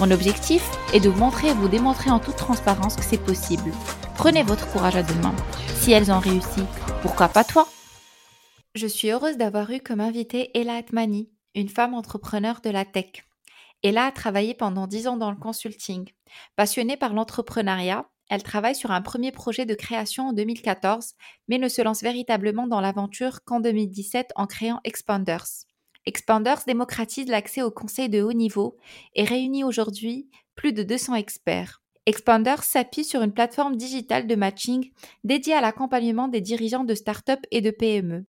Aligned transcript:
Mon 0.00 0.12
objectif 0.12 0.62
est 0.94 1.00
de 1.00 1.08
vous 1.08 1.18
montrer 1.18 1.48
et 1.48 1.54
vous 1.54 1.66
démontrer 1.66 2.10
en 2.10 2.20
toute 2.20 2.36
transparence 2.36 2.94
que 2.94 3.02
c'est 3.02 3.18
possible. 3.18 3.72
Prenez 4.14 4.44
votre 4.44 4.70
courage 4.70 4.94
à 4.94 5.02
deux 5.02 5.20
mains. 5.22 5.34
Si 5.74 5.90
elles 5.90 6.12
ont 6.12 6.20
réussi, 6.20 6.62
pourquoi 7.02 7.26
pas 7.28 7.42
toi? 7.42 7.66
Je 8.76 8.86
suis 8.86 9.10
heureuse 9.10 9.36
d'avoir 9.36 9.68
eu 9.72 9.80
comme 9.80 10.00
invitée 10.00 10.56
Ella 10.56 10.76
Atmani, 10.76 11.30
une 11.56 11.68
femme 11.68 11.94
entrepreneur 11.94 12.60
de 12.62 12.70
la 12.70 12.84
tech. 12.84 13.24
Ella 13.82 14.06
a 14.06 14.12
travaillé 14.12 14.54
pendant 14.54 14.86
dix 14.86 15.08
ans 15.08 15.16
dans 15.16 15.32
le 15.32 15.36
consulting. 15.36 16.08
Passionnée 16.54 16.96
par 16.96 17.12
l'entrepreneuriat, 17.12 18.08
elle 18.30 18.44
travaille 18.44 18.76
sur 18.76 18.92
un 18.92 19.02
premier 19.02 19.32
projet 19.32 19.66
de 19.66 19.74
création 19.74 20.28
en 20.28 20.32
2014, 20.32 21.14
mais 21.48 21.58
ne 21.58 21.68
se 21.68 21.82
lance 21.82 22.02
véritablement 22.02 22.68
dans 22.68 22.80
l'aventure 22.80 23.42
qu'en 23.44 23.58
2017 23.58 24.30
en 24.36 24.46
créant 24.46 24.80
Expanders. 24.84 25.67
Expanders 26.08 26.62
démocratise 26.66 27.28
l'accès 27.28 27.60
aux 27.60 27.70
conseils 27.70 28.08
de 28.08 28.22
haut 28.22 28.32
niveau 28.32 28.78
et 29.14 29.24
réunit 29.24 29.62
aujourd'hui 29.62 30.30
plus 30.54 30.72
de 30.72 30.82
200 30.82 31.16
experts. 31.16 31.82
Expanders 32.06 32.62
s'appuie 32.62 33.04
sur 33.04 33.20
une 33.20 33.34
plateforme 33.34 33.76
digitale 33.76 34.26
de 34.26 34.34
matching 34.34 34.90
dédiée 35.24 35.52
à 35.52 35.60
l'accompagnement 35.60 36.28
des 36.28 36.40
dirigeants 36.40 36.84
de 36.84 36.94
start-up 36.94 37.40
et 37.50 37.60
de 37.60 37.70
PME. 37.70 38.24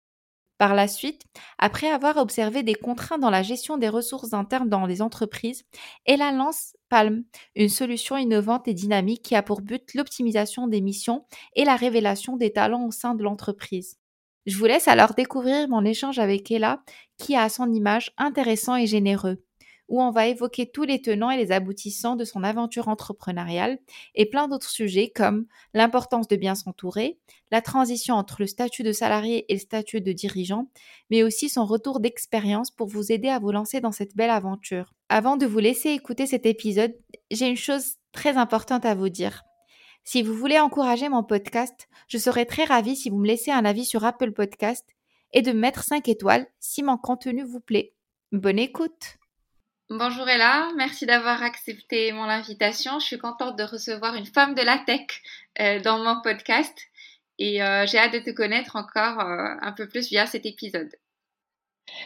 Par 0.59 0.75
la 0.75 0.89
suite, 0.89 1.23
après 1.57 1.89
avoir 1.89 2.17
observé 2.17 2.65
des 2.65 2.75
contraintes 2.75 3.21
dans 3.21 3.31
la 3.31 3.45
gestion 3.45 3.79
des 3.79 3.89
ressources 3.89 4.33
internes 4.33 4.69
dans 4.69 4.85
les 4.85 5.01
entreprises, 5.01 5.65
elle 6.05 6.19
lance 6.19 6.75
Palm, 6.89 7.23
une 7.55 7.69
solution 7.69 8.17
innovante 8.17 8.67
et 8.67 8.75
dynamique 8.75 9.23
qui 9.23 9.37
a 9.37 9.43
pour 9.45 9.61
but 9.61 9.95
l'optimisation 9.95 10.67
des 10.67 10.81
missions 10.81 11.27
et 11.55 11.65
la 11.65 11.77
révélation 11.77 12.37
des 12.37 12.53
talents 12.53 12.87
au 12.87 12.91
sein 12.91 13.15
de 13.15 13.23
l'entreprise. 13.23 13.99
Je 14.49 14.57
vous 14.57 14.65
laisse 14.65 14.89
alors 14.89 15.13
découvrir 15.13 15.69
mon 15.69 15.85
échange 15.85 16.19
avec 16.19 16.51
Ella, 16.51 16.83
qui 17.19 17.37
a 17.37 17.51
son 17.51 17.71
image 17.71 18.13
intéressant 18.17 18.77
et 18.77 18.87
généreux, 18.87 19.45
où 19.89 20.01
on 20.01 20.11
va 20.11 20.27
évoquer 20.27 20.71
tous 20.71 20.85
les 20.85 21.03
tenants 21.03 21.31
et 21.31 21.37
les 21.37 21.53
aboutissants 21.53 22.17
de 22.17 22.25
son 22.25 22.43
aventure 22.43 22.89
entrepreneuriale 22.89 23.79
et 24.15 24.25
plein 24.25 24.49
d'autres 24.49 24.71
sujets 24.71 25.13
comme 25.15 25.45
l'importance 25.75 26.29
de 26.29 26.37
bien 26.37 26.55
s'entourer, 26.55 27.19
la 27.51 27.61
transition 27.61 28.15
entre 28.15 28.37
le 28.41 28.47
statut 28.47 28.85
de 28.85 28.93
salarié 28.93 29.45
et 29.53 29.57
le 29.57 29.61
statut 29.61 30.01
de 30.01 30.13
dirigeant, 30.13 30.71
mais 31.11 31.23
aussi 31.23 31.51
son 31.51 31.67
retour 31.67 32.01
d'expérience 32.01 32.71
pour 32.71 32.89
vous 32.89 33.13
aider 33.13 33.29
à 33.29 33.39
vous 33.39 33.53
lancer 33.53 33.83
dans 33.83 33.93
cette 33.93 34.17
belle 34.17 34.31
aventure. 34.31 34.95
Avant 35.11 35.37
de 35.37 35.45
vous 35.45 35.59
laisser 35.59 35.91
écouter 35.91 36.25
cet 36.25 36.47
épisode, 36.47 36.95
j'ai 37.31 37.49
une 37.49 37.57
chose 37.57 37.97
très 38.13 38.39
importante 38.39 38.87
à 38.87 38.95
vous 38.95 39.11
dire. 39.11 39.45
Si 40.11 40.23
vous 40.23 40.33
voulez 40.33 40.59
encourager 40.59 41.11
mon 41.11 41.23
podcast, 41.23 41.87
je 42.09 42.17
serais 42.17 42.47
très 42.47 42.65
ravie 42.65 42.97
si 42.97 43.11
vous 43.11 43.19
me 43.19 43.27
laissez 43.27 43.51
un 43.51 43.67
avis 43.67 43.85
sur 43.85 44.07
Apple 44.07 44.33
Podcast 44.33 44.89
et 45.35 45.43
de 45.43 45.53
mettre 45.53 45.85
5 45.85 46.09
étoiles 46.09 46.47
si 46.61 46.83
mon 46.83 46.97
contenu 46.97 47.45
vous 47.45 47.61
plaît. 47.61 47.93
Bonne 48.33 48.59
écoute 48.59 49.19
Bonjour 49.91 50.27
Ella, 50.27 50.71
merci 50.79 51.05
d'avoir 51.05 51.43
accepté 51.43 52.11
mon 52.13 52.23
invitation. 52.23 52.99
Je 53.01 53.05
suis 53.05 53.19
contente 53.19 53.59
de 53.59 53.65
recevoir 53.65 54.15
une 54.15 54.25
femme 54.25 54.55
de 54.55 54.63
la 54.63 54.79
tech 54.79 55.05
euh, 55.61 55.79
dans 55.81 55.99
mon 55.99 56.23
podcast 56.23 56.75
et 57.39 57.63
euh, 57.63 57.85
j'ai 57.85 57.99
hâte 57.99 58.15
de 58.15 58.21
te 58.21 58.31
connaître 58.31 58.77
encore 58.77 59.21
euh, 59.21 59.57
un 59.61 59.73
peu 59.73 59.89
plus 59.89 60.09
via 60.09 60.25
cet 60.25 60.47
épisode. 60.47 60.89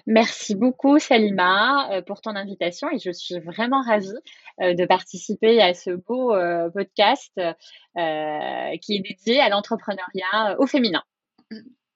Merci 0.06 0.54
beaucoup 0.54 0.98
Salima 0.98 1.90
euh, 1.92 2.02
pour 2.02 2.20
ton 2.20 2.34
invitation 2.36 2.88
et 2.90 2.98
je 2.98 3.10
suis 3.10 3.38
vraiment 3.38 3.82
ravie 3.82 4.12
euh, 4.60 4.74
de 4.74 4.84
participer 4.84 5.60
à 5.60 5.74
ce 5.74 5.90
beau 5.90 6.34
euh, 6.34 6.70
podcast 6.70 7.32
qui 7.34 8.96
est 8.96 9.00
dédié 9.00 9.40
à 9.40 9.48
l'entrepreneuriat 9.48 10.56
au 10.58 10.66
féminin. 10.66 11.02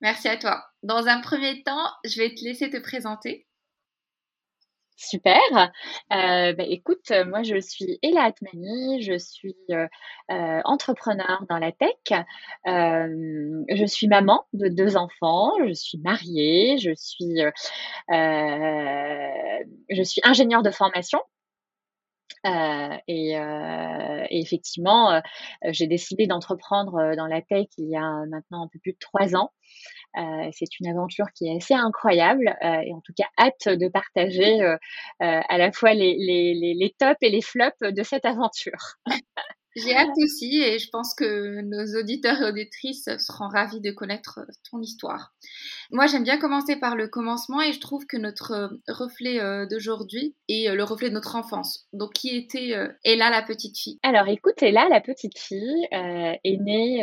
Merci 0.00 0.28
à 0.28 0.36
toi. 0.36 0.62
Dans 0.82 1.06
un 1.06 1.20
premier 1.20 1.62
temps, 1.62 1.88
je 2.04 2.18
vais 2.18 2.34
te 2.34 2.44
laisser 2.44 2.70
te 2.70 2.76
présenter. 2.76 3.46
Super. 4.96 5.38
Euh, 5.54 6.54
bah, 6.54 6.64
écoute, 6.66 7.12
moi 7.26 7.42
je 7.42 7.60
suis 7.60 7.98
Ella 8.02 8.22
Atmani, 8.24 9.02
je 9.02 9.18
suis 9.18 9.54
euh, 9.70 9.86
euh, 10.30 10.60
entrepreneur 10.64 11.44
dans 11.50 11.58
la 11.58 11.70
tech. 11.70 12.24
je 12.64 13.84
suis 13.86 14.08
maman 14.08 14.46
de 14.54 14.68
deux 14.68 14.96
enfants, 14.96 15.52
je 15.66 15.74
suis 15.74 15.98
mariée, 15.98 16.78
je 16.78 16.94
suis, 16.94 17.36
je 18.08 20.02
suis 20.02 20.20
ingénieure 20.24 20.62
de 20.62 20.70
formation. 20.70 21.20
Et, 23.08 23.32
et, 23.32 24.40
effectivement, 24.40 25.20
j'ai 25.64 25.86
décidé 25.86 26.26
d'entreprendre 26.26 27.14
dans 27.16 27.26
la 27.26 27.42
tech 27.42 27.66
il 27.78 27.90
y 27.90 27.96
a 27.96 28.26
maintenant 28.26 28.64
un 28.64 28.68
peu 28.68 28.78
plus 28.78 28.92
de 28.92 28.98
trois 28.98 29.36
ans. 29.36 29.50
Euh, 30.16 30.48
c'est 30.52 30.80
une 30.80 30.86
aventure 30.86 31.26
qui 31.34 31.46
est 31.46 31.56
assez 31.56 31.74
incroyable 31.74 32.56
euh, 32.64 32.80
et 32.86 32.94
en 32.94 33.02
tout 33.02 33.12
cas 33.14 33.26
hâte 33.38 33.68
de 33.68 33.88
partager 33.88 34.62
euh, 34.62 34.76
à 35.18 35.58
la 35.58 35.72
fois 35.72 35.92
les, 35.92 36.16
les, 36.16 36.94
tops 36.98 37.18
et 37.20 37.28
les 37.28 37.42
flops 37.42 37.80
de 37.80 38.02
cette 38.02 38.24
aventure. 38.24 38.96
J'ai 39.76 39.94
hâte 39.94 40.16
aussi 40.22 40.58
et 40.60 40.78
je 40.78 40.88
pense 40.90 41.14
que 41.14 41.60
nos 41.60 42.00
auditeurs 42.00 42.40
et 42.40 42.48
auditrices 42.48 43.08
seront 43.18 43.48
ravis 43.48 43.80
de 43.80 43.90
connaître 43.90 44.40
ton 44.70 44.80
histoire. 44.80 45.34
Moi, 45.90 46.06
j'aime 46.06 46.24
bien 46.24 46.38
commencer 46.38 46.76
par 46.76 46.96
le 46.96 47.08
commencement 47.08 47.60
et 47.60 47.72
je 47.72 47.80
trouve 47.80 48.06
que 48.06 48.16
notre 48.16 48.70
reflet 48.88 49.38
d'aujourd'hui 49.68 50.34
est 50.48 50.74
le 50.74 50.82
reflet 50.82 51.10
de 51.10 51.14
notre 51.14 51.36
enfance. 51.36 51.86
Donc, 51.92 52.14
qui 52.14 52.34
était 52.34 52.74
Ella 53.04 53.30
la 53.30 53.42
petite 53.42 53.78
fille? 53.78 53.98
Alors, 54.02 54.28
écoute, 54.28 54.62
Ella 54.62 54.88
la 54.88 55.00
petite 55.00 55.38
fille 55.38 55.86
est, 55.92 56.60
née, 56.60 57.02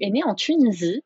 est 0.00 0.10
née 0.10 0.24
en 0.24 0.34
Tunisie. 0.34 1.02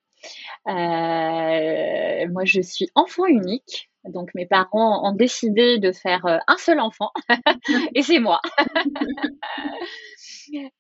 Euh, 0.68 2.28
moi, 2.30 2.44
je 2.44 2.60
suis 2.60 2.88
enfant 2.94 3.26
unique. 3.26 3.90
Donc, 4.04 4.30
mes 4.34 4.46
parents 4.46 5.08
ont 5.08 5.14
décidé 5.14 5.78
de 5.78 5.92
faire 5.92 6.26
euh, 6.26 6.38
un 6.48 6.56
seul 6.56 6.80
enfant 6.80 7.12
et 7.94 8.02
c'est 8.02 8.18
moi. 8.18 8.40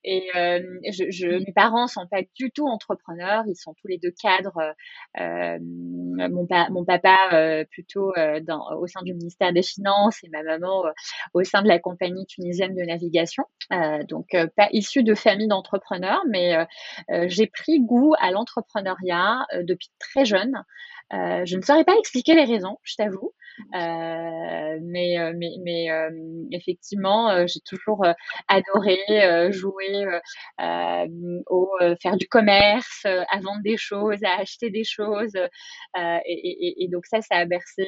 Et 0.04 0.30
euh, 0.36 0.60
je, 0.90 1.10
je, 1.10 1.26
mes 1.26 1.52
parents 1.52 1.86
sont 1.86 2.06
pas 2.06 2.22
du 2.36 2.50
tout 2.50 2.66
entrepreneurs, 2.66 3.44
ils 3.46 3.56
sont 3.56 3.74
tous 3.74 3.88
les 3.88 3.98
deux 3.98 4.10
cadres. 4.10 4.74
Euh, 5.18 5.58
mon, 5.60 6.46
mon, 6.70 6.84
papa 6.84 7.30
euh, 7.32 7.64
plutôt 7.70 8.12
euh, 8.16 8.40
dans, 8.40 8.74
au 8.76 8.86
sein 8.86 9.02
du 9.02 9.14
ministère 9.14 9.52
des 9.52 9.62
Finances 9.62 10.22
et 10.24 10.28
ma 10.28 10.42
maman 10.42 10.84
au 11.34 11.44
sein 11.44 11.62
de 11.62 11.68
la 11.68 11.78
compagnie 11.78 12.26
tunisienne 12.26 12.74
de 12.74 12.82
navigation. 12.82 13.44
donc 14.08 14.36
pas 14.56 14.68
issu 14.72 15.02
de 15.02 15.14
famille 15.14 15.48
d'entrepreneurs, 15.48 16.22
mais 16.28 16.66
j'ai 17.28 17.46
pris 17.46 17.80
goût 17.80 18.14
à 18.18 18.30
l'entrepreneuriat 18.30 19.46
depuis 19.62 19.90
très 19.98 20.24
jeune. 20.24 20.62
Je 21.12 21.56
ne 21.56 21.62
saurais 21.62 21.84
pas 21.84 21.96
expliquer 21.98 22.34
les 22.34 22.44
raisons, 22.44 22.78
je 22.82 22.94
t'avoue. 22.96 23.32
Euh, 23.74 24.78
mais, 24.82 25.18
euh, 25.18 25.32
mais, 25.36 25.50
mais 25.62 25.90
euh, 25.90 26.10
effectivement, 26.52 27.46
j'ai 27.46 27.60
toujours 27.60 28.04
adoré 28.48 28.98
jouer 29.50 30.06
au 30.58 31.70
faire 32.00 32.16
du 32.16 32.26
commerce, 32.28 33.04
à 33.04 33.40
vendre 33.40 33.62
des 33.62 33.76
choses, 33.76 34.22
à 34.24 34.40
acheter 34.40 34.70
des 34.70 34.84
choses. 34.84 35.36
Et, 35.96 36.20
et, 36.26 36.84
et, 36.84 36.88
donc 36.88 37.06
ça, 37.06 37.20
ça 37.20 37.36
a 37.36 37.44
bercé 37.44 37.86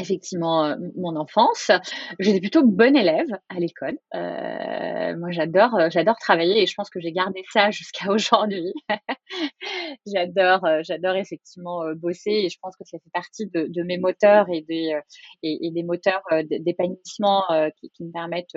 effectivement 0.00 0.64
euh, 0.64 0.76
mon 0.96 1.16
enfance. 1.16 1.70
J'étais 2.18 2.40
plutôt 2.40 2.64
bonne 2.64 2.96
élève 2.96 3.28
à 3.48 3.58
l'école. 3.58 3.98
Euh, 4.14 5.16
moi, 5.16 5.30
j'adore, 5.30 5.74
euh, 5.76 5.88
j'adore 5.90 6.16
travailler 6.18 6.62
et 6.62 6.66
je 6.66 6.74
pense 6.74 6.90
que 6.90 7.00
j'ai 7.00 7.12
gardé 7.12 7.42
ça 7.52 7.70
jusqu'à 7.70 8.10
aujourd'hui. 8.10 8.72
j'adore, 10.06 10.64
euh, 10.64 10.80
j'adore 10.82 11.16
effectivement 11.16 11.82
bosser 11.96 12.30
et 12.30 12.48
je 12.48 12.58
pense 12.60 12.76
que 12.76 12.84
ça 12.84 12.98
fait 12.98 13.10
partie 13.12 13.46
de, 13.46 13.82
mes 13.82 13.98
moteurs 13.98 14.46
et 14.50 14.62
des 14.62 15.82
moteurs 15.82 16.22
d'épanouissement 16.48 17.42
qui, 17.80 18.04
me 18.04 18.12
permettent 18.12 18.56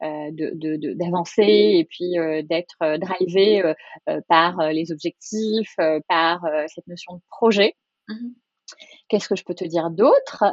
d'avancer 0.00 1.42
et 1.42 1.86
puis 1.88 2.14
d'être 2.44 2.98
drivé 2.98 3.62
par 4.28 4.72
les 4.72 4.92
objectifs, 4.92 5.74
par 6.08 6.42
cette 6.68 6.86
notion 6.86 7.14
de 7.14 7.20
projet. 7.30 7.74
Mmh 8.08 8.28
Qu'est-ce 9.08 9.28
que 9.28 9.36
je 9.36 9.44
peux 9.44 9.54
te 9.54 9.64
dire 9.64 9.90
d'autre? 9.90 10.44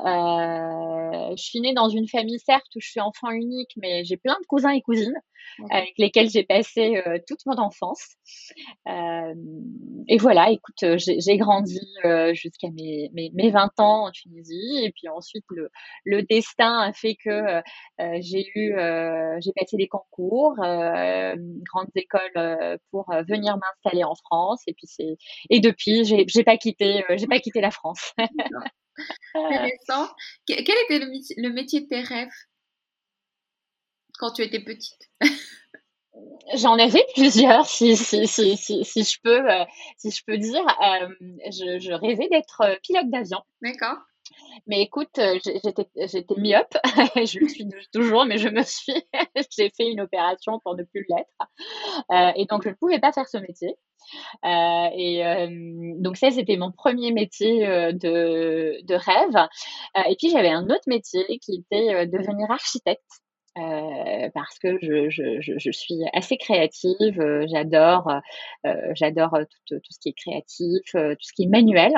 Je 1.37 1.43
suis 1.43 1.59
née 1.59 1.73
dans 1.73 1.89
une 1.89 2.07
famille, 2.07 2.39
certes, 2.39 2.67
où 2.75 2.79
je 2.79 2.89
suis 2.89 3.01
enfant 3.01 3.31
unique, 3.31 3.71
mais 3.77 4.03
j'ai 4.05 4.17
plein 4.17 4.35
de 4.41 4.45
cousins 4.47 4.71
et 4.71 4.81
cousines 4.81 5.19
avec 5.69 5.93
lesquels 5.97 6.29
j'ai 6.29 6.43
passé 6.43 7.01
toute 7.27 7.39
mon 7.45 7.57
enfance. 7.57 8.15
et 8.87 10.17
voilà, 10.17 10.49
écoute, 10.51 10.83
j'ai 10.97 11.37
grandi 11.37 11.81
jusqu'à 12.33 12.69
mes, 12.71 13.09
mes, 13.13 13.31
mes, 13.33 13.51
20 13.51 13.79
ans 13.79 14.07
en 14.07 14.11
Tunisie, 14.11 14.79
et 14.83 14.91
puis 14.91 15.07
ensuite 15.09 15.45
le, 15.49 15.69
le 16.03 16.23
destin 16.23 16.79
a 16.79 16.93
fait 16.93 17.15
que 17.15 17.61
j'ai 18.19 18.45
eu, 18.55 18.75
j'ai 19.39 19.51
passé 19.53 19.77
des 19.77 19.87
concours, 19.87 20.55
grandes 20.55 21.91
écoles 21.95 22.79
pour 22.91 23.11
venir 23.27 23.57
m'installer 23.57 24.03
en 24.03 24.15
France, 24.15 24.61
et 24.67 24.73
puis 24.73 24.87
c'est, 24.87 25.17
et 25.49 25.59
depuis 25.59 26.05
j'ai 26.05 26.43
pas 26.43 26.57
quitté, 26.57 27.03
j'ai 27.15 27.27
pas 27.27 27.39
quitté 27.39 27.61
la 27.61 27.71
France. 27.71 28.13
Intéressant. 29.35 30.09
Quel 30.45 30.61
était 30.61 30.99
le, 30.99 31.49
métier 31.49 31.81
de 31.81 31.87
tes 31.87 32.01
rêves 32.01 32.29
quand 34.17 34.31
tu 34.31 34.41
étais 34.41 34.63
petite? 34.63 35.09
J'en 36.53 36.77
avais 36.77 37.05
plusieurs, 37.13 37.65
si, 37.65 37.97
si, 37.97 38.25
si, 38.27 38.55
si, 38.55 39.03
je 39.03 39.19
peux, 39.21 39.51
euh, 39.51 39.65
si 39.97 40.11
je 40.11 40.23
peux 40.25 40.37
dire. 40.37 40.65
Euh, 40.81 41.09
je, 41.19 41.79
je, 41.79 41.91
rêvais 41.91 42.29
d'être 42.29 42.61
euh, 42.61 42.75
pilote 42.81 43.09
d'avion. 43.09 43.41
D'accord. 43.61 43.97
Mais 44.67 44.81
écoute, 44.81 45.19
j'étais, 45.43 45.87
j'étais 45.95 46.35
myope, 46.35 46.77
je 47.15 47.39
le 47.39 47.47
suis 47.47 47.67
toujours, 47.93 48.25
mais 48.25 48.37
je 48.37 48.49
me 48.49 48.63
suis, 48.63 48.93
j'ai 49.57 49.69
fait 49.69 49.91
une 49.91 50.01
opération 50.01 50.59
pour 50.59 50.75
ne 50.75 50.83
plus 50.83 51.05
l'être. 51.09 52.35
et 52.35 52.45
donc, 52.45 52.63
je 52.63 52.69
ne 52.69 52.73
pouvais 52.75 52.99
pas 52.99 53.11
faire 53.11 53.27
ce 53.27 53.37
métier. 53.37 53.75
et 54.43 55.95
donc 55.99 56.17
ça, 56.17 56.31
c'était 56.31 56.57
mon 56.57 56.71
premier 56.71 57.11
métier 57.11 57.65
de, 57.93 58.83
de 58.83 58.95
rêve. 58.95 59.47
et 60.07 60.15
puis 60.15 60.29
j'avais 60.29 60.49
un 60.49 60.65
autre 60.65 60.87
métier 60.87 61.25
qui 61.39 61.63
était 61.63 62.07
devenir 62.07 62.49
architecte. 62.49 63.21
Euh, 63.57 64.29
parce 64.33 64.59
que 64.59 64.77
je, 64.81 65.09
je, 65.09 65.39
je, 65.39 65.71
suis 65.71 66.01
assez 66.11 66.35
créative, 66.35 67.21
euh, 67.21 67.45
j'adore, 67.47 68.11
euh, 68.65 68.73
j'adore 68.95 69.37
tout, 69.65 69.79
tout, 69.79 69.91
ce 69.91 69.97
qui 69.97 70.09
est 70.09 70.13
créatif, 70.13 70.81
tout 70.91 71.15
ce 71.21 71.33
qui 71.33 71.43
est 71.43 71.47
manuel. 71.47 71.93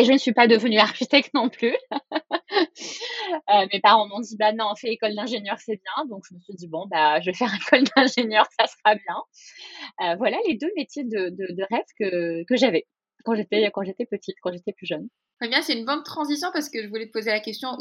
Et 0.00 0.04
je 0.04 0.12
ne 0.12 0.18
suis 0.18 0.32
pas 0.32 0.46
devenue 0.46 0.78
architecte 0.78 1.32
non 1.34 1.48
plus. 1.48 1.76
mes 3.72 3.80
parents 3.80 4.08
m'ont 4.08 4.20
dit 4.20 4.36
bah 4.38 4.52
non, 4.52 4.74
fais 4.74 4.88
école 4.92 5.14
d'ingénieur, 5.14 5.58
c'est 5.58 5.76
bien. 5.76 6.06
Donc 6.06 6.24
je 6.28 6.34
me 6.34 6.40
suis 6.40 6.54
dit 6.54 6.68
bon 6.68 6.86
bah 6.90 7.20
je 7.20 7.26
vais 7.26 7.34
faire 7.34 7.52
école 7.66 7.84
d'ingénieur, 7.96 8.46
ça 8.58 8.66
sera 8.66 8.94
bien. 8.94 10.16
voilà 10.16 10.38
les 10.48 10.54
deux 10.54 10.70
métiers 10.76 11.04
de, 11.04 11.34
rêve 11.70 12.44
que, 12.46 12.56
j'avais 12.56 12.86
quand 13.24 13.34
j'étais 13.34 13.70
quand 13.70 13.84
j'étais 13.84 14.06
petite, 14.06 14.36
quand 14.42 14.52
j'étais 14.52 14.72
plus 14.72 14.86
jeune. 14.86 15.08
Très 15.40 15.48
bien, 15.48 15.60
c'est 15.62 15.78
une 15.78 15.84
bonne 15.84 16.02
transition 16.02 16.48
parce 16.52 16.68
que 16.68 16.82
je 16.82 16.88
voulais 16.88 17.06
te 17.06 17.12
poser 17.12 17.30
la 17.30 17.40
question 17.40 17.76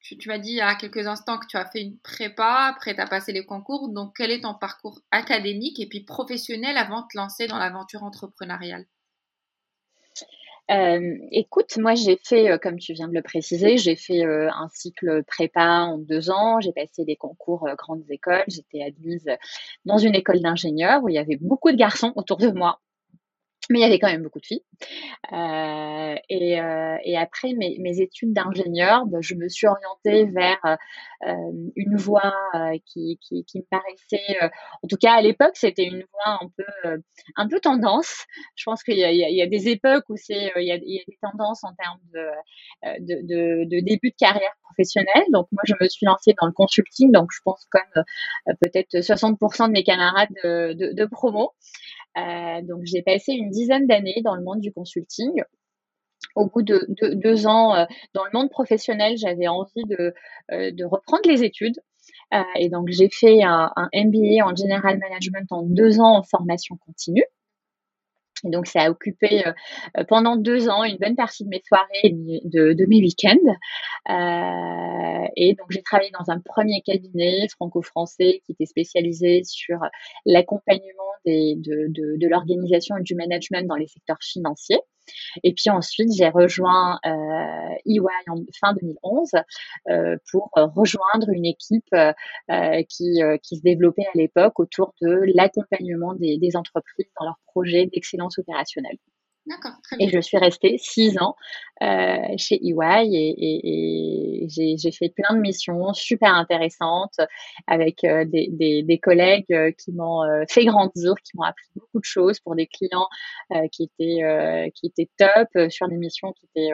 tu, 0.00 0.28
m'as 0.28 0.38
dit 0.38 0.50
il 0.50 0.56
y 0.56 0.60
a 0.60 0.74
quelques 0.74 1.06
instants 1.06 1.38
que 1.38 1.46
tu 1.46 1.56
as 1.56 1.66
fait 1.66 1.82
une 1.82 1.98
prépa, 1.98 2.70
après 2.70 2.94
tu 2.94 3.00
as 3.00 3.06
passé 3.06 3.32
les 3.32 3.44
concours. 3.44 3.88
Donc, 3.88 4.14
quel 4.16 4.30
est 4.30 4.42
ton 4.42 4.54
parcours 4.54 5.00
académique 5.10 5.80
et 5.80 5.88
puis 5.88 6.04
professionnel 6.04 6.76
avant 6.76 7.02
de 7.02 7.06
te 7.12 7.18
lancer 7.18 7.46
dans 7.46 7.58
l'aventure 7.58 8.02
entrepreneuriale? 8.04 8.86
Euh, 10.70 11.16
écoute, 11.30 11.78
moi 11.78 11.94
j'ai 11.94 12.18
fait, 12.22 12.50
euh, 12.50 12.58
comme 12.58 12.78
tu 12.78 12.92
viens 12.92 13.08
de 13.08 13.14
le 13.14 13.22
préciser, 13.22 13.78
j'ai 13.78 13.96
fait 13.96 14.24
euh, 14.24 14.50
un 14.50 14.68
cycle 14.68 15.22
prépa 15.24 15.80
en 15.82 15.98
deux 15.98 16.30
ans. 16.30 16.60
J'ai 16.60 16.72
passé 16.72 17.04
des 17.04 17.16
concours 17.16 17.68
grandes 17.78 18.04
écoles. 18.10 18.44
J'étais 18.48 18.82
admise 18.82 19.28
dans 19.86 19.98
une 19.98 20.14
école 20.14 20.40
d'ingénieurs 20.40 21.02
où 21.02 21.08
il 21.08 21.14
y 21.14 21.18
avait 21.18 21.38
beaucoup 21.40 21.70
de 21.70 21.76
garçons 21.76 22.12
autour 22.16 22.36
de 22.36 22.50
moi 22.50 22.80
mais 23.68 23.80
il 23.80 23.82
y 23.82 23.84
avait 23.84 23.98
quand 23.98 24.08
même 24.10 24.22
beaucoup 24.22 24.40
de 24.40 24.46
filles. 24.46 24.64
Euh, 25.32 26.14
et, 26.28 26.60
euh, 26.60 26.96
et, 27.04 27.16
après 27.16 27.52
mes, 27.54 27.76
mes 27.80 28.00
études 28.00 28.32
d'ingénieur, 28.32 29.06
bah, 29.06 29.18
je 29.20 29.34
me 29.34 29.48
suis 29.48 29.66
orientée 29.66 30.24
vers 30.26 30.78
euh, 31.26 31.70
une 31.74 31.96
voie 31.96 32.32
euh, 32.54 32.78
qui, 32.86 33.18
qui, 33.20 33.44
qui, 33.44 33.58
me 33.58 33.64
paraissait, 33.68 34.36
euh, 34.40 34.48
en 34.84 34.88
tout 34.88 34.96
cas 34.96 35.14
à 35.14 35.20
l'époque, 35.20 35.54
c'était 35.54 35.84
une 35.84 36.04
voie 36.12 36.38
un 36.40 36.48
peu, 36.56 37.02
un 37.34 37.48
peu 37.48 37.58
tendance. 37.58 38.24
Je 38.54 38.64
pense 38.64 38.84
qu'il 38.84 38.96
y, 38.96 39.00
y, 39.00 39.34
y, 39.34 39.42
a 39.42 39.46
des 39.46 39.68
époques 39.68 40.04
où 40.08 40.16
c'est, 40.16 40.52
il, 40.56 40.62
y 40.62 40.70
a, 40.70 40.78
des 40.78 41.18
tendances 41.20 41.64
en 41.64 41.74
termes 41.74 41.98
de, 42.14 43.00
de, 43.00 43.26
de, 43.26 43.64
de, 43.64 43.80
début 43.80 44.10
de 44.10 44.16
carrière 44.16 44.52
professionnelle. 44.62 45.24
Donc 45.32 45.48
moi, 45.50 45.62
je 45.64 45.74
me 45.80 45.88
suis 45.88 46.06
lancée 46.06 46.34
dans 46.40 46.46
le 46.46 46.52
consulting. 46.52 47.10
Donc 47.10 47.30
je 47.32 47.40
pense 47.44 47.66
comme 47.68 48.04
peut-être 48.60 48.98
60% 48.98 49.66
de 49.66 49.72
mes 49.72 49.82
camarades 49.82 50.28
de, 50.44 50.72
de, 50.74 50.92
de 50.92 51.04
promo. 51.06 51.52
Euh, 52.18 52.62
donc 52.62 52.82
j'ai 52.84 53.02
passé 53.02 53.32
une 53.32 53.50
dizaine 53.50 53.86
d'années 53.86 54.20
dans 54.24 54.34
le 54.34 54.42
monde 54.42 54.60
du 54.60 54.72
consulting. 54.72 55.42
Au 56.34 56.46
bout 56.46 56.62
de, 56.62 56.86
deux 57.14 57.46
ans 57.46 57.74
euh, 57.74 57.84
dans 58.14 58.24
le 58.24 58.30
monde 58.32 58.50
professionnel, 58.50 59.16
j'avais 59.16 59.48
envie 59.48 59.84
de, 59.84 60.14
euh, 60.52 60.72
reprendre 60.86 61.22
les 61.28 61.44
études. 61.44 61.80
et 62.56 62.68
donc 62.68 62.88
j'ai 62.88 63.08
fait 63.10 63.42
un, 63.42 63.70
un 63.76 63.88
MBA 63.94 64.44
en 64.44 64.54
General 64.54 64.98
Management 64.98 65.46
en 65.50 65.62
deux 65.62 66.00
ans 66.00 66.18
en 66.18 66.22
formation 66.22 66.76
continue. 66.76 67.24
Et 68.44 68.50
donc, 68.50 68.66
ça 68.66 68.82
a 68.82 68.90
occupé 68.90 69.46
euh, 69.46 70.04
pendant 70.08 70.36
deux 70.36 70.68
ans 70.68 70.84
une 70.84 70.96
bonne 70.96 71.16
partie 71.16 71.44
de 71.44 71.48
mes 71.48 71.62
soirées 71.66 71.86
et 72.04 72.12
de, 72.12 72.86
mes 72.86 73.00
week-ends. 73.00 73.36
Euh, 74.10 75.28
et 75.36 75.54
donc, 75.54 75.66
j'ai 75.70 75.82
travaillé 75.82 76.10
dans 76.18 76.30
un 76.32 76.40
premier 76.40 76.82
cabinet 76.82 77.46
franco-français 77.48 78.42
qui 78.44 78.52
était 78.52 78.66
spécialisé 78.66 79.42
sur 79.44 79.78
l'accompagnement 80.24 80.92
de 81.26 82.26
l'organisation 82.28 82.96
et 82.96 83.02
du 83.02 83.14
management 83.14 83.66
dans 83.66 83.76
les 83.76 83.88
secteurs 83.88 84.18
financiers. 84.20 84.80
Et 85.44 85.52
puis 85.54 85.70
ensuite, 85.70 86.08
j'ai 86.16 86.28
rejoint 86.28 86.98
euh, 87.06 87.10
EY 87.86 87.98
en 88.28 88.36
fin 88.60 88.74
2011 88.74 89.30
euh, 89.88 90.16
pour 90.30 90.50
rejoindre 90.54 91.28
une 91.30 91.46
équipe 91.46 91.92
euh, 91.94 92.12
qui, 92.88 93.22
euh, 93.22 93.36
qui 93.42 93.56
se 93.56 93.62
développait 93.62 94.06
à 94.06 94.16
l'époque 94.16 94.58
autour 94.60 94.94
de 95.00 95.20
l'accompagnement 95.34 96.14
des, 96.14 96.38
des 96.38 96.56
entreprises 96.56 97.06
dans 97.18 97.26
leurs 97.26 97.40
projets 97.46 97.86
d'excellence 97.86 98.38
opérationnelle. 98.38 98.98
Et 99.98 100.08
je 100.08 100.20
suis 100.20 100.38
restée 100.38 100.76
six 100.78 101.18
ans 101.18 101.34
euh, 101.82 102.16
chez 102.36 102.56
EY 102.56 103.08
et, 103.12 103.34
et, 103.38 104.44
et 104.44 104.48
j'ai 104.48 104.92
fait 104.92 105.10
plein 105.10 105.34
de 105.34 105.40
missions 105.40 105.92
super 105.92 106.34
intéressantes 106.34 107.18
avec 107.66 108.04
euh, 108.04 108.24
des, 108.24 108.48
des, 108.50 108.82
des, 108.82 108.98
collègues 108.98 109.50
euh, 109.50 109.70
qui 109.72 109.92
m'ont 109.92 110.22
euh, 110.24 110.44
fait 110.48 110.64
grandir, 110.64 111.14
qui 111.24 111.36
m'ont 111.36 111.44
appris 111.44 111.66
beaucoup 111.74 112.00
de 112.00 112.04
choses 112.04 112.40
pour 112.40 112.54
des 112.56 112.66
clients 112.66 113.08
qui 113.72 113.84
étaient 113.84 114.72
qui 114.74 114.86
étaient 114.86 115.10
top 115.16 115.70
sur 115.70 115.88
des 115.88 115.96
missions 115.96 116.32
qui 116.32 116.46
étaient 116.46 116.72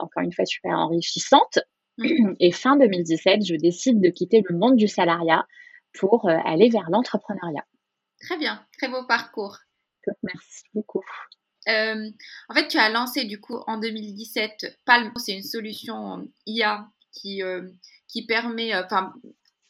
encore 0.00 0.22
une 0.22 0.32
fois 0.32 0.44
super 0.44 0.72
enrichissantes. 0.72 1.60
Mmh. 1.98 2.34
Et 2.40 2.52
fin 2.52 2.76
2017, 2.76 3.44
je 3.46 3.54
décide 3.54 4.00
de 4.00 4.08
quitter 4.08 4.42
le 4.48 4.56
monde 4.56 4.76
du 4.76 4.88
salariat 4.88 5.46
pour 5.98 6.28
aller 6.28 6.68
vers 6.68 6.90
l'entrepreneuriat. 6.90 7.64
Très 8.20 8.36
bien, 8.36 8.64
très 8.76 8.88
beau 8.88 9.06
parcours. 9.06 9.58
Merci 10.22 10.64
beaucoup. 10.74 11.04
Euh, 11.68 12.10
en 12.48 12.54
fait, 12.54 12.68
tu 12.68 12.78
as 12.78 12.88
lancé 12.88 13.24
du 13.24 13.40
coup 13.40 13.58
en 13.66 13.78
2017 13.78 14.78
Palm. 14.84 15.12
C'est 15.16 15.32
une 15.32 15.42
solution 15.42 16.28
IA 16.46 16.88
qui, 17.12 17.42
euh, 17.42 17.68
qui 18.06 18.26
permet, 18.26 18.74
euh, 18.74 18.84
enfin, 18.84 19.12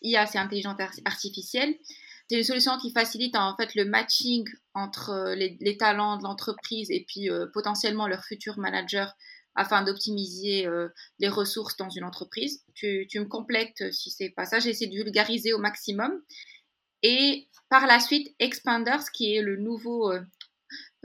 IA, 0.02 0.26
c'est 0.26 0.38
intelligence 0.38 0.78
artificielle. 1.04 1.74
C'est 2.28 2.36
une 2.36 2.44
solution 2.44 2.78
qui 2.78 2.92
facilite 2.92 3.36
en 3.36 3.56
fait 3.56 3.74
le 3.74 3.86
matching 3.86 4.46
entre 4.74 5.34
les, 5.34 5.76
talents 5.78 6.18
de 6.18 6.24
l'entreprise 6.24 6.90
et 6.90 7.06
puis 7.08 7.30
potentiellement 7.54 8.06
leurs 8.06 8.22
futurs 8.22 8.58
managers 8.58 9.08
afin 9.54 9.82
d'optimiser 9.82 10.68
les 11.20 11.28
ressources 11.30 11.78
dans 11.78 11.88
une 11.88 12.04
entreprise. 12.04 12.62
Tu, 12.74 13.06
tu 13.08 13.18
me 13.18 13.24
complètes 13.24 13.90
si 13.92 14.10
c'est 14.10 14.28
pas 14.28 14.44
ça. 14.44 14.58
J'ai 14.58 14.68
essayé 14.68 14.90
de 14.90 15.02
vulgariser 15.02 15.54
au 15.54 15.58
maximum. 15.58 16.20
Et 17.02 17.48
par 17.70 17.86
la 17.86 17.98
suite, 17.98 18.34
Expanders, 18.40 19.10
qui 19.10 19.34
est 19.34 19.40
le 19.40 19.56
nouveau 19.56 20.12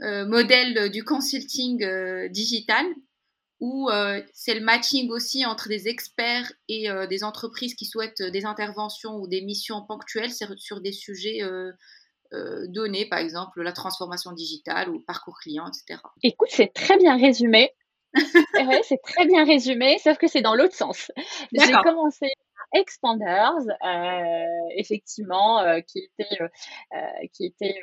modèle 0.00 0.90
du 0.90 1.04
consulting 1.04 1.82
euh, 1.82 2.28
digital 2.28 2.84
où 3.60 3.88
euh, 3.88 4.20
c'est 4.32 4.54
le 4.54 4.60
matching 4.60 5.10
aussi 5.10 5.46
entre 5.46 5.68
des 5.68 5.88
experts 5.88 6.52
et 6.68 6.88
des 7.08 7.24
entreprises 7.24 7.74
qui 7.74 7.86
souhaitent 7.86 8.20
des 8.20 8.44
interventions 8.44 9.16
ou 9.16 9.28
des 9.28 9.42
missions 9.42 9.86
ponctuelles 9.86 10.32
sur 10.32 10.80
des 10.80 10.92
sujets 10.92 11.40
donnés, 12.68 13.06
par 13.08 13.20
exemple 13.20 13.62
la 13.62 13.72
transformation 13.72 14.32
digitale 14.32 14.90
ou 14.90 15.00
parcours 15.00 15.38
client, 15.40 15.66
etc. 15.68 16.00
Écoute, 16.22 16.48
c'est 16.50 16.74
très 16.74 16.98
bien 16.98 17.16
résumé. 17.16 17.70
c'est 18.84 19.00
très 19.02 19.26
bien 19.26 19.44
résumé, 19.44 19.98
sauf 20.02 20.18
que 20.18 20.26
c'est 20.26 20.42
dans 20.42 20.54
l'autre 20.54 20.74
sens. 20.74 21.10
J'ai 21.52 21.72
commencé 21.84 22.26
Expanders, 22.74 23.54
euh, 23.86 24.44
effectivement, 24.76 25.60
euh, 25.60 25.80
qui 25.80 26.00
était, 26.00 26.42
euh, 26.42 26.96
qui 27.32 27.46
était 27.46 27.80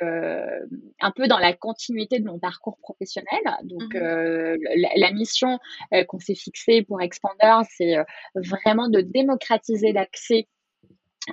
un 1.00 1.10
peu 1.10 1.26
dans 1.28 1.38
la 1.38 1.54
continuité 1.54 2.18
de 2.20 2.26
mon 2.26 2.38
parcours 2.38 2.76
professionnel. 2.78 3.40
Donc, 3.64 3.94
mmh 3.94 4.58
la, 4.96 5.12
mission 5.12 5.58
qu'on 6.08 6.18
s'est 6.18 6.34
fixée 6.34 6.82
pour 6.82 7.00
Expanders, 7.00 7.62
c'est 7.76 7.96
vraiment 8.34 8.88
de 8.88 9.00
démocratiser 9.00 9.92
l'accès 9.92 10.46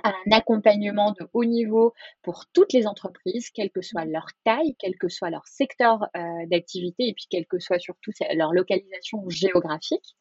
un 0.04 0.32
accompagnement 0.32 1.12
de 1.12 1.28
haut 1.32 1.44
niveau 1.44 1.94
pour 2.22 2.44
toutes 2.52 2.72
les 2.72 2.86
entreprises, 2.86 3.50
quelle 3.50 3.70
que 3.70 3.82
soit 3.82 4.04
leur 4.04 4.26
taille, 4.44 4.76
quel 4.78 4.96
que 4.96 5.08
soit 5.08 5.30
leur 5.30 5.46
secteur 5.46 6.06
euh, 6.16 6.20
d'activité 6.46 7.08
et 7.08 7.14
puis 7.14 7.26
quelle 7.28 7.46
que 7.46 7.58
soit 7.58 7.78
surtout 7.78 8.12
leur 8.34 8.52
localisation 8.52 9.28
géographique. 9.28 10.16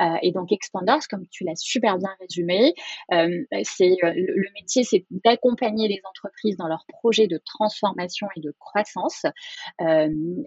Euh, 0.00 0.16
et 0.22 0.32
donc 0.32 0.52
Expanders, 0.52 1.06
comme 1.08 1.26
tu 1.30 1.44
l'as 1.44 1.56
super 1.56 1.98
bien 1.98 2.10
résumé, 2.20 2.74
euh, 3.12 3.44
c'est 3.62 3.96
le, 4.02 4.50
métier, 4.54 4.84
c'est 4.84 5.04
d'accompagner 5.10 5.88
les 5.88 6.00
entreprises 6.08 6.56
dans 6.56 6.68
leurs 6.68 6.84
projets 6.88 7.26
de 7.26 7.40
transformation 7.44 8.26
et 8.36 8.40
de 8.40 8.54
croissance 8.58 9.26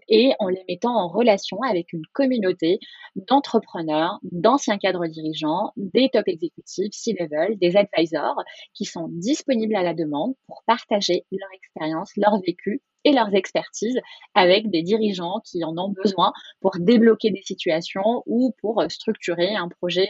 et 0.10 0.34
en 0.40 0.48
les 0.48 0.64
mettant 0.68 0.96
en 0.96 1.08
relation 1.08 1.62
avec 1.62 1.94
une 1.94 2.04
communauté 2.14 2.80
d'entrepreneurs, 3.16 4.20
d'anciens 4.24 4.78
cadres 4.78 5.08
dirigeants, 5.08 5.72
des 5.78 6.10
top 6.12 6.28
exécutifs, 6.28 6.94
C-level, 6.94 7.58
des 7.58 7.76
advisors 7.76 8.42
qui 8.74 8.86
sont 8.86 9.08
disponibles 9.10 9.76
à 9.76 9.84
la 9.84 9.94
demande 9.94 10.34
pour 10.48 10.64
partager 10.66 11.26
leur 11.32 11.50
expérience, 11.54 12.12
leur 12.18 12.40
vécu 12.40 12.82
et 13.06 13.12
leurs 13.12 13.34
expertises 13.36 14.00
avec 14.34 14.70
des 14.70 14.82
dirigeants 14.82 15.42
qui 15.44 15.64
en 15.64 15.78
ont 15.78 15.90
besoin 15.90 16.34
pour 16.62 16.72
débloquer 16.80 17.32
des 17.32 17.42
situations 17.42 18.24
ou 18.26 18.54
pour 18.62 18.84
structurer 18.90 19.56
un 19.56 19.68
projet 19.68 20.08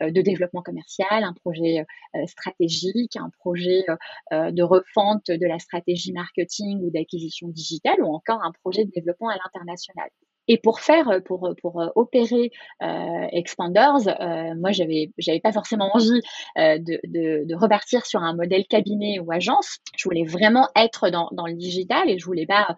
euh, 0.00 0.10
de 0.10 0.20
développement 0.20 0.62
commercial, 0.62 1.24
un 1.24 1.32
projet 1.32 1.84
euh, 2.14 2.26
stratégique, 2.26 3.16
un 3.16 3.30
projet 3.38 3.84
euh, 4.32 4.50
de 4.50 4.62
refonte 4.62 5.30
de 5.30 5.46
la 5.46 5.58
stratégie 5.58 6.12
marketing 6.12 6.80
ou 6.82 6.90
d'acquisition 6.90 7.48
digitale 7.48 8.00
ou 8.02 8.14
encore 8.14 8.42
un 8.42 8.52
projet 8.52 8.84
de 8.84 8.90
développement 8.90 9.28
à 9.28 9.36
l'international. 9.36 10.10
Et 10.48 10.58
pour 10.58 10.80
faire, 10.80 11.08
euh, 11.08 11.20
pour, 11.20 11.46
euh, 11.46 11.54
pour 11.54 11.80
euh, 11.80 11.88
opérer 11.94 12.50
euh, 12.82 13.26
Expanders, 13.32 14.08
euh, 14.08 14.54
moi, 14.56 14.72
j'avais, 14.72 15.10
j'avais 15.18 15.40
pas 15.40 15.52
forcément 15.52 15.90
envie 15.94 16.20
euh, 16.58 16.78
de, 16.78 17.00
de, 17.04 17.44
de, 17.46 17.54
repartir 17.54 18.04
sur 18.06 18.22
un 18.22 18.34
modèle 18.34 18.66
cabinet 18.66 19.18
ou 19.18 19.32
agence. 19.32 19.78
Je 19.96 20.04
voulais 20.04 20.24
vraiment 20.24 20.68
être 20.76 21.10
dans, 21.10 21.28
dans 21.32 21.46
le 21.46 21.54
digital 21.54 22.10
et 22.10 22.18
je 22.18 22.24
voulais 22.24 22.46
pas 22.46 22.76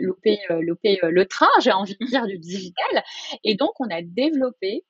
louper, 0.00 0.38
louper 0.60 0.98
le 1.02 1.26
train, 1.26 1.48
j'ai 1.60 1.72
envie 1.72 1.96
de 2.00 2.06
dire, 2.06 2.26
du 2.26 2.38
digital. 2.38 3.02
Et 3.44 3.54
donc, 3.54 3.72
on 3.80 3.88
a 3.90 4.02
développé 4.02 4.84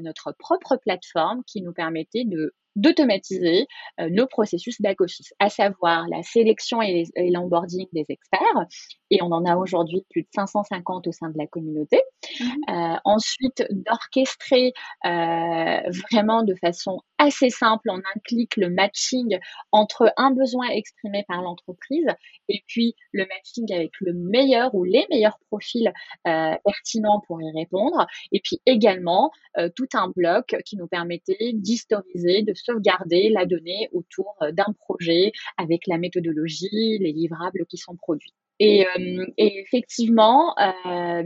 notre 0.00 0.32
propre 0.38 0.76
plateforme 0.76 1.42
qui 1.44 1.62
nous 1.62 1.72
permettait 1.72 2.24
de 2.24 2.54
d'automatiser 2.76 3.66
euh, 4.00 4.08
nos 4.10 4.26
processus 4.26 4.80
back-office, 4.80 5.32
à 5.38 5.48
savoir 5.48 6.06
la 6.08 6.22
sélection 6.22 6.80
et 6.82 7.04
l'onboarding 7.16 7.86
des 7.92 8.04
experts. 8.08 8.66
Et 9.10 9.22
on 9.22 9.32
en 9.32 9.44
a 9.44 9.56
aujourd'hui 9.56 10.04
plus 10.10 10.22
de 10.22 10.28
550 10.34 11.06
au 11.06 11.12
sein 11.12 11.30
de 11.30 11.38
la 11.38 11.46
communauté. 11.46 12.02
Mmh. 12.38 12.44
Euh, 12.68 12.96
ensuite, 13.04 13.64
d'orchestrer 13.70 14.72
euh, 15.04 15.90
vraiment 16.10 16.42
de 16.42 16.54
façon 16.54 17.00
assez 17.18 17.50
simple 17.50 17.90
en 17.90 17.98
un 17.98 18.20
clic 18.24 18.56
le 18.56 18.68
matching 18.68 19.38
entre 19.72 20.12
un 20.16 20.30
besoin 20.30 20.68
exprimé 20.68 21.24
par 21.26 21.40
l'entreprise 21.42 22.06
et 22.48 22.62
puis 22.66 22.94
le 23.12 23.26
matching 23.26 23.72
avec 23.72 23.92
le 24.00 24.12
meilleur 24.12 24.74
ou 24.74 24.84
les 24.84 25.06
meilleurs 25.10 25.38
profils 25.48 25.92
euh, 26.26 26.54
pertinents 26.64 27.22
pour 27.26 27.40
y 27.40 27.50
répondre. 27.52 28.06
Et 28.32 28.40
puis 28.40 28.60
également 28.66 29.30
euh, 29.58 29.70
tout 29.74 29.88
un 29.94 30.08
bloc 30.14 30.56
qui 30.64 30.76
nous 30.76 30.86
permettait 30.86 31.52
d'historiser, 31.54 32.42
de 32.42 32.54
sauvegarder 32.66 33.30
la 33.30 33.46
donnée 33.46 33.88
autour 33.92 34.36
euh, 34.42 34.52
d'un 34.52 34.72
projet 34.78 35.32
avec 35.56 35.86
la 35.86 35.98
méthodologie, 35.98 36.98
les 36.98 37.12
livrables 37.12 37.64
qui 37.66 37.76
sont 37.76 37.96
produits. 37.96 38.34
Et, 38.58 38.86
euh, 38.86 39.26
et, 39.36 39.60
effectivement, 39.60 40.54
euh, 40.58 41.22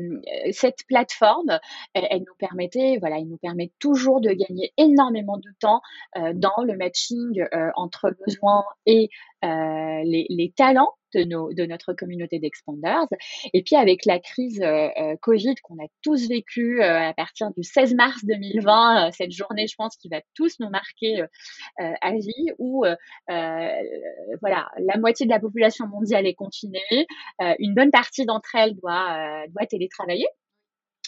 cette 0.51 0.85
plateforme, 0.89 1.59
elle, 1.95 2.21
nous 2.21 2.35
permettait, 2.39 2.97
voilà, 2.99 3.19
il 3.19 3.29
nous 3.29 3.37
permet 3.37 3.71
toujours 3.79 4.21
de 4.21 4.31
gagner 4.31 4.73
énormément 4.77 5.37
de 5.37 5.51
temps 5.61 5.81
euh, 6.17 6.33
dans 6.35 6.65
le 6.65 6.77
matching 6.77 7.45
entre 7.77 8.13
besoins 8.27 8.65
et 8.87 9.11
euh, 9.45 10.03
les, 10.05 10.27
les, 10.29 10.53
talents 10.53 10.95
de, 11.15 11.25
nos, 11.25 11.53
de 11.53 11.65
notre 11.65 11.93
communauté 11.93 12.39
d'expanders. 12.39 13.07
Et 13.53 13.63
puis 13.63 13.77
avec 13.77 14.05
la 14.05 14.19
crise 14.19 14.61
euh, 14.63 14.89
euh 14.99 15.17
Covid 15.21 15.55
qu'on 15.63 15.77
a 15.77 15.87
tous 16.03 16.29
vécue 16.29 16.81
euh, 16.81 17.09
à 17.09 17.15
partir 17.15 17.51
du 17.57 17.63
16 17.63 17.95
mars 17.95 18.25
2020, 18.25 19.09
euh, 19.09 19.11
cette 19.13 19.33
journée, 19.33 19.67
je 19.67 19.75
pense, 19.77 19.97
qui 19.97 20.09
va 20.09 20.21
tous 20.35 20.59
nous 20.61 20.71
marquer 20.71 21.25
à 21.79 22.13
vie, 22.13 22.51
où 22.59 22.85
voilà, 23.27 24.71
la 24.79 24.99
moitié 24.99 25.27
de 25.27 25.31
la 25.31 25.41
population 25.41 25.87
mondiale 25.87 26.27
est 26.27 26.35
confinée, 26.35 27.07
une 27.59 27.75
bonne 27.75 27.91
partie 27.91 28.25
d'entre 28.25 28.55
elles 28.55 28.75
doit, 28.77 29.45
doit 29.49 29.67
télétravailler. 29.67 30.27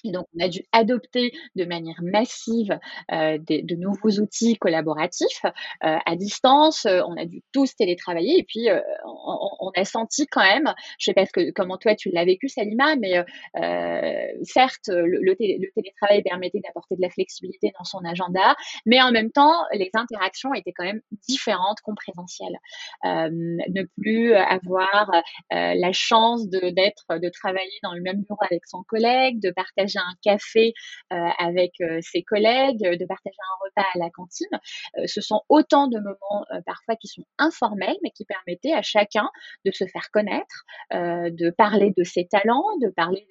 Et 0.05 0.11
donc, 0.11 0.27
on 0.37 0.45
a 0.45 0.49
dû 0.49 0.65
adopter 0.73 1.33
de 1.55 1.65
manière 1.65 2.01
massive 2.03 2.79
euh, 3.13 3.39
de, 3.39 3.65
de, 3.65 3.77
nouveaux 3.77 4.21
outils 4.21 4.57
collaboratifs 4.57 5.45
euh, 5.45 5.97
à 6.05 6.17
distance. 6.17 6.87
Euh, 6.87 7.01
on 7.07 7.17
a 7.17 7.25
dû 7.25 7.43
tous 7.53 7.75
télétravailler 7.77 8.39
et 8.39 8.43
puis 8.43 8.69
euh, 8.69 8.81
on, 9.05 9.39
on, 9.61 9.71
a 9.77 9.85
senti 9.85 10.27
quand 10.27 10.43
même, 10.43 10.73
je 10.99 11.07
sais 11.07 11.15
pas 11.15 11.27
que, 11.27 11.51
comment 11.53 11.79
toi 11.79 11.95
tu 11.95 12.11
l'as 12.11 12.25
vécu, 12.25 12.49
Salima, 12.49 12.97
mais 12.97 13.19
euh, 13.19 14.43
certes, 14.43 14.89
le, 14.89 15.21
le, 15.21 15.35
télétravail 15.37 16.23
permettait 16.23 16.61
d'apporter 16.61 16.97
de 16.97 17.03
la 17.03 17.11
flexibilité 17.11 17.73
dans 17.79 17.85
son 17.85 18.05
agenda, 18.05 18.57
mais 18.87 19.01
en 19.01 19.13
même 19.13 19.31
temps, 19.31 19.65
les 19.73 19.91
interactions 19.95 20.53
étaient 20.55 20.73
quand 20.73 20.85
même 20.85 21.01
différentes 21.29 21.81
qu'en 21.83 21.95
présentiel. 21.95 22.59
ne 23.05 23.83
plus 24.01 24.35
avoir 24.35 25.11
la 25.51 25.93
chance 25.93 26.49
d'être, 26.49 27.05
de, 27.11 27.19
de 27.19 27.29
travailler 27.29 27.79
dans 27.83 27.95
le 27.95 28.03
même 28.03 28.23
bureau 28.23 28.39
avec 28.43 28.67
son 28.67 28.83
collègue, 28.83 29.41
de 29.41 29.51
partager 29.51 29.92
un 29.99 30.15
café 30.23 30.75
euh, 31.13 31.17
avec 31.39 31.73
euh, 31.81 31.99
ses 32.03 32.23
collègues, 32.23 32.81
de 32.81 33.07
partager 33.07 33.37
un 33.39 33.65
repas 33.65 33.89
à 33.95 33.99
la 33.99 34.11
cantine. 34.11 34.47
Euh, 34.99 35.07
ce 35.07 35.21
sont 35.21 35.43
autant 35.49 35.89
de 35.89 35.99
moments 35.99 36.45
parfois 36.67 36.97
qui 36.97 37.09
sont 37.09 37.25
informels, 37.39 37.97
mais 38.03 38.11
qui 38.11 38.25
permettaient 38.25 38.73
à 38.73 38.83
chacun 38.83 39.29
de 39.65 39.71
se 39.71 39.85
faire 39.87 40.11
connaître, 40.13 40.65
de 40.93 41.51
parler 41.51 41.93
de 41.97 42.05
ses 42.05 42.27
talents, 42.27 42.65
de 42.81 42.89
parler 42.89 43.27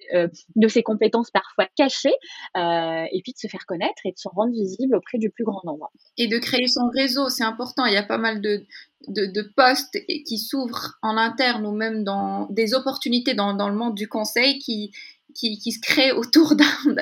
de 0.56 0.68
ses 0.68 0.82
compétences 0.82 1.30
parfois 1.30 1.66
cachées, 1.76 2.14
et 2.56 3.20
puis 3.22 3.32
de 3.32 3.38
se 3.38 3.48
faire 3.48 3.64
connaître 3.66 4.00
et 4.04 4.12
de 4.12 4.18
se 4.18 4.28
rendre 4.28 4.52
visible 4.52 4.96
auprès 4.96 5.18
du 5.18 5.30
plus 5.30 5.44
grand 5.44 5.62
nombre. 5.64 5.90
Et 6.16 6.28
de 6.28 6.38
créer 6.38 6.66
son 6.66 6.88
réseau, 6.94 7.28
c'est 7.28 7.44
important. 7.44 7.84
Il 7.86 7.94
y 7.94 7.98
a 7.98 8.02
pas 8.02 8.18
mal 8.18 8.40
de, 8.40 8.64
de, 9.08 9.42
postes 9.56 9.98
qui 10.06 10.38
s'ouvrent 10.38 10.98
en 11.02 11.16
interne 11.16 11.66
ou 11.66 11.72
même 11.72 12.04
dans 12.04 12.46
des 12.50 12.74
opportunités 12.74 13.34
dans 13.34 13.68
le 13.68 13.74
monde 13.74 13.94
du 13.94 14.08
conseil 14.08 14.58
qui, 14.58 14.92
qui, 15.34 15.72
se 15.72 15.80
crée 15.80 16.12
autour 16.12 16.54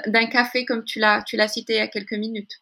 d'un 0.06 0.26
café, 0.26 0.64
comme 0.64 0.84
tu 0.84 0.98
l'as 0.98 1.48
cité 1.48 1.74
il 1.74 1.78
y 1.78 1.80
a 1.80 1.88
quelques 1.88 2.12
minutes. 2.12 2.60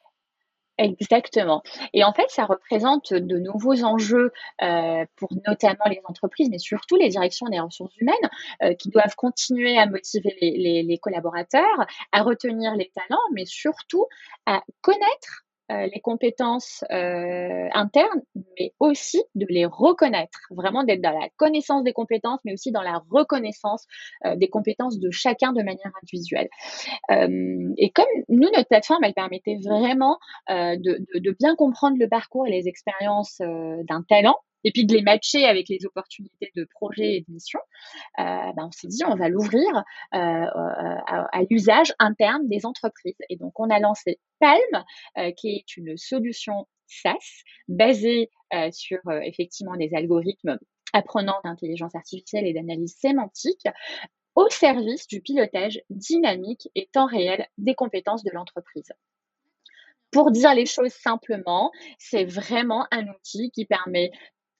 Exactement. 0.79 1.63
Et 1.93 2.05
en 2.05 2.13
fait, 2.13 2.27
ça 2.29 2.45
représente 2.45 3.13
de 3.13 3.39
nouveaux 3.39 3.83
enjeux 3.83 4.33
euh, 4.63 5.05
pour 5.17 5.29
notamment 5.47 5.85
les 5.91 6.01
entreprises, 6.05 6.49
mais 6.51 6.59
surtout 6.59 6.95
les 6.95 7.09
directions 7.09 7.47
des 7.49 7.59
ressources 7.59 7.97
humaines, 7.97 8.15
euh, 8.63 8.75
qui 8.75 8.89
doivent 8.91 9.17
continuer 9.17 9.77
à 9.77 9.87
motiver 9.87 10.37
les, 10.41 10.99
collaborateurs, 11.03 11.87
à 12.13 12.23
retenir 12.23 12.77
les 12.77 12.93
talents, 12.95 13.23
mais 13.35 13.45
surtout 13.45 14.07
à 14.47 14.63
connaître 14.81 15.45
euh, 15.71 15.87
les 15.93 16.01
compétences 16.01 16.83
euh, 16.91 17.69
internes, 17.75 18.23
mais 18.59 18.73
aussi 18.81 19.23
de 19.35 19.45
les 19.51 19.67
reconnaître, 19.67 20.39
vraiment 20.51 20.83
d'être 20.83 21.03
dans 21.03 21.13
la 21.13 21.29
connaissance 21.37 21.85
des 21.85 21.93
compétences, 21.93 22.41
mais 22.47 22.55
aussi 22.55 22.73
dans 22.73 22.81
la 22.81 23.03
reconnaissance 23.11 23.87
euh, 24.25 24.35
des 24.37 24.49
compétences 24.49 24.99
de 24.99 25.11
chacun 25.11 25.53
de 25.53 25.63
manière 25.63 25.93
individuelle. 26.03 26.49
et 27.11 27.91
comme 27.91 28.07
nous, 28.29 28.49
notre 28.55 28.69
plateforme, 28.69 29.05
elle 29.05 29.15
permettait 29.15 29.59
vraiment 29.63 30.19
de, 30.49 31.31
bien 31.39 31.55
comprendre 31.55 31.99
le 31.99 32.09
parcours 32.09 32.47
et 32.47 32.51
les 32.51 32.69
expériences 32.69 33.39
d'un 33.39 34.03
talent, 34.09 34.37
et 34.65 34.73
puis 34.73 34.85
de 34.87 34.95
les 34.95 35.03
matcher 35.03 35.45
avec 35.45 35.69
les 35.69 35.85
opportunités 35.87 36.51
de 36.57 36.65
projets 36.71 37.17
et 37.17 37.21
de 37.21 37.33
missions, 37.33 37.61
euh, 38.19 38.23
ben 38.23 38.67
on 38.67 38.73
s'est 38.73 38.89
dit 38.89 39.03
on 39.07 39.17
va 39.17 39.29
l'ouvrir 39.29 39.69
euh, 39.77 39.83
à, 40.13 41.29
à 41.33 41.43
l'usage 41.51 41.93
interne 41.99 42.49
des 42.49 42.67
entreprises. 42.67 43.17
Et 43.29 43.37
donc 43.37 43.59
on 43.61 43.71
a 43.71 43.79
lancé 43.79 44.19
Palm, 44.41 44.85
euh, 45.19 45.33
qui 45.33 45.57
est 45.57 45.77
une 45.77 45.97
solution 45.97 46.67
SaaS 46.87 47.43
basée 47.69 48.31
euh, 48.55 48.71
sur 48.73 48.99
euh, 49.09 49.21
effectivement 49.21 49.77
des 49.77 49.91
algorithmes 49.95 50.59
apprenants 50.93 51.41
d'intelligence 51.45 51.95
artificielle 51.95 52.47
et 52.47 52.55
d'analyse 52.55 52.97
sémantique 52.99 53.67
au 54.35 54.49
service 54.49 55.07
du 55.07 55.21
pilotage 55.21 55.81
dynamique 55.91 56.69
et 56.75 56.89
temps 56.93 57.07
réel 57.07 57.47
des 57.59 57.75
compétences 57.75 58.25
de 58.25 58.31
l'entreprise. 58.31 58.93
Pour 60.11 60.31
dire 60.31 60.55
les 60.55 60.65
choses 60.65 60.93
simplement, 60.93 61.71
c'est 61.99 62.25
vraiment 62.25 62.87
un 62.91 63.07
outil 63.09 63.51
qui 63.51 63.67
permet 63.67 64.11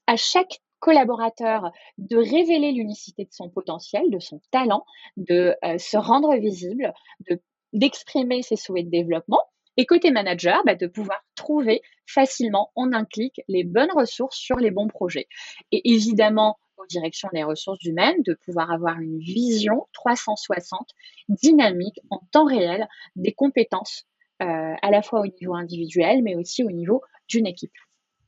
à 0.09 0.15
chaque 0.15 0.63
collaborateur 0.79 1.71
de 1.99 2.17
révéler 2.17 2.71
l'unicité 2.71 3.25
de 3.25 3.31
son 3.31 3.47
potentiel, 3.47 4.09
de 4.09 4.17
son 4.17 4.41
talent, 4.49 4.83
de 5.17 5.55
euh, 5.63 5.77
se 5.77 5.97
rendre 5.97 6.35
visible, 6.35 6.91
de 7.29 7.39
d'exprimer 7.73 8.41
ses 8.41 8.55
souhaits 8.55 8.85
de 8.85 8.89
développement. 8.89 9.41
Et 9.77 9.85
côté 9.85 10.09
manager, 10.09 10.63
bah, 10.65 10.73
de 10.73 10.87
pouvoir 10.87 11.23
trouver 11.35 11.83
facilement 12.07 12.71
en 12.73 12.91
un 12.91 13.05
clic 13.05 13.39
les 13.47 13.63
bonnes 13.63 13.91
ressources 13.93 14.35
sur 14.35 14.57
les 14.57 14.71
bons 14.71 14.87
projets. 14.87 15.27
Et 15.71 15.91
évidemment, 15.93 16.57
aux 16.77 16.87
directions 16.87 17.29
des 17.31 17.43
ressources 17.43 17.83
humaines, 17.83 18.23
de 18.25 18.33
pouvoir 18.33 18.71
avoir 18.71 18.99
une 18.99 19.19
vision 19.19 19.85
360 19.93 20.89
dynamique 21.29 21.99
en 22.09 22.21
temps 22.31 22.45
réel 22.45 22.87
des 23.15 23.33
compétences 23.33 24.07
euh, 24.41 24.73
à 24.81 24.89
la 24.89 25.03
fois 25.03 25.21
au 25.21 25.27
niveau 25.27 25.53
individuel, 25.53 26.23
mais 26.23 26.35
aussi 26.35 26.63
au 26.63 26.71
niveau 26.71 27.03
d'une 27.27 27.45
équipe. 27.45 27.71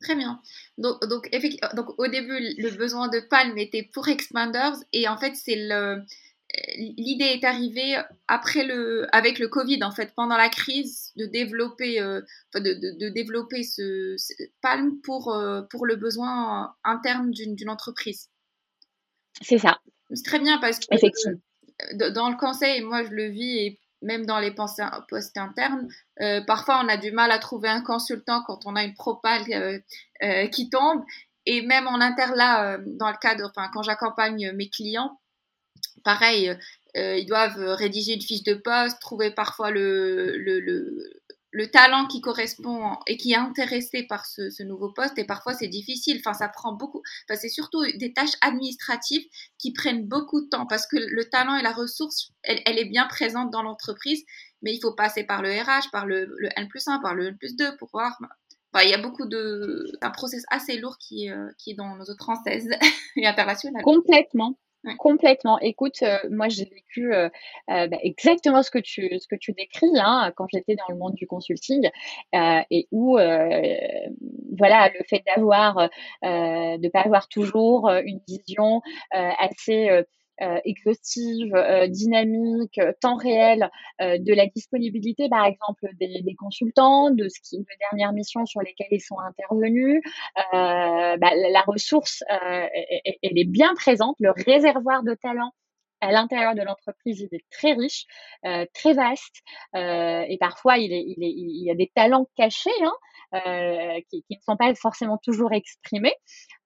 Très 0.01 0.15
bien. 0.15 0.41
Donc, 0.77 1.00
donc, 1.05 1.29
donc, 1.75 2.00
au 2.00 2.08
début, 2.08 2.39
le 2.58 2.70
besoin 2.72 3.08
de 3.08 3.20
Palm 3.20 3.58
était 3.58 3.89
pour 3.93 4.08
Expanders 4.08 4.75
et 4.93 5.08
en 5.08 5.17
fait, 5.17 5.36
c'est 5.36 5.55
le 5.55 6.01
l'idée 6.77 7.25
est 7.25 7.43
arrivée 7.43 7.98
après 8.27 8.65
le 8.65 9.08
avec 9.15 9.39
le 9.39 9.48
Covid 9.48 9.84
en 9.84 9.91
fait 9.91 10.13
pendant 10.15 10.38
la 10.38 10.50
crise 10.50 11.12
de 11.15 11.25
développer 11.25 12.01
euh, 12.01 12.22
de, 12.55 13.00
de, 13.00 13.10
développer 13.10 13.63
ce, 13.63 14.15
Palm 14.62 15.00
pour 15.01 15.34
euh, 15.34 15.62
pour 15.63 15.86
le 15.86 15.96
besoin 15.96 16.75
interne 16.84 17.31
d'une 17.31 17.70
entreprise. 17.70 18.29
C'est 19.41 19.58
ça. 19.58 19.79
C'est 20.13 20.25
très 20.25 20.39
bien 20.39 20.58
parce 20.60 20.79
que 20.79 20.86
euh, 20.93 22.12
dans 22.12 22.29
le 22.29 22.38
conseil, 22.38 22.81
moi 22.81 23.03
je 23.03 23.12
le 23.12 23.29
vis 23.29 23.58
et 23.60 23.79
même 24.01 24.25
dans 24.25 24.39
les 24.39 24.51
postes 24.51 25.38
internes, 25.38 25.88
euh, 26.22 26.41
parfois 26.46 26.81
on 26.84 26.88
a 26.88 26.98
du 26.98 27.12
mal 27.12 27.31
à 27.31 27.39
trouver 27.39 27.70
un 27.70 27.81
consultant 27.81 28.43
quand 28.46 28.65
on 28.65 28.75
a 28.75 28.84
une 28.84 28.93
propale 28.93 29.43
euh, 29.53 29.79
euh, 30.24 30.48
qui 30.48 30.70
tombe. 30.70 31.03
Et 31.46 31.62
même 31.62 31.88
en 31.88 32.00
inter, 32.00 32.36
là, 32.36 32.77
dans 32.86 33.10
le 33.10 33.17
cadre, 33.20 33.50
enfin, 33.50 33.67
quand 33.74 33.81
j'accompagne 33.81 34.51
mes 34.53 34.70
clients, 34.70 35.20
pareil, 36.03 36.55
ils 36.93 37.25
doivent 37.25 37.58
rédiger 37.58 38.13
une 38.13 38.22
fiche 38.22 38.43
de 38.43 38.53
poste, 38.53 39.00
trouver 39.01 39.31
parfois 39.31 39.72
le, 39.72 40.38
le, 40.38 40.60
le 40.60 41.21
talent 41.72 42.08
qui 42.08 42.22
correspond 42.22 42.98
et 43.08 43.17
qui 43.17 43.34
est 43.34 43.38
intéressé 43.38 44.03
par 44.03 44.25
ce, 44.25 44.63
nouveau 44.63 44.91
poste 44.91 45.17
et 45.17 45.25
parfois 45.25 45.53
c'est 45.53 45.67
difficile. 45.67 46.17
Enfin, 46.20 46.34
ça 46.34 46.48
prend 46.48 46.74
beaucoup. 46.74 47.01
Enfin, 47.27 47.39
c'est 47.39 47.50
surtout 47.50 47.84
des 47.98 48.13
tâches 48.13 48.36
administratives 48.41 49.25
qui 49.58 49.74
prennent 49.74 50.08
beaucoup 50.08 50.41
de 50.41 50.48
temps 50.48 50.65
parce 50.65 50.88
que 50.88 50.98
le 50.98 51.25
talent 51.25 51.55
et 51.58 51.62
la 51.62 51.72
ressource, 51.72 52.31
elle, 52.43 52.79
est 52.79 52.86
bien 52.86 53.05
présente 53.08 53.51
dans 53.51 53.63
l'entreprise, 53.63 54.24
mais 54.62 54.74
il 54.74 54.79
faut 54.79 54.93
passer 54.93 55.24
par 55.24 55.41
le 55.41 55.50
RH, 55.51 55.91
par 55.91 56.05
le, 56.05 56.34
le 56.38 56.50
N 56.55 56.67
plus 56.67 56.88
1, 56.88 57.00
par 57.00 57.15
le 57.15 57.27
N 57.27 57.38
plus 57.38 57.55
2 57.55 57.75
pour 57.77 57.89
voir. 57.91 58.17
il 58.84 58.89
y 58.89 58.93
a 58.93 59.01
beaucoup 59.01 59.25
de. 59.25 59.91
un 60.01 60.12
process 60.12 60.43
assez 60.50 60.77
lourd 60.77 60.98
qui 60.98 61.29
euh, 61.29 61.50
qui 61.58 61.72
est 61.72 61.75
dans 61.75 61.96
nos 61.96 62.03
autres 62.03 62.24
françaises 62.24 62.70
et 63.17 63.27
internationales. 63.27 63.84
Complètement. 63.84 64.58
Complètement. 64.98 65.60
Écoute, 65.60 66.02
euh, 66.02 66.18
moi 66.32 66.48
j'ai 66.50 66.66
vécu 66.66 67.14
euh, 67.14 67.30
euh, 67.70 67.88
bah, 67.88 67.98
exactement 68.02 68.64
ce 68.64 68.72
que 68.72 68.80
tu 68.80 69.08
ce 69.20 69.28
que 69.28 69.36
tu 69.36 69.52
décris 69.54 69.86
hein, 70.00 70.32
quand 70.36 70.48
j'étais 70.52 70.74
dans 70.76 70.86
le 70.90 70.96
monde 70.98 71.14
du 71.14 71.28
consulting 71.28 71.88
et 72.34 72.88
où 72.92 73.16
voilà 74.58 74.90
le 74.90 75.04
fait 75.08 75.22
d'avoir 75.28 75.90
de 76.24 76.90
pas 76.90 77.02
avoir 77.02 77.28
toujours 77.28 77.90
une 77.90 78.22
vision 78.28 78.82
assez 79.12 80.04
exhaustive, 80.65 81.53
euh, 81.55 81.88
dynamique, 81.88 82.77
euh, 82.79 82.93
temps 83.00 83.15
réel 83.15 83.69
de 84.00 84.33
la 84.33 84.48
disponibilité, 84.48 85.29
par 85.29 85.45
exemple, 85.45 85.88
des, 86.00 86.21
des, 86.21 86.36
consultants, 86.36 87.12
de 87.12 87.27
ce 87.29 87.39
qui, 87.41 87.60
de 87.60 87.65
dernières 87.91 88.13
missions 88.13 88.45
sur 88.45 88.62
lesquelles 88.62 88.88
ils 88.91 89.01
sont 89.01 89.19
intervenus. 89.19 90.01
Bah, 90.51 91.17
la 91.19 91.62
ressource, 91.62 92.24
elle, 92.29 93.38
est 93.38 93.50
bien 93.50 93.74
présente, 93.75 94.15
le 94.19 94.31
réservoir 94.31 95.03
de 95.03 95.13
talent 95.13 95.51
à 96.01 96.12
l'intérieur 96.12 96.55
de 96.55 96.63
l'entreprise, 96.63 97.21
il 97.21 97.36
est 97.36 97.45
très 97.51 97.74
riche, 97.74 98.05
euh, 98.45 98.65
très 98.74 98.93
vaste, 98.93 99.43
euh, 99.75 100.25
et 100.27 100.38
parfois 100.39 100.77
il, 100.77 100.91
est, 100.91 101.03
il, 101.05 101.24
est, 101.24 101.31
il, 101.31 101.63
y 101.63 101.71
a 101.71 101.75
des 101.75 101.91
talents 101.95 102.27
cachés 102.36 102.71
hein, 102.83 102.91
euh, 102.91 102.93
qui, 103.32 104.24
qui, 104.24 104.36
ne 104.36 104.42
sont 104.42 104.58
pas 104.58 104.74
forcément 104.76 105.18
toujours 105.18 105.54
exprimés, 105.54 106.14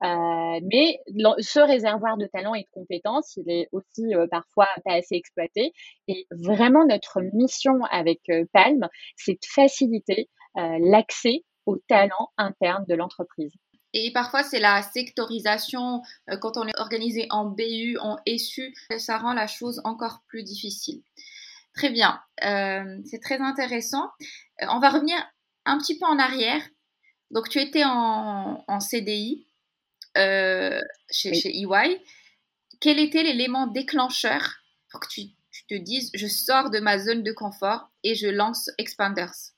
euh, 0.04 0.60
mais 0.72 1.00
ce 1.40 1.60
réservoir 1.60 2.18
de 2.18 2.26
talents 2.28 2.56
et 2.56 2.62
de 2.62 2.70
compétences, 2.72 3.38
il 3.38 3.50
est 3.50 3.70
aussi 3.72 4.16
euh, 4.16 4.28
parfois 4.30 4.68
pas 4.84 4.94
assez 4.94 5.16
exploité. 5.16 5.74
Et 6.08 6.28
vraiment 6.32 6.86
notre 6.86 7.22
mission 7.34 7.84
avec 7.92 8.22
euh, 8.30 8.46
Palm, 8.54 8.88
c'est 9.16 9.34
de 9.34 9.46
faciliter 9.48 10.30
l'accès 10.80 11.44
aux 11.66 11.78
talents 11.90 12.32
internes 12.38 12.86
de 12.88 12.96
l'entreprise. 12.96 13.52
Et 13.98 14.12
parfois, 14.12 14.44
c'est 14.44 14.60
la 14.60 14.82
sectorisation. 14.82 16.02
Euh, 16.30 16.38
quand 16.38 16.58
on 16.58 16.68
est 16.68 16.78
organisé 16.78 17.28
en 17.30 17.46
BU, 17.46 17.98
en 18.02 18.18
SU, 18.28 18.74
ça 18.98 19.18
rend 19.18 19.34
la 19.34 19.48
chose 19.48 19.82
encore 19.86 20.22
plus 20.28 20.44
difficile. 20.44 21.02
Très 21.74 21.90
bien, 21.90 22.22
euh, 22.44 23.00
c'est 23.06 23.22
très 23.22 23.40
intéressant. 23.40 24.10
Euh, 24.62 24.66
on 24.70 24.80
va 24.80 24.90
revenir 24.90 25.16
un 25.66 25.78
petit 25.78 25.98
peu 25.98 26.06
en 26.06 26.20
arrière. 26.20 26.62
Donc, 27.32 27.50
tu 27.50 27.60
étais 27.60 27.84
en, 27.86 28.80
CDI 28.80 29.48
chez, 30.16 31.32
EY. 31.46 32.02
Quel 32.82 33.00
était 33.00 33.24
l'élément 33.24 33.68
déclencheur 33.68 34.58
pour 34.90 35.00
que 35.00 35.08
tu, 35.08 35.22
tu 35.52 35.66
te 35.68 35.76
dises, 35.76 36.12
je 36.14 36.28
sors 36.28 36.70
de 36.70 36.80
ma 36.80 37.00
zone 37.00 37.24
de 37.24 37.32
confort 37.32 37.90
et 38.04 38.16
je 38.16 38.28
lance 38.28 38.70
Expanders? 38.78 39.55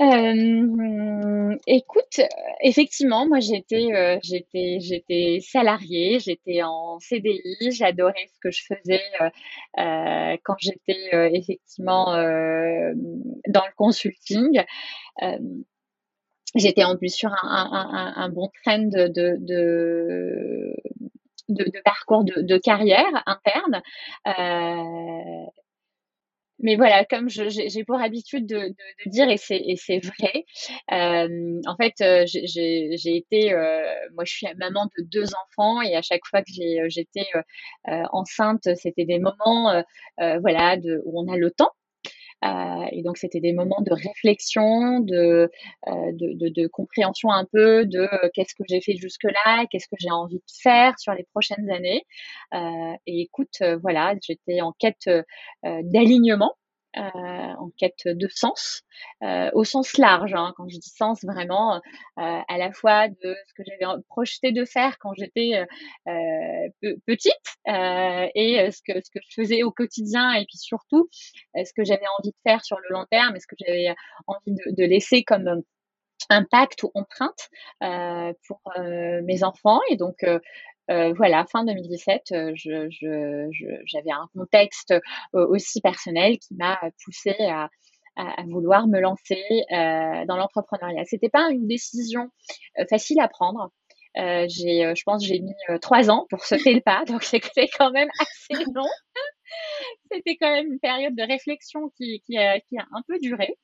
Euh, 0.00 1.56
écoute, 1.66 2.20
effectivement, 2.60 3.26
moi 3.26 3.40
j'étais 3.40 3.92
euh, 3.92 4.18
j'étais 4.22 4.78
j'étais 4.80 5.38
salariée, 5.40 6.20
j'étais 6.20 6.62
en 6.62 7.00
CDI, 7.00 7.72
j'adorais 7.72 8.28
ce 8.32 8.38
que 8.40 8.50
je 8.52 8.62
faisais 8.64 9.02
euh, 9.20 9.28
euh 9.78 10.36
quand 10.44 10.54
j'étais 10.58 11.10
effectivement 11.36 12.06
dans 12.06 13.64
le 13.66 13.74
consulting. 13.76 14.62
j'étais 16.54 16.84
en 16.84 16.96
plus 16.96 17.14
sur 17.14 17.30
un, 17.42 18.28
bon 18.30 18.50
trend 18.64 18.78
de, 18.78 19.20
parcours 21.84 22.24
de, 22.24 22.58
carrière 22.58 23.22
interne. 23.26 23.82
Mais 26.60 26.76
voilà, 26.76 27.04
comme 27.04 27.28
j'ai 27.28 27.84
pour 27.84 28.00
habitude 28.00 28.46
de, 28.46 28.56
de, 28.58 28.68
de 29.06 29.10
dire, 29.10 29.28
et 29.30 29.36
c'est 29.38 29.98
vrai, 30.00 30.44
euh, 30.92 31.60
en 31.66 31.76
fait, 31.76 31.94
euh, 32.02 32.24
j'ai 32.26 33.16
été, 33.16 33.52
euh, 33.52 33.82
moi 34.14 34.24
je 34.24 34.32
suis 34.32 34.46
maman 34.58 34.86
de 34.98 35.04
deux 35.04 35.26
enfants 35.34 35.82
et 35.82 35.94
à 35.96 36.02
chaque 36.02 36.22
fois 36.28 36.42
que 36.42 36.48
j'étais 36.88 37.26
euh, 37.88 38.02
enceinte, 38.12 38.68
c'était 38.76 39.04
des 39.04 39.18
moments 39.18 39.82
voilà, 40.40 40.76
de, 40.76 41.00
où 41.04 41.20
on 41.20 41.32
a 41.32 41.36
le 41.36 41.50
temps 41.50 41.70
et 42.42 43.02
donc, 43.02 43.18
c'était 43.18 43.40
des 43.40 43.52
moments 43.52 43.80
de 43.80 43.92
réflexion, 43.92 45.00
de, 45.00 45.50
euh, 45.88 46.12
de, 46.12 46.66
compréhension 46.68 47.30
un 47.30 47.44
peu 47.44 47.84
de 47.86 48.00
euh, 48.00 48.28
qu'est-ce 48.34 48.54
que 48.54 48.62
j'ai 48.68 48.80
fait 48.80 48.96
jusque-là, 48.96 49.66
qu'est-ce 49.70 49.88
que 49.88 49.96
j'ai 49.98 50.10
envie 50.10 50.38
de 50.38 50.52
faire 50.62 50.98
sur 50.98 51.12
les 51.14 51.24
prochaines 51.24 51.70
années. 51.70 52.04
et 53.06 53.20
écoute, 53.22 53.62
voilà, 53.82 54.14
j'étais 54.22 54.60
en 54.60 54.72
quête 54.72 55.08
d'alignement 55.64 56.54
euh, 56.98 57.02
en 57.02 57.70
quête 57.76 58.06
de 58.06 58.28
sens, 58.28 58.82
euh, 59.22 59.50
au 59.52 59.62
sens 59.62 59.98
large. 59.98 60.34
Hein, 60.34 60.52
quand 60.56 60.68
je 60.68 60.78
dis 60.78 60.90
sens, 60.90 61.22
vraiment, 61.22 61.76
euh, 61.76 61.80
à 62.16 62.58
la 62.58 62.72
fois 62.72 63.08
de 63.08 63.36
ce 63.46 63.54
que 63.54 63.62
j'avais 63.64 64.02
projeté 64.08 64.50
de 64.50 64.64
faire 64.64 64.98
quand 64.98 65.12
j'étais 65.14 65.64
petite 67.06 67.32
et 67.66 68.70
ce 68.72 68.82
que 68.82 69.00
ce 69.00 69.10
que 69.10 69.20
je 69.22 69.34
faisais 69.34 69.62
au 69.62 69.70
quotidien, 69.70 70.32
et 70.32 70.44
puis 70.44 70.58
surtout 70.58 71.08
ce 71.12 71.72
que 71.72 71.84
j'avais 71.84 72.06
envie 72.18 72.30
de 72.30 72.40
faire 72.44 72.64
sur 72.64 72.78
le 72.78 72.88
long 72.90 73.06
terme, 73.10 73.36
et 73.36 73.40
ce 73.40 73.46
que 73.46 73.56
j'avais 73.58 73.94
envie 74.26 74.54
de, 74.54 74.84
laisser 74.84 75.22
comme 75.22 75.62
impact 76.30 76.82
ou 76.82 76.90
empreinte 76.94 77.48
pour 78.46 78.60
mes 79.22 79.44
enfants. 79.44 79.80
Et 79.90 79.96
donc, 79.96 80.24
euh, 80.90 81.12
voilà, 81.16 81.44
fin 81.50 81.64
2017, 81.64 82.22
euh, 82.32 82.52
j'avais 82.54 82.88
je, 83.50 84.10
un 84.10 84.28
contexte 84.34 84.92
euh, 84.92 85.46
aussi 85.48 85.80
personnel 85.80 86.38
qui 86.38 86.54
m'a 86.54 86.80
poussé 87.04 87.34
à, 87.40 87.68
à, 88.16 88.42
vouloir 88.46 88.88
me 88.88 89.00
lancer 89.00 89.42
dans 89.70 90.36
l'entrepreneuriat. 90.36 91.04
C'était 91.04 91.28
pas 91.28 91.50
une 91.50 91.66
décision 91.66 92.30
facile 92.88 93.20
à 93.20 93.28
prendre. 93.28 93.70
j'ai, 94.16 94.92
je 94.96 95.02
pense, 95.04 95.24
j'ai 95.24 95.40
mis 95.40 95.54
trois 95.80 96.10
ans 96.10 96.26
pour 96.30 96.44
sauter 96.44 96.74
le 96.74 96.80
pas, 96.80 97.04
donc 97.06 97.22
c'était 97.22 97.68
quand 97.78 97.90
même 97.90 98.08
assez 98.20 98.64
long. 98.74 98.88
C'était 100.12 100.36
quand 100.36 100.50
même 100.50 100.72
une 100.72 100.80
période 100.80 101.14
de 101.14 101.22
réflexion 101.22 101.90
qui, 101.96 102.22
qui, 102.24 102.36
a, 102.38 102.60
un 102.92 103.02
peu 103.06 103.18
duré 103.20 103.56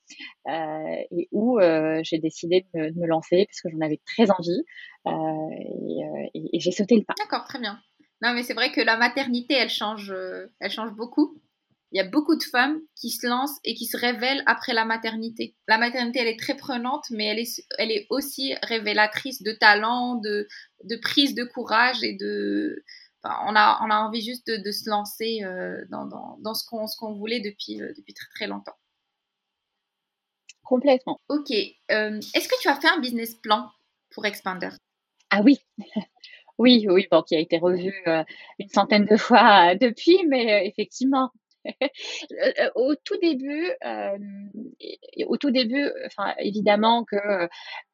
euh, 0.48 0.96
et 1.10 1.28
où 1.32 1.58
euh, 1.58 2.00
j'ai 2.02 2.18
décidé 2.18 2.66
de 2.74 2.98
me, 2.98 3.06
lancer 3.06 3.46
parce 3.46 3.60
que 3.60 3.68
j'en 3.70 3.84
avais 3.84 4.00
très 4.06 4.30
envie 4.30 4.62
euh, 5.06 6.28
et, 6.34 6.60
j'ai 6.60 6.70
sauté 6.70 6.96
le 6.96 7.04
pas. 7.04 7.14
D'accord, 7.18 7.44
très 7.46 7.58
bien. 7.58 7.78
Non, 8.22 8.32
mais 8.34 8.42
c'est 8.42 8.54
vrai 8.54 8.72
que 8.72 8.80
la 8.80 8.96
maternité, 8.96 9.54
elle 9.54 9.70
change, 9.70 10.14
elle 10.60 10.70
change 10.70 10.92
beaucoup. 10.92 11.40
Il 11.92 11.98
y 11.98 12.00
a 12.00 12.08
beaucoup 12.08 12.36
de 12.36 12.42
femmes 12.42 12.80
qui 12.96 13.10
se 13.10 13.26
lancent 13.26 13.60
et 13.62 13.74
qui 13.74 13.86
se 13.86 13.96
révèlent 13.96 14.42
après 14.46 14.72
la 14.72 14.84
maternité. 14.84 15.54
La 15.68 15.78
maternité, 15.78 16.20
elle 16.20 16.28
est 16.28 16.38
très 16.38 16.56
prenante, 16.56 17.04
mais 17.10 17.26
elle 17.26 17.38
est, 17.38 17.62
elle 17.78 17.92
est 17.92 18.06
aussi 18.10 18.54
révélatrice 18.62 19.42
de 19.42 19.52
talent, 19.52 20.16
de 20.16 20.48
prise 21.02 21.34
de 21.34 21.44
courage 21.44 22.02
et 22.02 22.14
de, 22.14 22.82
on, 23.24 23.56
a, 23.56 23.80
on 23.82 23.90
a 23.90 23.96
envie 23.96 24.22
juste 24.22 24.48
de, 24.48 24.70
se 24.70 24.88
lancer 24.88 25.42
euh, 25.42 25.84
dans, 25.90 26.06
dans, 26.38 26.54
ce 26.54 26.64
qu'on 26.66 26.87
qu'on 26.98 27.14
voulait 27.14 27.40
depuis, 27.40 27.80
euh, 27.80 27.92
depuis 27.96 28.14
très 28.14 28.28
très 28.34 28.46
longtemps. 28.46 28.76
Complètement. 30.62 31.20
Ok. 31.28 31.50
Euh, 31.50 32.20
est-ce 32.34 32.48
que 32.48 32.60
tu 32.60 32.68
as 32.68 32.80
fait 32.80 32.88
un 32.88 33.00
business 33.00 33.34
plan 33.34 33.70
pour 34.10 34.24
Expander? 34.24 34.70
Ah 35.30 35.42
oui. 35.42 35.58
oui, 36.58 36.87
oui, 36.88 37.06
bon, 37.10 37.22
qui 37.22 37.37
a 37.37 37.40
été 37.40 37.58
revu 37.58 37.92
une 38.58 38.68
centaine 38.68 39.04
de 39.04 39.16
fois 39.16 39.74
depuis, 39.74 40.24
mais 40.26 40.66
effectivement, 40.66 41.30
au 42.74 42.94
tout 42.96 43.16
début, 43.20 43.70
au 45.27 45.37
tout 45.37 45.50
début, 45.50 45.90
enfin 46.07 46.35
évidemment 46.38 47.05
que 47.05 47.16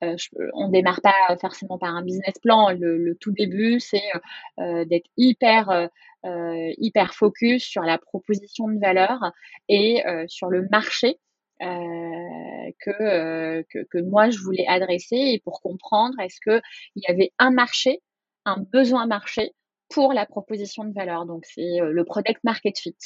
euh, 0.03 0.17
on 0.55 0.69
démarre 0.69 1.01
pas 1.01 1.37
forcément 1.41 1.79
par 1.79 1.95
un 1.95 2.03
business 2.03 2.35
plan. 2.43 2.71
Le, 2.71 3.17
tout 3.21 3.33
début, 3.33 3.81
c'est 3.81 4.11
d'être 4.59 5.09
hyper 5.17 5.89
hyper 6.25 7.15
focus 7.15 7.65
sur 7.65 7.83
la 7.83 7.99
proposition 7.99 8.69
de 8.69 8.79
valeur 8.79 9.33
et 9.69 10.03
sur 10.29 10.49
le 10.49 10.69
marché 10.71 11.19
que, 12.81 13.63
que, 13.63 13.99
moi 14.03 14.31
je 14.31 14.39
voulais 14.39 14.67
adresser 14.67 15.17
et 15.17 15.41
pour 15.45 15.61
comprendre 15.61 16.19
est-ce 16.21 16.41
que 16.41 16.61
il 16.97 17.03
y 17.07 17.11
avait 17.11 17.33
un 17.39 17.51
marché, 17.51 18.01
un 18.45 18.59
besoin 18.59 19.07
marché 19.07 19.53
pour 19.91 20.13
la 20.13 20.25
proposition 20.25 20.85
de 20.85 20.95
valeur? 20.95 21.27
Donc, 21.27 21.45
c'est 21.45 21.81
euh, 21.81 21.91
le 21.93 22.05
product 22.05 22.43
market 22.45 22.79
fit. 22.79 22.97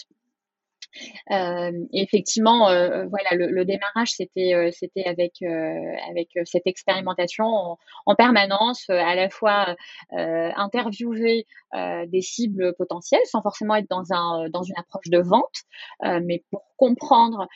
Euh, 1.30 1.72
effectivement, 1.92 2.68
euh, 2.68 3.06
voilà, 3.06 3.30
le, 3.32 3.64
démarrage 3.64 4.10
c'était 4.10 4.70
c'était 4.72 5.04
avec 5.04 5.42
avec 5.42 6.28
cette 6.44 6.66
expérimentation 6.66 7.78
en, 8.06 8.14
permanence, 8.14 8.88
à 8.90 9.14
la 9.14 9.30
fois 9.30 9.74
interviewer 10.10 11.46
des 11.72 12.20
cibles 12.20 12.74
potentielles 12.74 13.24
sans 13.24 13.42
forcément 13.42 13.74
être 13.76 13.88
dans 13.88 14.12
un 14.12 14.48
dans 14.50 14.62
une 14.62 14.76
approche 14.76 15.08
de 15.08 15.18
vente, 15.18 15.62
mais 16.02 16.44
pour 16.50 16.62
comprendre 16.76 17.48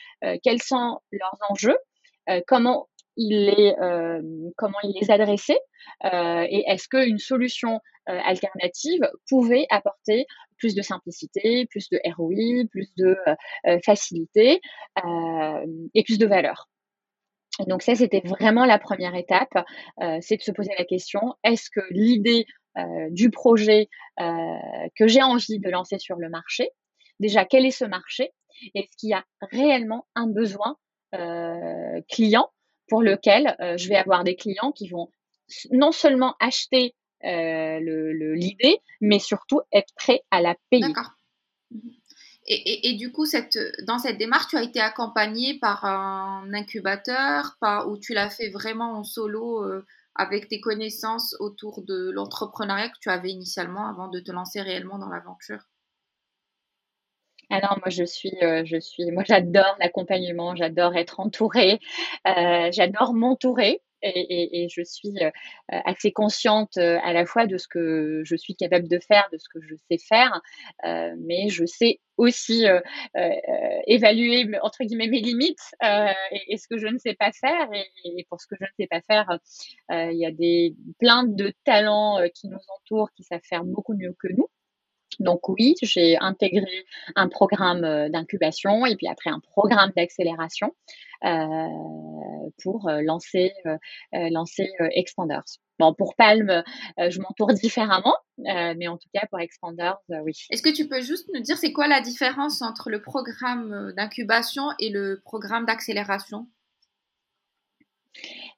quels 0.43 0.61
sont 0.61 0.99
leurs 1.11 1.37
enjeux, 1.49 1.77
comment 2.47 2.87
il 3.17 3.45
les 3.45 3.75
comment 4.57 4.77
il 4.83 4.93
les 4.99 5.09
et 6.11 6.63
est-ce 6.67 6.87
qu'une 6.87 7.19
solution 7.19 7.79
euh, 8.09 8.19
alternative 8.25 9.07
pouvait 9.29 9.67
apporter 9.69 10.25
plus 10.59 10.75
de 10.75 10.81
simplicité, 10.81 11.65
plus 11.67 11.89
de 11.89 11.99
ROI, 12.15 12.67
plus 12.69 12.93
de 12.97 13.17
euh, 13.27 13.35
euh, 13.67 13.79
facilité 13.83 14.61
et 15.93 16.03
plus 16.03 16.17
de 16.17 16.27
valeur. 16.27 16.69
donc 17.67 17.81
ça, 17.81 17.95
c'était 17.95 18.21
vraiment 18.23 18.65
la 18.65 18.79
première 18.79 19.15
étape, 19.15 19.65
c'est 20.21 20.37
de 20.37 20.41
se 20.41 20.51
poser 20.51 20.71
la 20.77 20.85
question, 20.85 21.35
est-ce 21.43 21.69
que 21.69 21.81
l'idée 21.89 22.45
du 23.11 23.29
projet 23.29 23.87
que 24.17 25.07
j'ai 25.07 25.21
envie 25.21 25.59
de 25.59 25.69
lancer 25.69 25.99
sur 25.99 26.17
le 26.17 26.29
marché, 26.29 26.69
déjà, 27.19 27.45
quel 27.45 27.65
est 27.65 27.71
ce 27.71 27.85
marché 27.85 28.31
Est-ce 28.75 28.95
qu'il 28.97 29.09
y 29.09 29.13
a 29.13 29.23
réellement 29.51 30.05
un 30.15 30.27
besoin 30.27 30.75
client 32.09 32.49
pour 32.89 33.01
lequel 33.01 33.55
je 33.77 33.87
vais 33.87 33.97
avoir 33.97 34.23
des 34.25 34.35
clients 34.35 34.73
qui 34.73 34.89
vont 34.89 35.09
non 35.71 35.91
seulement 35.91 36.35
acheter 36.39 36.87
euh, 36.87 36.98
l'idée, 37.21 38.79
mais 39.01 39.19
surtout 39.19 39.61
être 39.71 39.93
prêt 39.95 40.21
à 40.31 40.41
la 40.41 40.55
payer. 40.69 40.87
D'accord. 40.87 41.11
Et, 42.51 42.89
et, 42.89 42.93
du 42.95 43.11
coup, 43.11 43.25
cette, 43.27 43.59
dans 43.85 43.99
cette 43.99 44.17
démarche, 44.17 44.47
tu 44.47 44.57
as 44.57 44.63
été 44.63 44.79
accompagné 44.79 45.59
par 45.59 45.85
un 45.85 46.51
incubateur, 46.51 47.57
par, 47.61 47.87
ou 47.87 47.97
tu 47.97 48.15
l'as 48.15 48.31
fait 48.31 48.49
vraiment 48.49 48.93
en 48.93 49.03
solo 49.03 49.63
euh, 49.63 49.85
avec 50.15 50.47
tes 50.47 50.59
connaissances 50.59 51.35
autour 51.39 51.83
de 51.83 52.09
l'entrepreneuriat 52.09 52.89
que 52.89 52.97
tu 52.99 53.09
avais 53.09 53.29
initialement 53.29 53.87
avant 53.87 54.07
de 54.07 54.19
te 54.19 54.31
lancer 54.31 54.61
réellement 54.61 54.97
dans 54.97 55.09
l'aventure? 55.09 55.59
Ah 57.51 57.61
non, 57.61 57.77
moi 57.77 57.89
je 57.89 58.03
suis, 58.03 58.33
euh, 58.41 58.63
je 58.65 58.79
suis, 58.79 59.11
moi 59.11 59.23
j'adore 59.27 59.75
l'accompagnement, 59.79 60.55
j'adore 60.55 60.95
être 60.95 61.19
entourée, 61.19 61.79
j'adore 62.25 63.13
m'entourer 63.13 63.81
et, 64.01 64.67
je 64.69 64.81
suis 64.83 65.13
euh, 65.21 65.29
assez 65.67 66.11
consciente 66.11 66.77
euh, 66.77 66.97
à 67.03 67.13
la 67.13 67.25
fois 67.25 67.47
de 67.47 67.57
ce 67.57 67.67
que 67.67 68.21
je 68.25 68.35
suis 68.35 68.55
capable 68.55 68.87
de 68.87 68.99
faire, 68.99 69.27
de 69.31 69.37
ce 69.37 69.47
que 69.49 69.59
je 69.61 69.75
sais 69.89 69.97
faire, 69.97 70.41
euh, 70.85 71.15
mais 71.19 71.49
je 71.49 71.65
sais 71.65 71.99
aussi 72.17 72.65
évaluer 73.87 74.45
entre 74.61 74.83
guillemets 74.83 75.07
mes 75.07 75.21
limites 75.21 75.73
et, 75.81 76.57
ce 76.57 76.67
que 76.67 76.77
je 76.77 76.87
ne 76.87 76.97
sais 76.97 77.13
pas 77.13 77.31
faire. 77.31 77.69
Et, 78.03 78.25
pour 78.29 78.41
ce 78.41 78.47
que 78.47 78.55
je 78.59 78.65
ne 78.65 78.69
sais 78.77 78.87
pas 78.87 79.01
faire, 79.01 79.39
il 79.89 80.17
y 80.17 80.25
a 80.25 80.31
des 80.31 80.75
plein 80.99 81.23
de 81.23 81.53
talents 81.63 82.19
qui 82.35 82.49
nous 82.49 82.59
entourent, 82.75 83.09
qui 83.15 83.23
savent 83.23 83.39
faire 83.43 83.63
beaucoup 83.63 83.95
mieux 83.95 84.13
que 84.19 84.27
nous. 84.33 84.49
Donc 85.19 85.49
oui, 85.49 85.75
j'ai 85.81 86.17
intégré 86.19 86.85
un 87.15 87.27
programme 87.27 88.09
d'incubation 88.09 88.85
et 88.85 88.95
puis 88.95 89.07
après 89.07 89.29
un 89.29 89.39
programme 89.39 89.91
d'accélération 89.95 90.73
euh, 91.25 91.67
pour 92.63 92.87
euh, 92.87 93.01
lancer, 93.01 93.51
euh, 93.65 93.77
lancer 94.13 94.69
Expanders. 94.91 95.43
Bon, 95.77 95.93
pour 95.93 96.15
Palm, 96.15 96.63
je 96.97 97.19
m'entoure 97.19 97.53
différemment, 97.53 98.15
mais 98.37 98.87
en 98.87 98.97
tout 98.97 99.09
cas 99.13 99.25
pour 99.29 99.39
Expanders, 99.39 99.97
oui. 100.23 100.33
Est-ce 100.49 100.61
que 100.61 100.73
tu 100.73 100.87
peux 100.87 101.01
juste 101.01 101.29
nous 101.33 101.41
dire 101.41 101.57
c'est 101.57 101.73
quoi 101.73 101.87
la 101.87 102.01
différence 102.01 102.61
entre 102.61 102.89
le 102.89 103.01
programme 103.01 103.93
d'incubation 103.95 104.63
et 104.79 104.89
le 104.89 105.21
programme 105.23 105.65
d'accélération? 105.65 106.47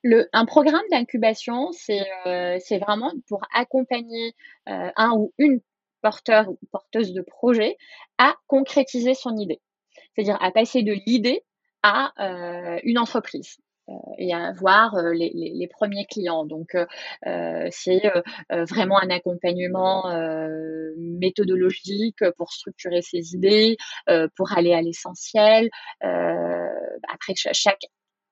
Le, 0.04 0.28
un 0.34 0.46
programme 0.46 0.82
d'incubation, 0.92 1.72
c'est 1.72 2.06
c'est 2.60 2.80
vraiment 2.80 3.14
pour 3.28 3.42
accompagner 3.54 4.36
un 4.66 5.12
ou 5.12 5.34
une 5.38 5.62
porteur 6.02 6.50
ou 6.50 6.60
porteuse 6.72 7.14
de 7.14 7.22
projet 7.22 7.78
à 8.18 8.36
concrétiser 8.48 9.14
son 9.14 9.38
idée. 9.38 9.62
C'est-à-dire 10.16 10.38
à 10.42 10.52
passer 10.52 10.84
de 10.84 10.94
l'idée 11.06 11.44
à 11.84 12.12
euh, 12.20 12.80
une 12.84 13.00
entreprise 13.00 13.58
euh, 13.90 13.94
et 14.18 14.34
à 14.34 14.48
avoir 14.48 14.96
euh, 14.96 15.14
les, 15.14 15.68
premiers 15.72 16.06
clients. 16.06 16.46
Donc, 16.46 16.76
c'est 17.72 18.02
vraiment 18.52 19.00
un 19.00 19.10
accompagnement 19.10 20.04
méthodologique 20.98 22.24
pour 22.38 22.52
structurer 22.52 23.02
ses 23.02 23.34
idées, 23.34 23.78
pour 24.36 24.52
aller 24.52 24.74
à 24.74 24.82
l'essentiel. 24.82 25.70
après, 26.02 27.34
chaque 27.36 27.86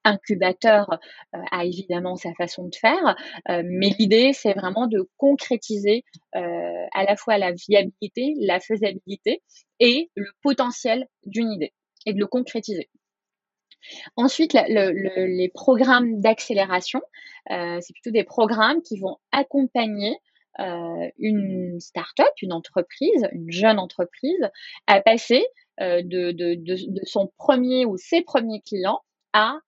incubateur 0.03 0.99
a 1.33 1.65
évidemment 1.65 2.15
sa 2.15 2.33
façon 2.33 2.67
de 2.67 2.75
faire, 2.75 3.15
mais 3.47 3.89
l'idée, 3.99 4.33
c'est 4.33 4.53
vraiment 4.53 4.87
de 4.87 5.09
concrétiser 5.17 6.03
à 6.33 7.03
la 7.03 7.15
fois 7.15 7.37
la 7.37 7.51
viabilité, 7.51 8.33
la 8.39 8.59
faisabilité 8.59 9.41
et 9.79 10.09
le 10.15 10.31
potentiel 10.41 11.07
d'une 11.25 11.51
idée 11.51 11.73
et 12.05 12.13
de 12.13 12.19
le 12.19 12.27
concrétiser. 12.27 12.89
Ensuite, 14.15 14.53
les 14.53 15.51
programmes 15.53 16.19
d'accélération, 16.19 17.01
euh, 17.51 17.79
c'est 17.81 17.93
plutôt 17.93 18.11
des 18.11 18.23
programmes 18.23 18.81
qui 18.81 18.99
vont 18.99 19.17
accompagner 19.31 20.17
euh, 20.59 21.09
une 21.17 21.79
start-up, 21.79 22.31
une 22.41 22.51
entreprise, 22.51 23.27
une 23.31 23.51
jeune 23.51 23.79
entreprise, 23.79 24.49
à 24.87 25.01
passer 25.01 25.45
euh, 25.79 26.01
de, 26.03 26.55
son 27.03 27.31
premier 27.37 27.85
ou 27.85 27.97
ses 27.97 28.21
premiers 28.21 28.61
clients 28.61 28.99
à 29.33 29.59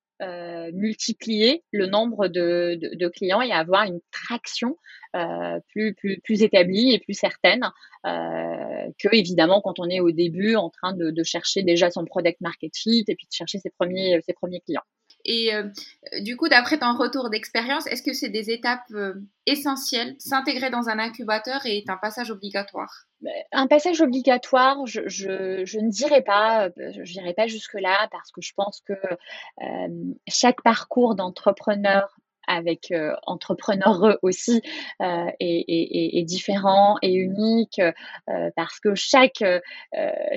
multiplier 0.74 1.64
le 1.72 1.88
nombre 1.88 2.28
de, 2.28 3.08
clients 3.10 3.42
et 3.42 3.52
avoir 3.52 3.84
une 3.84 4.00
traction 4.12 4.78
euh, 5.16 5.60
plus 5.74 6.44
établie 6.44 6.94
et 6.94 7.00
plus 7.00 7.14
certaine 7.14 7.70
euh, 8.06 8.92
que 8.98 9.14
évidemment 9.14 9.62
quand 9.62 9.80
on 9.80 9.90
est 9.90 10.00
au 10.00 10.12
début 10.12 10.56
en 10.56 10.70
train 10.70 10.94
de, 10.94 11.12
de, 11.12 11.24
chercher 11.24 11.64
déjà 11.64 11.92
son 11.92 12.06
product 12.06 12.40
market 12.40 12.72
fit 12.76 13.04
et 13.08 13.16
puis 13.16 13.28
de 13.28 13.34
chercher 13.34 13.60
ses 13.60 13.70
premiers, 13.72 14.22
ses 14.26 14.34
premiers 14.34 14.62
clients. 14.62 14.84
Et 15.26 15.54
euh, 15.54 15.64
du 16.22 16.38
coup, 16.38 16.50
d'après 16.50 16.80
ton 16.80 16.98
retour 16.98 17.30
d'expérience, 17.30 17.88
est-ce 17.88 18.04
que 18.04 18.14
c'est 18.14 18.30
des 18.30 18.50
étapes 18.50 18.90
euh, 18.92 19.14
essentielles 19.46 20.16
S'intégrer 20.20 20.70
dans 20.70 20.90
un 20.90 21.00
incubateur 21.00 21.66
est 21.66 21.90
un 21.90 21.98
passage 21.98 22.32
obligatoire? 22.32 23.06
Ben, 23.22 23.32
un 23.52 23.68
passage 23.68 24.02
obligatoire, 24.02 24.78
je, 24.86 25.00
ne 25.02 25.90
dirais 25.90 26.24
pas, 26.24 26.70
je 26.78 27.14
dirais 27.14 27.34
pas 27.34 27.48
jusque 27.48 27.80
là 27.80 28.08
parce 28.12 28.32
que 28.32 28.42
je 28.42 28.54
pense 28.56 28.82
que 28.82 28.94
euh, 28.94 29.88
chaque 30.28 30.62
parcours 30.64 31.16
d'entrepreneur 31.16 32.18
avec 32.52 32.92
euh, 32.92 33.16
entrepreneurs 33.24 34.18
aussi 34.22 34.62
euh, 35.02 35.26
est, 35.40 36.24
différent 36.26 36.98
et 37.02 37.14
unique 37.14 37.80
euh, 37.80 38.50
parce 38.56 38.80
que 38.80 38.94
chaque 38.94 39.44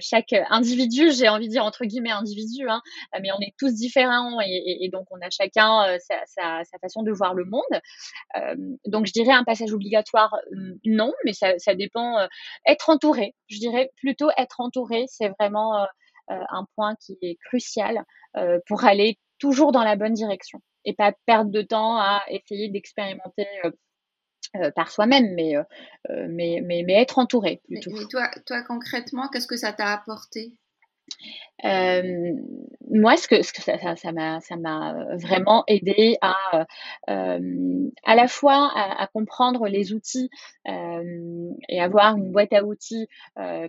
chaque 0.00 0.34
individu, 0.50 1.10
j'ai 1.12 1.28
envie 1.28 1.46
de 1.46 1.52
dire 1.52 1.64
entre 1.64 1.84
guillemets 1.84 2.10
individu, 2.10 2.68
hein, 2.68 2.80
mais 3.20 3.30
on 3.32 3.40
est 3.40 3.54
tous 3.58 3.74
différents 3.74 4.38
et, 4.40 4.88
donc 4.92 5.06
on 5.10 5.20
a 5.20 5.30
chacun 5.30 5.98
sa, 5.98 6.78
façon 6.80 7.02
de 7.02 7.12
voir 7.12 7.34
le 7.34 7.44
monde. 7.44 7.62
donc 8.86 9.06
je 9.06 9.12
dirais 9.12 9.32
un 9.32 9.44
passage 9.44 9.72
obligatoire, 9.72 10.36
non, 10.84 11.12
mais 11.24 11.32
ça, 11.32 11.58
ça 11.58 11.74
dépend. 11.74 12.16
être 12.66 12.90
entouré, 12.90 13.34
je 13.48 13.58
dirais 13.58 13.90
plutôt 13.96 14.28
être 14.36 14.60
entouré, 14.60 15.04
c'est 15.08 15.30
vraiment 15.38 15.86
un 16.28 16.66
point 16.76 16.94
qui 16.96 17.18
est 17.22 17.36
crucial 17.46 18.04
pour 18.66 18.84
aller 18.84 19.18
toujours 19.38 19.72
dans 19.72 19.84
la 19.84 19.96
bonne 19.96 20.14
direction 20.14 20.60
et 20.84 20.94
pas 20.94 21.12
perdre 21.26 21.50
de 21.50 21.62
temps 21.62 21.96
à 21.96 22.22
essayer 22.28 22.68
d'expérimenter 22.68 23.46
euh, 23.64 23.70
euh, 24.56 24.70
par 24.70 24.90
soi-même, 24.90 25.34
mais, 25.34 25.56
euh, 25.56 25.62
mais, 26.28 26.60
mais, 26.62 26.82
mais, 26.86 26.94
être 26.94 27.18
entouré 27.18 27.60
plutôt. 27.64 27.90
Mais, 27.90 28.06
toi, 28.10 28.30
toi, 28.46 28.62
concrètement, 28.62 29.28
qu'est-ce 29.28 29.46
que 29.46 29.56
ça 29.56 29.72
t'a 29.72 29.92
apporté? 29.92 30.52
Euh, 31.64 32.32
moi, 32.90 33.16
ce 33.16 33.28
que, 33.28 33.42
ça 33.42 34.12
m'a 34.12 34.94
vraiment 35.16 35.64
aidé 35.66 36.16
à, 36.20 36.66
euh, 37.08 37.90
à 38.04 38.14
la 38.14 38.28
fois 38.28 38.70
à, 38.74 39.06
comprendre 39.06 39.68
les 39.68 39.92
outils 39.92 40.30
euh, 40.68 41.50
et 41.68 41.80
avoir 41.80 42.16
une 42.16 42.32
boîte 42.32 42.52
à 42.52 42.64
outils 42.64 43.08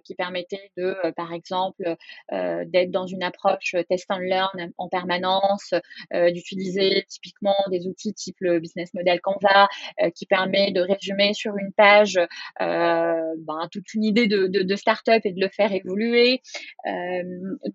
qui 0.04 0.16
permettait 0.16 0.72
de, 0.78 0.96
par 1.16 1.34
exemple, 1.34 1.96
d'être 2.32 2.92
dans 2.92 3.08
une 3.08 3.24
approche 3.24 3.76
test 3.90 4.10
and 4.10 4.20
learn 4.20 4.72
en 4.78 4.90
permanence, 4.90 5.74
d'utiliser 6.12 7.06
typiquement 7.08 7.56
des 7.70 7.88
outils 7.88 8.14
type 8.14 8.38
le 8.40 8.60
business 8.60 8.94
model 8.94 9.22
Canva, 9.22 9.68
qui 10.14 10.26
permet 10.26 10.72
de 10.72 10.82
résumer 10.82 11.34
sur 11.34 11.58
une 11.58 11.72
page 11.74 12.20
ben, 12.60 13.68
toute 13.72 13.94
une 13.94 14.04
idée 14.04 14.28
de, 14.28 14.48
de, 14.48 14.64
de 14.64 14.76
start-up 14.76 15.22
et 15.24 15.32
de 15.32 15.40
le 15.40 15.50
faire 15.50 15.72
évoluer 15.72 16.42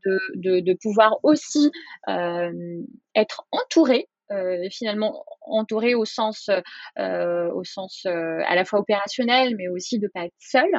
de, 0.05 0.75
pouvoir 0.75 1.19
aussi 1.23 1.71
euh, 2.09 2.83
être 3.15 3.47
entouré 3.51 4.09
euh, 4.31 4.69
finalement 4.71 5.25
entouré 5.41 5.97
au 5.97 6.05
sens 6.05 6.51
euh, 6.99 7.51
au 7.51 7.65
sens 7.65 8.07
à 8.07 8.55
la 8.55 8.65
fois 8.65 8.79
opérationnel 8.79 9.57
mais 9.57 9.69
aussi 9.69 9.99
de 9.99 10.07
pas 10.07 10.27
être 10.27 10.35
seul 10.39 10.71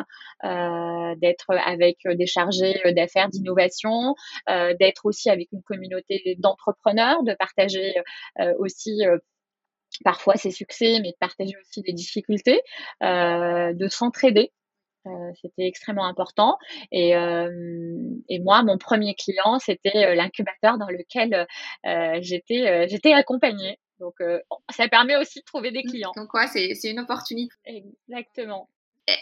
d'être 1.20 1.52
avec 1.66 1.98
des 2.06 2.28
chargés 2.28 2.80
d'affaires 2.96 3.28
d'innovation 3.28 4.16
d'être 4.48 5.06
aussi 5.06 5.30
avec 5.30 5.50
une 5.52 5.64
communauté 5.64 6.36
d'entrepreneurs 6.40 7.24
de 7.24 7.34
partager 7.34 7.96
aussi 8.58 9.02
parfois 10.06 10.36
ses 10.36 10.52
succès 10.52 11.00
mais 11.02 11.12
de 11.12 11.18
partager 11.20 11.54
aussi 11.60 11.82
des 11.82 11.94
difficultés 11.94 12.62
de 13.02 13.88
s'entraider 13.90 14.54
euh, 15.08 15.32
c'était 15.42 15.66
extrêmement 15.66 16.06
important. 16.06 16.58
Et, 16.92 17.16
euh, 17.16 17.50
et, 18.30 18.40
moi, 18.40 18.62
mon 18.64 18.78
premier 18.78 19.16
client, 19.16 19.58
c'était 19.60 20.06
euh, 20.06 20.16
l'incubateur 20.16 20.78
dans 20.78 20.88
lequel 20.88 21.48
j'étais 22.22 22.88
j'étais 22.88 23.14
accompagnée. 23.14 23.80
Donc, 24.00 24.16
ça 24.72 24.88
permet 24.88 25.16
aussi 25.16 25.40
de 25.40 25.46
trouver 25.46 25.72
des 25.72 25.84
mmh. 25.84 25.90
clients. 25.90 26.12
Donc, 26.16 26.28
quoi, 26.30 26.48
c'est 26.48 26.74
une 26.84 27.00
opportunité. 27.00 27.54
Exactement. 27.66 28.68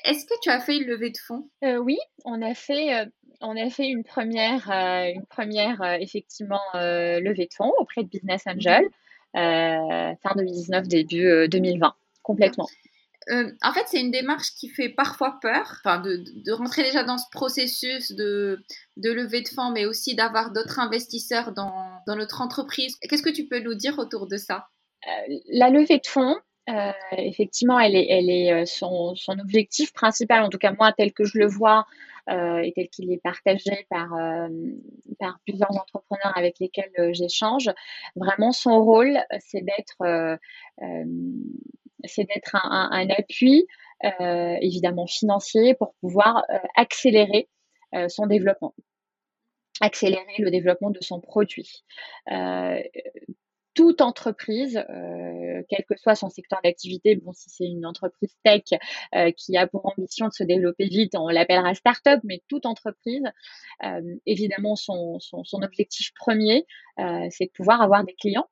Est-ce 0.06 0.26
que 0.26 0.34
tu 0.42 0.50
as 0.50 0.60
fait 0.60 0.78
une 0.78 0.86
levée 0.86 1.10
de 1.10 1.18
fonds? 1.18 1.50
Oui, 1.62 1.98
on 2.26 2.42
a 2.42 2.54
fait, 2.54 3.08
on 3.42 3.58
a 3.58 3.70
fait 3.70 3.88
une 3.88 4.04
première, 4.04 4.70
une 4.70 5.26
première 5.26 5.82
effectivement 6.00 6.62
levée 6.74 7.48
de 7.48 7.54
fonds 7.54 7.74
auprès 7.80 8.04
de 8.04 8.08
Business 8.08 8.44
Angel 8.48 8.88
fin 9.34 10.36
2019, 10.36 10.88
début 10.88 11.48
2020, 11.50 11.94
complètement. 12.24 12.68
Euh, 13.30 13.52
en 13.62 13.72
fait, 13.74 13.84
c'est 13.88 14.00
une 14.00 14.12
démarche 14.12 14.54
qui 14.56 14.70
fait 14.70 14.90
parfois 14.90 15.38
peur, 15.42 15.76
enfin, 15.80 16.00
de, 16.00 16.52
rentrer 16.52 16.84
déjà 16.84 17.04
dans 17.04 17.18
ce 17.18 17.30
processus 17.32 18.12
de, 18.12 18.64
levée 18.98 19.42
de 19.42 19.48
fonds, 19.48 19.72
mais 19.72 19.86
aussi 19.86 20.16
d'avoir 20.16 20.52
d'autres 20.52 20.80
investisseurs 20.80 21.52
dans, 21.54 22.02
notre 22.08 22.42
entreprise. 22.42 22.98
Qu'est-ce 23.02 23.24
que 23.24 23.30
tu 23.30 23.48
peux 23.48 23.60
nous 23.60 23.76
dire 23.76 24.00
autour 24.00 24.28
de 24.28 24.38
ça? 24.38 24.68
Euh, 25.08 25.36
La 25.52 25.70
levée 25.70 26.00
de 26.00 26.08
fonds, 26.08 26.38
euh, 26.70 26.92
effectivement, 27.18 27.80
elle 27.80 27.96
est, 27.96 28.66
son, 28.66 29.14
objectif 29.40 29.94
principal, 29.94 30.44
en 30.44 30.50
tout 30.50 30.58
cas 30.58 30.74
moi, 30.74 30.92
tel 30.92 31.14
que 31.14 31.24
je 31.24 31.38
le 31.38 31.48
vois, 31.48 31.86
et 32.32 32.74
tel 32.76 32.90
qu'il 32.90 33.12
est 33.12 33.22
partagé 33.24 33.88
par, 33.90 34.10
par 35.20 35.40
plusieurs 35.48 35.72
entrepreneurs 35.72 36.32
avec 36.36 36.60
lesquels 36.60 36.92
j'échange. 37.12 37.72
Vraiment, 38.16 38.52
son 38.52 38.84
rôle, 38.84 39.18
c'est 39.40 39.62
d'être 39.62 40.38
c'est 42.06 42.26
d'être 42.26 42.56
un, 42.56 43.10
appui 43.10 43.66
euh, 44.06 44.56
évidemment 44.62 45.08
financier 45.08 45.74
pour 45.74 45.94
pouvoir 45.96 46.44
euh, 46.50 46.58
accélérer 46.76 47.50
euh, 47.96 48.08
son 48.08 48.28
développement, 48.28 48.74
accélérer 49.82 50.36
le 50.40 50.52
développement 50.52 50.90
de 50.90 51.00
son 51.02 51.20
produit. 51.20 51.84
Toute 53.76 54.02
entreprise, 54.02 54.84
quel 55.70 55.86
que 55.88 55.96
soit 55.96 56.16
son 56.16 56.30
secteur 56.30 56.60
d'activité, 56.66 57.16
bon, 57.16 57.32
si 57.32 57.50
c'est 57.50 57.66
une 57.66 57.86
entreprise 57.86 58.36
tech 58.44 58.64
qui 59.38 59.56
a 59.56 59.68
pour 59.68 59.86
ambition 59.86 60.28
de 60.28 60.34
se 60.34 60.44
développer 60.44 60.86
vite, 60.88 61.16
on 61.16 61.30
l'appellera 61.30 61.74
start-up, 61.76 62.20
mais 62.26 62.42
toute 62.50 62.66
entreprise, 62.66 63.24
évidemment, 64.26 64.76
son, 64.76 65.20
objectif 65.54 66.12
premier, 66.16 66.66
c'est 67.30 67.46
de 67.46 67.52
pouvoir 67.56 67.82
avoir 67.82 68.04
des 68.04 68.16
clients 68.16 68.50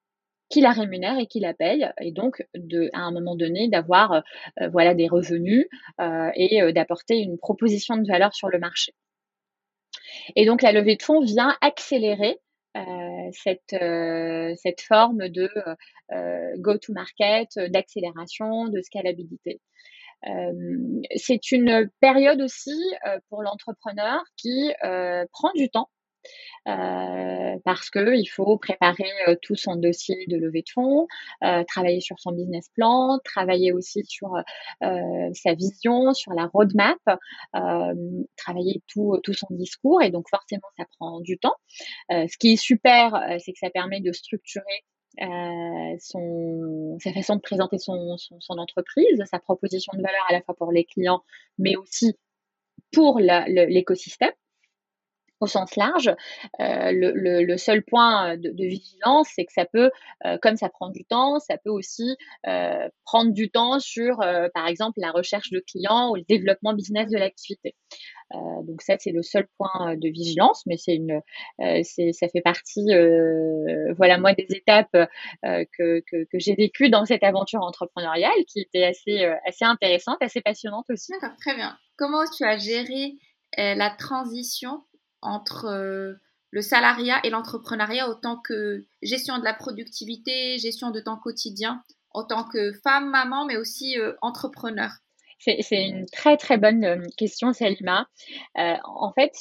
qui 0.49 0.61
la 0.61 0.71
rémunère 0.71 1.17
et 1.19 1.27
qui 1.27 1.39
la 1.39 1.53
paye, 1.53 1.89
et 2.01 2.11
donc 2.11 2.45
de, 2.55 2.89
à 2.93 2.99
un 2.99 3.11
moment 3.11 3.35
donné 3.35 3.67
d'avoir 3.67 4.11
euh, 4.11 4.21
euh, 4.61 4.69
voilà 4.69 4.93
des 4.93 5.07
revenus 5.07 5.67
euh, 5.99 6.29
et 6.35 6.71
d'apporter 6.73 7.17
une 7.17 7.37
proposition 7.37 7.97
de 7.97 8.07
valeur 8.07 8.33
sur 8.33 8.49
le 8.49 8.59
marché. 8.59 8.93
Et 10.35 10.45
donc 10.45 10.61
la 10.61 10.71
levée 10.71 10.95
de 10.95 11.03
fonds 11.03 11.21
vient 11.21 11.55
accélérer 11.61 12.39
cette, 13.31 13.75
cette 14.57 14.81
forme 14.81 15.29
de 15.29 15.49
go-to-market, 16.57 17.57
d'accélération, 17.71 18.67
de 18.67 18.81
scalabilité. 18.81 19.59
c'est 21.15 21.51
une 21.51 21.89
période 21.99 22.41
aussi 22.41 22.79
pour 23.29 23.41
l'entrepreneur 23.41 24.21
qui 24.35 24.71
prend 25.31 25.51
du 25.55 25.69
temps 25.69 25.89
euh, 26.67 27.57
parce 27.63 27.89
que 27.89 28.17
il 28.17 28.25
faut 28.25 28.57
préparer 28.57 29.09
euh, 29.27 29.35
tout 29.41 29.55
son 29.55 29.75
dossier 29.75 30.25
de 30.27 30.37
levée 30.37 30.63
de 30.63 30.69
fonds, 30.69 31.07
euh, 31.43 31.63
travailler 31.63 32.01
sur 32.01 32.19
son 32.19 32.31
business 32.31 32.69
plan, 32.73 33.19
travailler 33.23 33.71
aussi 33.71 34.03
sur 34.05 34.31
sa 34.81 35.53
vision, 35.53 36.13
sur 36.13 36.33
la 36.33 36.47
roadmap, 36.47 36.99
travailler 38.35 38.81
tout, 38.87 39.19
son 39.31 39.47
discours 39.51 40.01
et 40.01 40.09
donc 40.09 40.29
forcément 40.29 40.67
ça 40.77 40.85
prend 40.97 41.19
du 41.21 41.37
temps. 41.37 41.55
ce 42.09 42.37
qui 42.37 42.53
est 42.53 42.57
super, 42.57 43.37
c'est 43.39 43.53
que 43.53 43.59
ça 43.59 43.69
permet 43.69 44.01
de 44.01 44.11
structurer 44.11 44.83
son, 45.99 46.97
sa 47.01 47.13
façon 47.13 47.35
de 47.35 47.41
présenter 47.41 47.77
son, 47.77 48.17
entreprise, 48.49 49.23
sa 49.29 49.39
proposition 49.39 49.91
de 49.95 50.01
valeur 50.01 50.23
à 50.29 50.33
la 50.33 50.41
fois 50.41 50.55
pour 50.55 50.71
les 50.71 50.85
clients, 50.85 51.23
mais 51.57 51.75
aussi 51.75 52.15
pour 52.91 53.19
l'écosystème 53.19 54.31
au 55.39 55.47
sens 55.47 55.75
large. 55.75 56.09
Euh, 56.59 56.91
le, 56.91 57.43
le, 57.43 57.57
seul 57.57 57.83
point 57.83 58.33
euh, 58.33 58.37
de, 58.37 58.65
vigilance, 58.65 59.29
c'est 59.35 59.45
que 59.45 59.53
ça 59.53 59.65
peut, 59.65 59.91
euh, 60.25 60.37
comme 60.41 60.57
ça 60.57 60.69
prend 60.69 60.89
du 60.89 61.05
temps, 61.05 61.39
ça 61.39 61.57
peut 61.57 61.69
aussi 61.69 62.17
prendre 63.05 63.33
du 63.33 63.49
temps 63.49 63.79
sur, 63.79 64.17
par 64.53 64.67
exemple, 64.67 64.99
la 64.99 65.11
recherche 65.11 65.51
de 65.51 65.59
clients 65.59 66.11
ou 66.11 66.15
le 66.15 66.23
développement 66.27 66.73
business 66.73 67.09
de 67.09 67.17
l'activité. 67.17 67.75
donc 68.31 68.81
ça, 68.81 68.95
c'est 68.99 69.11
le 69.11 69.21
seul 69.21 69.47
point 69.57 69.95
de 69.95 70.09
vigilance, 70.09 70.63
mais 70.65 70.77
c'est 70.77 70.95
une, 70.95 71.21
ça 71.59 72.27
fait 72.29 72.41
partie, 72.41 72.87
voilà, 73.97 74.17
moi, 74.17 74.33
des 74.33 74.47
étapes 74.49 74.95
que, 75.43 75.99
que, 75.99 76.23
que 76.31 76.39
j'ai 76.39 76.55
vécues 76.55 76.89
dans 76.89 77.05
cette 77.05 77.23
aventure 77.23 77.61
entrepreneuriale, 77.61 78.45
qui 78.47 78.61
était 78.61 78.85
assez, 78.85 79.25
assez 79.45 79.65
intéressante, 79.65 80.17
assez 80.21 80.41
passionnante 80.41 80.85
aussi. 80.89 81.11
D'accord, 81.11 81.37
très 81.39 81.55
bien. 81.55 81.77
Comment 81.97 82.23
tu 82.25 82.43
as 82.43 82.57
géré 82.57 83.15
la 83.57 83.89
transition 83.91 84.83
entre 85.21 85.65
euh, 85.65 86.13
le 86.51 86.61
salariat 86.61 87.19
et 87.23 87.29
l'entrepreneuriat 87.29 88.09
autant 88.09 88.37
que 88.37 88.83
gestion 89.01 89.37
de 89.37 89.43
la 89.43 89.53
productivité, 89.53 90.57
gestion 90.57 90.91
de 90.91 90.99
temps 90.99 91.17
quotidien, 91.17 91.83
en 92.11 92.23
tant 92.23 92.43
que 92.45 92.73
femme, 92.83 93.09
maman, 93.09 93.45
mais 93.45 93.57
aussi 93.57 93.99
euh, 93.99 94.13
entrepreneur 94.21 94.91
c'est 95.39 95.87
une 95.87 96.05
très 96.07 96.37
très 96.37 96.57
bonne 96.57 96.83
euh, 96.83 96.97
question, 97.15 97.53
Salima. 97.53 98.07
Euh, 98.57 98.73
en 98.83 99.11
fait, 99.13 99.33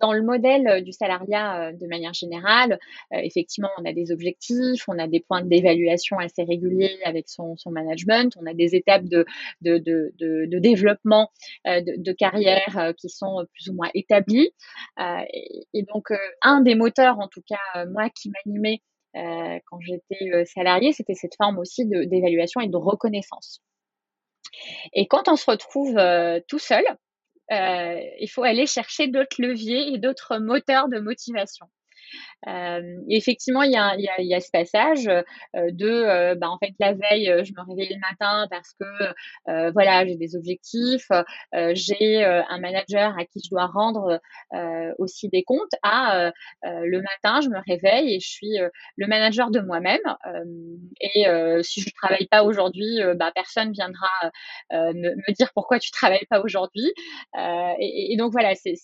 dans 0.00 0.12
le 0.12 0.22
modèle 0.22 0.66
euh, 0.66 0.80
du 0.80 0.92
salariat 0.92 1.72
de 1.72 1.86
manière 1.86 2.12
générale, 2.12 2.78
effectivement, 3.12 3.70
on 3.78 3.84
a 3.84 3.92
des 3.92 4.12
objectifs, 4.12 4.84
on 4.88 4.98
a 4.98 5.06
des 5.06 5.20
points 5.20 5.42
d'évaluation 5.42 6.18
assez 6.18 6.42
réguliers 6.42 6.98
avec 7.04 7.28
son, 7.28 7.56
management, 7.66 8.32
on 8.40 8.46
a 8.46 8.54
des 8.54 8.74
étapes 8.74 9.04
de, 9.04 9.24
de, 9.62 9.78
de, 9.78 10.58
développement 10.58 11.30
de, 11.64 12.12
carrière 12.12 12.92
qui 12.98 13.08
sont 13.08 13.44
plus 13.52 13.68
ou 13.68 13.74
moins 13.74 13.90
établies. 13.94 14.50
Et, 14.98 15.82
donc, 15.92 16.08
un 16.42 16.60
des 16.60 16.74
moteurs, 16.74 17.18
en 17.18 17.28
tout 17.28 17.42
cas, 17.46 17.84
moi, 17.86 18.08
qui 18.10 18.30
m'animait 18.30 18.80
quand 19.14 19.80
j'étais 19.80 20.44
salariée, 20.44 20.92
c'était 20.92 21.14
cette 21.14 21.36
forme 21.36 21.58
aussi 21.58 21.86
d'évaluation 21.86 22.60
et 22.60 22.68
de 22.68 22.76
reconnaissance. 22.76 23.62
Et 24.92 25.06
quand 25.06 25.28
on 25.28 25.36
se 25.36 25.50
retrouve 25.50 25.96
euh, 25.98 26.40
tout 26.48 26.58
seul, 26.58 26.84
euh, 27.52 28.00
il 28.20 28.28
faut 28.28 28.42
aller 28.42 28.66
chercher 28.66 29.08
d'autres 29.08 29.40
leviers 29.40 29.92
et 29.92 29.98
d'autres 29.98 30.38
moteurs 30.38 30.88
de 30.88 30.98
motivation. 30.98 31.66
Effectivement, 33.08 33.62
il 33.62 33.72
y, 33.72 33.76
a, 33.76 33.96
y 33.96 34.26
y 34.26 34.34
a, 34.34 34.40
ce 34.40 34.50
passage 34.50 35.04
de, 35.54 36.34
bah, 36.34 36.50
en 36.50 36.58
fait, 36.58 36.72
la 36.78 36.92
veille, 36.92 37.44
je 37.44 37.52
me 37.52 37.66
réveille 37.66 37.94
le 37.94 38.00
matin 38.00 38.46
parce 38.50 38.74
que, 38.78 39.70
voilà, 39.72 40.06
j'ai 40.06 40.16
des 40.16 40.36
objectifs, 40.36 41.08
j'ai 41.72 42.24
un 42.24 42.58
manager 42.58 43.16
à 43.18 43.24
qui 43.24 43.40
je 43.44 43.50
dois 43.50 43.66
rendre 43.66 44.20
aussi 44.98 45.28
des 45.28 45.42
comptes. 45.42 45.74
À 45.82 46.32
le 46.62 47.00
matin, 47.00 47.40
je 47.40 47.48
me 47.48 47.58
réveille 47.66 48.14
et 48.14 48.20
je 48.20 48.28
suis 48.28 48.58
le 48.96 49.06
manager 49.06 49.50
de 49.50 49.60
moi-même. 49.60 50.00
et 51.00 51.24
si 51.62 51.80
je 51.80 51.90
travaille 51.94 52.26
pas 52.26 52.44
aujourd'hui, 52.44 53.00
bah, 53.16 53.32
personne 53.34 53.72
viendra 53.72 54.10
me, 54.70 55.32
dire 55.32 55.50
pourquoi 55.54 55.78
tu 55.78 55.90
travailles 55.90 56.26
pas 56.28 56.40
aujourd'hui. 56.42 56.92
Et, 57.78 58.16
donc 58.18 58.32
voilà, 58.32 58.54
c'est 58.54 58.74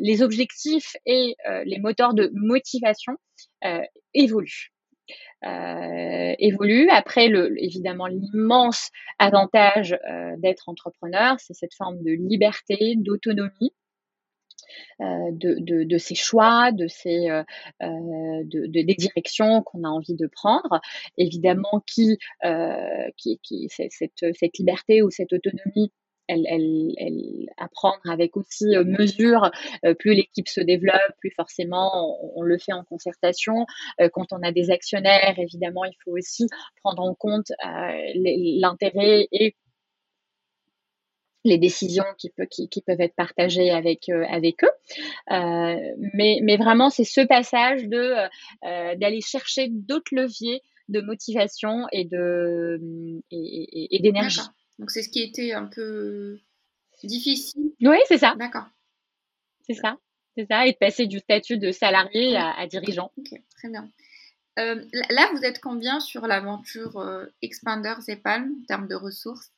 les 0.00 0.22
objectifs 0.22 0.96
et 1.06 1.36
les 1.64 1.78
moteurs 1.78 2.14
de 2.14 2.30
motivation 2.34 3.16
évoluent. 4.14 4.72
Euh. 5.44 6.34
Après, 6.90 7.28
le, 7.28 7.54
évidemment, 7.62 8.06
l'immense 8.06 8.90
avantage 9.18 9.96
euh, 10.08 10.34
d'être 10.38 10.68
entrepreneur, 10.68 11.36
c'est 11.38 11.54
cette 11.54 11.74
forme 11.74 12.02
de 12.02 12.12
liberté, 12.12 12.94
d'autonomie. 12.96 13.72
Euh, 15.00 15.04
de, 15.32 15.56
de, 15.60 15.84
de, 15.84 15.98
ses 15.98 16.14
choix, 16.14 16.72
de 16.72 16.88
ses, 16.88 17.30
euh, 17.30 17.42
de, 17.80 18.66
de, 18.66 18.82
des 18.82 18.94
directions 18.94 19.62
qu'on 19.62 19.84
a 19.84 19.88
envie 19.88 20.14
de 20.14 20.26
prendre. 20.26 20.80
Évidemment, 21.16 21.82
qui, 21.86 22.18
qui, 23.16 23.38
qui 23.42 23.68
cette, 23.70 23.92
cette 24.34 24.58
liberté 24.58 25.02
ou 25.02 25.10
cette 25.10 25.32
autonomie 25.32 25.92
elle, 26.28 26.46
elle, 26.48 26.92
elle, 26.98 27.48
apprendre 27.56 28.00
avec 28.08 28.36
aussi 28.36 28.76
euh, 28.76 28.84
mesure. 28.84 29.50
Euh, 29.84 29.94
plus 29.94 30.14
l'équipe 30.14 30.48
se 30.48 30.60
développe, 30.60 30.94
plus 31.18 31.30
forcément 31.30 32.16
on, 32.36 32.42
le 32.42 32.58
fait 32.58 32.72
en 32.72 32.84
concertation. 32.84 33.66
Euh, 34.00 34.08
quand 34.12 34.32
on 34.32 34.42
a 34.42 34.52
des 34.52 34.70
actionnaires, 34.70 35.38
évidemment, 35.38 35.84
il 35.84 35.94
faut 36.04 36.16
aussi 36.16 36.46
prendre 36.82 37.02
en 37.02 37.14
compte 37.14 37.50
l'intérêt 38.14 39.28
et 39.32 39.56
les 41.44 41.58
décisions 41.58 42.04
qui, 42.18 42.30
peut, 42.30 42.46
qui, 42.46 42.68
qui, 42.68 42.82
peuvent 42.82 43.00
être 43.00 43.14
partagées 43.14 43.70
avec, 43.70 44.08
avec 44.08 44.64
eux. 44.64 44.70
mais, 45.28 46.40
mais 46.42 46.56
vraiment, 46.56 46.90
c'est 46.90 47.04
ce 47.04 47.22
passage 47.22 47.84
de 47.84 48.14
d'aller 48.62 49.20
chercher 49.20 49.68
d'autres 49.70 50.14
leviers 50.14 50.62
de 50.88 51.00
motivation 51.00 51.86
et 51.92 52.04
de 52.04 52.80
et, 53.30 53.96
et 53.96 54.00
d'énergie. 54.00 54.40
Donc 54.78 54.90
c'est 54.90 55.02
ce 55.02 55.08
qui 55.08 55.22
était 55.22 55.52
un 55.52 55.66
peu 55.66 56.38
difficile. 57.04 57.72
Oui, 57.80 57.98
c'est 58.06 58.18
ça. 58.18 58.34
D'accord. 58.36 58.66
C'est 59.66 59.74
ça. 59.74 59.96
C'est 60.36 60.46
ça. 60.46 60.66
Et 60.66 60.72
de 60.72 60.76
passer 60.76 61.06
du 61.06 61.18
statut 61.18 61.58
de 61.58 61.72
salarié 61.72 62.36
à, 62.36 62.66
dirigeant. 62.66 63.12
Ok, 63.16 63.40
très 63.56 63.68
bien. 63.68 63.88
Euh, 64.58 64.84
là, 65.10 65.28
vous 65.32 65.44
êtes 65.44 65.60
combien 65.60 66.00
sur 66.00 66.26
l'aventure 66.26 66.98
euh, 66.98 67.26
Expanders 67.42 68.00
et 68.08 68.16
Palm 68.16 68.54
en 68.62 68.66
termes 68.66 68.88
de 68.88 68.94
ressources? 68.94 69.52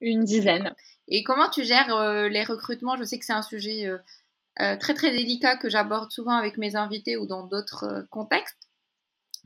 Une 0.00 0.24
dizaine. 0.24 0.74
Et 1.08 1.24
comment 1.24 1.50
tu 1.50 1.64
gères 1.64 1.94
euh, 1.94 2.28
les 2.28 2.44
recrutements? 2.44 2.96
Je 2.96 3.04
sais 3.04 3.18
que 3.18 3.24
c'est 3.24 3.32
un 3.32 3.42
sujet 3.42 3.90
très 4.56 4.94
très 4.94 5.10
délicat 5.10 5.56
que 5.56 5.68
j'aborde 5.68 6.12
souvent 6.12 6.36
avec 6.36 6.58
mes 6.58 6.76
invités 6.76 7.16
ou 7.16 7.26
dans 7.26 7.46
d'autres 7.46 8.06
contextes. 8.10 8.68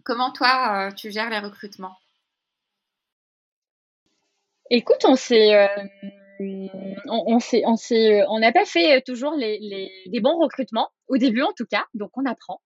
Comment 0.04 0.30
toi, 0.30 0.92
tu 0.92 1.10
gères 1.10 1.30
les 1.30 1.38
recrutements? 1.38 1.96
Écoute, 4.70 5.04
on 5.04 5.16
s'est, 5.16 5.54
euh, 5.54 5.66
on, 7.06 7.38
on 7.64 7.76
s'est, 7.76 8.22
on 8.28 8.38
n'a 8.38 8.52
pas 8.52 8.64
fait 8.64 9.00
toujours 9.02 9.32
les, 9.32 9.58
les, 9.60 9.90
des 10.06 10.20
bons 10.20 10.38
recrutements 10.38 10.88
au 11.08 11.16
début 11.16 11.42
en 11.42 11.52
tout 11.56 11.66
cas, 11.66 11.84
donc 11.94 12.10
on 12.16 12.24
apprend. 12.26 12.60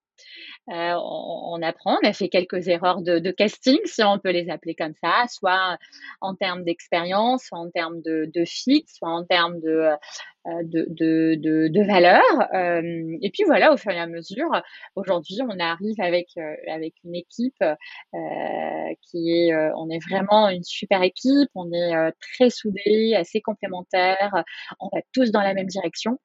Euh, 0.69 0.93
on, 0.95 1.61
apprend, 1.61 1.97
on 2.01 2.07
a 2.07 2.13
fait 2.13 2.29
quelques 2.29 2.69
erreurs 2.69 3.01
de, 3.01 3.31
casting, 3.31 3.79
si 3.83 4.01
on 4.01 4.17
peut 4.17 4.31
les 4.31 4.49
appeler 4.49 4.75
comme 4.75 4.93
ça, 5.03 5.25
soit 5.27 5.77
en 6.21 6.35
termes 6.35 6.63
d'expérience, 6.63 7.43
soit 7.45 7.59
en 7.59 7.69
termes 7.69 8.01
de, 8.01 8.45
fit, 8.45 8.85
soit 8.87 9.09
en 9.09 9.25
termes 9.25 9.59
de, 9.59 9.89
euh, 10.47 10.63
de, 10.63 11.85
valeur. 11.85 12.23
Euh, 12.53 13.17
et 13.21 13.29
puis 13.29 13.43
voilà, 13.45 13.73
au 13.73 13.77
fur 13.77 13.91
et 13.91 13.99
à 13.99 14.07
mesure, 14.07 14.49
aujourd'hui, 14.95 15.39
on 15.41 15.59
arrive 15.59 15.99
avec, 15.99 16.29
une 17.03 17.15
équipe 17.15 17.63
qui 19.01 19.31
est, 19.31 19.49
est 19.49 20.09
vraiment 20.09 20.47
une 20.49 20.63
super 20.63 21.03
équipe, 21.03 21.49
on 21.55 21.73
est 21.73 22.13
très 22.37 22.49
soudés, 22.49 23.15
assez 23.15 23.41
complémentaires, 23.41 24.43
on 24.79 24.87
va 24.93 25.01
tous 25.11 25.31
dans 25.31 25.41
la 25.41 25.53
même 25.53 25.67
direction. 25.67 26.19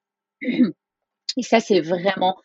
Et 1.37 1.43
ça, 1.43 1.59
c'est 1.59 1.81
vraiment 1.81 2.37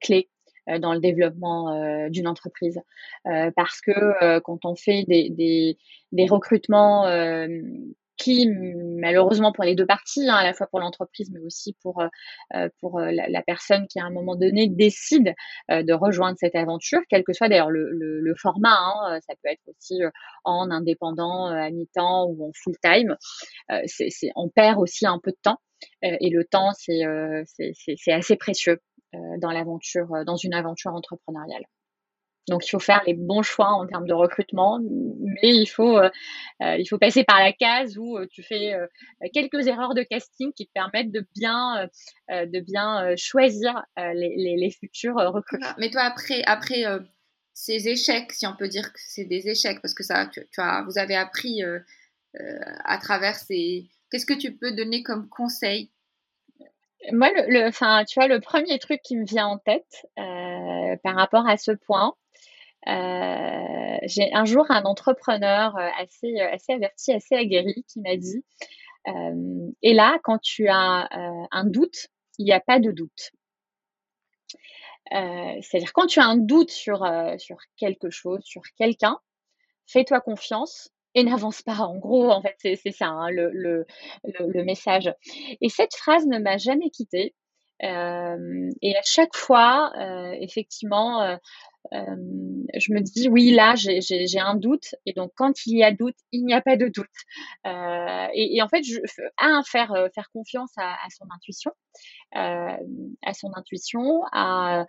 clé 0.00 0.28
dans 0.66 0.94
le 0.94 1.00
développement 1.00 2.08
d'une 2.08 2.28
entreprise. 2.28 2.80
parce 3.24 3.80
que 3.80 4.38
quand 4.40 4.64
on 4.64 4.74
fait 4.74 5.04
des, 5.08 5.30
des, 5.30 5.78
des 6.12 6.26
recrutements 6.26 7.06
qui, 8.22 8.48
malheureusement 8.48 9.52
pour 9.52 9.64
les 9.64 9.74
deux 9.74 9.86
parties, 9.86 10.28
hein, 10.28 10.36
à 10.36 10.44
la 10.44 10.52
fois 10.52 10.66
pour 10.68 10.80
l'entreprise, 10.80 11.30
mais 11.32 11.40
aussi 11.40 11.74
pour, 11.82 12.00
euh, 12.00 12.08
euh, 12.54 12.68
pour 12.80 13.00
euh, 13.00 13.10
la, 13.10 13.42
personne 13.42 13.86
qui, 13.88 13.98
à 13.98 14.04
un 14.04 14.10
moment 14.10 14.36
donné, 14.36 14.68
décide 14.68 15.34
de 15.68 15.92
rejoindre 15.92 16.36
cette 16.38 16.54
aventure, 16.54 17.00
quel 17.08 17.24
que 17.24 17.32
soit 17.32 17.48
d'ailleurs 17.48 17.70
le, 17.70 17.90
le, 17.92 18.34
format. 18.36 18.76
Hein, 18.76 19.18
ça 19.26 19.34
peut 19.42 19.50
être 19.50 19.62
aussi 19.68 20.00
en 20.44 20.70
indépendant, 20.70 21.46
à 21.46 21.70
mi-temps 21.70 22.26
ou 22.26 22.48
en 22.48 22.50
full-time. 22.54 23.16
on 24.36 24.48
perd 24.48 24.78
aussi 24.78 25.06
un 25.06 25.18
peu 25.18 25.32
de 25.32 25.38
temps. 25.42 25.58
et 26.02 26.30
le 26.30 26.44
temps, 26.44 26.70
c'est 26.74 28.12
assez 28.12 28.36
précieux 28.36 28.78
dans 29.38 29.50
l'aventure, 29.50 30.24
dans 30.24 30.36
une 30.36 30.54
aventure 30.54 30.94
entrepreneuriale. 30.94 31.64
Donc, 32.48 32.66
il 32.66 32.70
faut 32.70 32.80
faire 32.80 33.02
les 33.06 33.14
bons 33.14 33.42
choix 33.42 33.68
en 33.68 33.86
termes 33.86 34.06
de 34.06 34.12
recrutement, 34.12 34.80
mais 34.80 35.54
il 35.54 35.66
faut, 35.66 35.96
euh, 35.96 36.10
euh, 36.60 36.76
il 36.76 36.86
faut 36.86 36.98
passer 36.98 37.22
par 37.22 37.38
la 37.38 37.52
case 37.52 37.96
où 37.96 38.18
euh, 38.18 38.26
tu 38.30 38.42
fais 38.42 38.74
quelques 39.32 39.66
erreurs 39.66 39.94
de 39.94 40.02
casting 40.02 40.52
qui 40.52 40.66
te 40.66 40.72
permettent 40.72 41.12
de 41.12 41.24
bien, 41.36 41.88
de 42.30 42.60
bien 42.60 43.14
choisir 43.16 43.84
les, 43.96 44.56
les, 44.58 44.70
futurs 44.70 45.16
recrutements. 45.16 45.74
Mais 45.78 45.90
toi, 45.90 46.02
après, 46.02 46.42
après 46.44 46.84
ces 47.54 47.88
échecs, 47.88 48.32
si 48.32 48.46
on 48.46 48.56
peut 48.56 48.68
dire 48.68 48.92
que 48.92 48.98
c'est 48.98 49.24
des 49.24 49.48
échecs, 49.48 49.80
parce 49.80 49.94
que 49.94 50.02
ça, 50.02 50.26
tu, 50.26 50.42
as, 50.58 50.82
vous 50.84 50.98
avez 50.98 51.14
appris 51.14 51.62
à 52.34 52.98
travers 52.98 53.36
ces. 53.36 53.88
Qu'est-ce 54.10 54.26
que 54.26 54.34
tu 54.34 54.56
peux 54.56 54.72
donner 54.72 55.02
comme 55.02 55.28
conseil 55.28 55.90
moi, 57.10 57.30
le, 57.32 58.38
premier 58.40 58.78
truc 58.78 59.00
qui 59.02 59.16
me 59.16 59.24
vient 59.24 59.46
en 59.46 59.58
tête 59.58 60.06
par 60.16 61.16
rapport 61.16 61.48
à 61.48 61.56
ce 61.56 61.72
point, 61.72 62.14
euh, 62.88 63.98
j'ai 64.02 64.32
un 64.34 64.44
jour 64.44 64.66
un 64.70 64.82
entrepreneur 64.82 65.76
euh, 65.76 65.88
assez, 65.98 66.34
euh, 66.40 66.56
averti, 66.68 67.12
assez 67.12 67.36
aguerri 67.36 67.84
qui 67.86 68.00
m'a 68.00 68.16
dit 68.16 68.44
Et 69.82 69.94
là, 69.94 70.18
quand 70.24 70.38
tu 70.38 70.68
as 70.68 71.08
un 71.50 71.64
doute, 71.64 72.08
il 72.38 72.44
n'y 72.44 72.52
a 72.52 72.60
pas 72.60 72.80
de 72.80 72.90
doute. 72.90 73.32
C'est-à-dire, 75.10 75.92
quand 75.92 76.06
tu 76.06 76.20
as 76.20 76.24
un 76.24 76.36
doute 76.36 76.70
sur 76.70 77.06
quelque 77.76 78.10
chose, 78.10 78.40
sur 78.44 78.62
quelqu'un, 78.76 79.18
fais-toi 79.86 80.20
confiance 80.20 80.90
et 81.14 81.24
n'avance 81.24 81.62
pas. 81.62 81.78
En 81.80 81.98
gros, 81.98 82.30
en 82.30 82.42
fait, 82.42 82.56
c'est 82.76 82.92
ça 82.92 83.08
hein, 83.08 83.30
le, 83.30 83.50
le, 83.52 83.86
le, 84.24 84.64
message. 84.64 85.12
Et 85.60 85.68
cette 85.68 85.94
phrase 85.94 86.26
ne 86.26 86.38
m'a 86.38 86.58
jamais 86.58 86.90
quittée. 86.90 87.34
Euh, 87.82 88.70
et 88.80 88.96
à 88.96 89.02
chaque 89.02 89.34
fois, 89.34 89.92
euh, 89.98 90.36
effectivement, 90.40 91.36
euh, 91.92 92.16
je 92.74 92.92
me 92.92 93.00
dis 93.00 93.28
oui 93.28 93.50
là 93.50 93.74
j'ai 93.74 94.38
un 94.38 94.54
doute 94.54 94.94
et 95.04 95.12
donc 95.12 95.32
quand 95.34 95.66
il 95.66 95.76
y 95.76 95.82
a 95.82 95.90
doute 95.90 96.16
il 96.30 96.44
n'y 96.44 96.54
a 96.54 96.60
pas 96.60 96.76
de 96.76 96.86
doute 96.86 97.06
euh, 97.66 98.28
et, 98.34 98.56
et, 98.56 98.62
en 98.62 98.68
fait 98.68 98.82
je 98.84 99.00
à 99.36 99.62
faire 99.64 99.92
euh, 99.92 100.08
faire 100.14 100.30
confiance 100.32 100.70
à, 100.76 100.92
à 100.92 101.08
son 101.10 101.26
intuition 101.34 101.72
euh, 102.36 102.76
à 103.22 103.34
son 103.34 103.50
intuition 103.56 104.22
à 104.32 104.86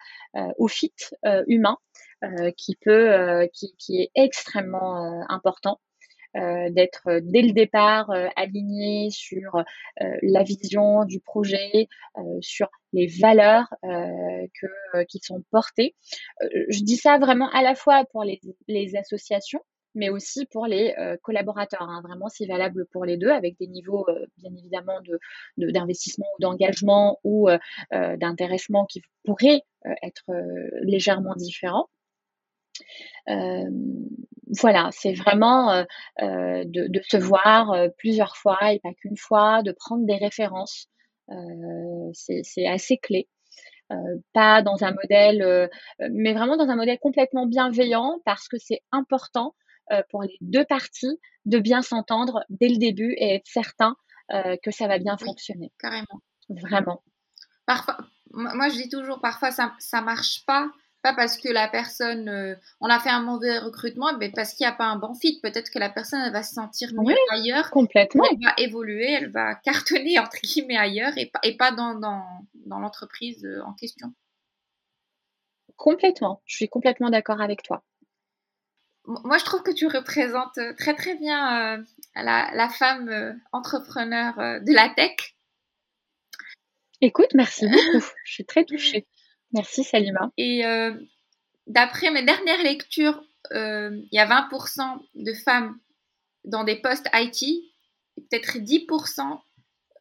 au 0.58 0.68
fit 0.68 0.94
humain 1.48 1.78
qui 2.58 2.78
peut 2.80 3.48
qui, 3.54 3.76
qui 3.78 4.02
est 4.02 4.12
extrêmement 4.16 5.26
important 5.30 5.80
euh, 6.36 6.72
d'être 6.72 7.04
euh, 7.08 7.20
dès 7.22 7.44
le 7.44 7.52
départ 7.52 8.10
euh, 8.10 8.28
aligné 8.36 9.10
sur 9.12 9.64
la 10.24 10.44
vision 10.44 11.06
du 11.06 11.20
projet, 11.20 11.88
sur 12.42 12.68
les 12.92 13.08
valeurs 13.08 13.68
que, 13.84 15.04
qui 15.06 15.20
sont 15.20 15.44
portées. 15.52 15.96
je 16.42 16.84
dis 16.84 16.98
ça 16.98 17.18
vraiment 17.18 17.50
à 17.52 17.62
la 17.62 17.76
fois 17.76 18.06
pour 18.12 18.24
les, 18.24 18.40
les 18.68 18.96
associations, 18.96 19.62
mais 19.96 20.10
aussi 20.10 20.46
pour 20.46 20.66
les 20.66 20.94
collaborateurs. 21.22 21.84
Hein. 21.84 22.02
Vraiment, 22.04 22.30
c'est 22.30 22.46
valable 22.46 22.86
pour 22.92 23.06
les 23.06 23.18
deux, 23.18 23.30
avec 23.30 23.58
des 23.60 23.68
niveaux 23.68 24.06
bien 24.38 24.52
évidemment 24.58 25.00
de 25.02 25.20
d'investissement 25.72 26.28
ou 26.38 26.42
d'engagement 26.42 27.20
ou 27.24 27.50
d'intéressement 27.92 28.86
qui 28.86 29.02
pourraient 29.24 29.62
être 30.02 30.26
légèrement 30.82 31.36
différents. 31.36 31.90
Euh, 33.30 33.70
voilà, 34.62 34.90
c'est 34.92 35.14
vraiment 35.14 35.72
euh, 35.72 35.84
euh, 36.22 36.64
de, 36.66 37.02
se 37.08 37.18
voir 37.18 37.76
plusieurs 37.98 38.36
fois 38.36 38.74
et 38.74 38.80
pas 38.80 38.94
qu'une 38.94 39.18
fois, 39.18 39.64
de 39.64 39.72
prendre 39.72 40.06
des 40.06 40.18
références. 40.18 40.88
c'est 42.14 42.68
assez 42.68 42.98
clé. 42.98 43.28
pas 44.34 44.62
dans 44.62 44.84
un 44.84 44.92
modèle, 44.92 45.70
mais 46.12 46.34
vraiment 46.34 46.58
dans 46.58 46.70
un 46.70 46.76
modèle 46.76 47.00
complètement 47.00 47.48
bienveillant 47.48 48.20
parce 48.26 48.48
que 48.48 48.58
c'est 48.58 48.82
important 48.92 49.56
pour 50.10 50.24
les 50.24 50.38
deux 50.42 50.66
parties 50.66 51.20
de 51.46 51.60
bien 51.60 51.82
s'entendre 51.82 52.44
dès 52.50 52.70
le 52.70 52.78
début 52.78 53.14
et 53.18 53.36
être 53.36 53.48
certain 53.48 53.96
que 54.30 54.72
ça 54.72 54.88
va 54.88 55.00
bien 55.00 55.18
fonctionner. 55.18 55.72
Carrément. 55.80 56.22
Vraiment. 56.50 57.02
Parfois, 57.66 57.98
moi 58.32 58.68
je 58.70 58.76
dis 58.76 58.90
toujours, 58.90 59.22
parfois 59.22 59.52
ça, 59.52 59.74
ça 59.80 60.02
marche 60.02 60.46
pas 60.46 60.70
pas 61.04 61.14
parce 61.14 61.38
que 61.38 61.50
la 61.50 61.68
personne, 61.68 62.30
euh, 62.30 62.56
on 62.80 62.88
a 62.88 62.98
fait 62.98 63.10
un 63.10 63.22
mauvais 63.22 63.60
recrutement, 63.60 64.18
mais 64.18 64.32
parce 64.32 64.54
qu'il 64.54 64.66
n'y 64.66 64.72
a 64.72 64.76
pas 64.76 64.86
un 64.86 64.96
bon 64.96 65.14
fit. 65.14 65.40
Peut-être 65.42 65.70
que 65.70 65.78
la 65.78 65.90
personne 65.90 66.22
elle 66.26 66.32
va 66.32 66.44
se 66.44 66.54
sentir 66.54 66.92
mieux 66.94 67.14
ailleurs. 67.30 67.70
Complètement. 67.72 68.24
Elle 68.32 68.40
va 68.42 68.54
évoluer, 68.58 69.12
elle 69.12 69.30
va 69.30 69.54
cartonner 69.54 70.18
entre 70.18 70.38
guillemets 70.42 70.78
ailleurs 70.78 71.12
et 71.18 71.26
pas, 71.28 71.42
et 71.44 71.58
pas 71.58 71.72
dans, 71.72 71.96
dans, 71.96 72.24
dans 72.66 72.80
l'entreprise 72.80 73.44
euh, 73.46 73.62
en 73.66 73.74
question. 73.74 74.14
Complètement. 75.76 76.42
Je 76.46 76.56
suis 76.56 76.70
complètement 76.70 77.10
d'accord 77.10 77.42
avec 77.42 77.64
toi. 77.64 77.84
Moi, 79.06 79.38
je 79.38 79.44
trouve 79.44 79.64
que 79.64 79.72
tu 79.72 79.88
représentes 79.88 80.58
euh, 80.58 80.74
très 80.78 80.96
très 80.96 81.16
bien 81.16 81.84
la, 82.16 82.50
la, 82.54 82.70
femme 82.70 83.38
entrepreneur 83.52 84.36
de 84.38 84.74
la 84.74 84.88
tech. 84.88 85.36
Écoute, 87.02 87.34
merci 87.34 87.68
beaucoup. 87.68 88.06
je 88.24 88.32
suis 88.32 88.46
très 88.46 88.64
touchée. 88.64 89.06
Merci 89.54 89.84
Salima. 89.84 90.32
Et 90.38 90.66
euh, 90.66 90.94
d'après 91.68 92.12
mes 92.12 92.24
dernières 92.24 92.64
lectures, 92.64 93.24
euh, 93.54 93.92
il 94.12 94.16
y 94.16 94.20
a 94.20 94.28
20% 94.28 95.00
de 95.16 95.34
femmes 95.34 95.78
dans 96.44 96.64
des 96.64 96.76
postes 96.76 97.08
IT, 97.14 97.64
peut-être 98.16 98.58
10% 98.58 99.40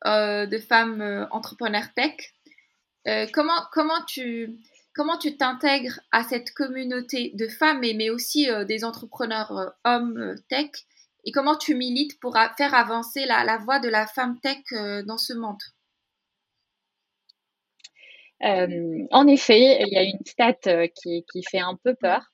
euh, 0.07 0.46
de 0.46 0.59
femmes 0.59 1.28
entrepreneurs 1.30 1.92
tech. 1.94 2.14
comment, 3.32 3.61
comment 3.72 4.05
tu 4.07 4.59
comment 4.94 5.18
t'intègres 5.18 6.00
à 6.11 6.22
cette 6.22 6.53
communauté 6.53 7.32
de 7.34 7.48
femmes, 7.48 7.80
mais, 7.80 8.11
aussi 8.11 8.48
des 8.66 8.84
entrepreneurs 8.84 9.74
hommes 9.84 10.34
tech? 10.48 10.70
Et 11.24 11.30
comment 11.30 11.57
tu 11.57 11.74
milites 11.76 12.18
pour 12.20 12.36
faire 12.57 12.74
avancer 12.74 13.24
la, 13.26 13.44
la 13.44 13.59
voix 13.59 13.78
de 13.78 13.88
la 13.88 14.07
femme 14.07 14.40
tech 14.40 14.62
dans 15.07 15.18
ce 15.18 15.34
monde? 15.34 15.62
En 18.43 19.26
effet, 19.26 19.78
il 19.80 19.93
y 19.93 19.97
a 19.97 20.03
une 20.03 20.24
stat 20.26 20.57
euh, 20.66 20.86
qui, 20.88 21.24
qui 21.30 21.43
fait 21.43 21.61
un 21.61 21.78
peu 21.82 21.95
peur. 21.95 22.32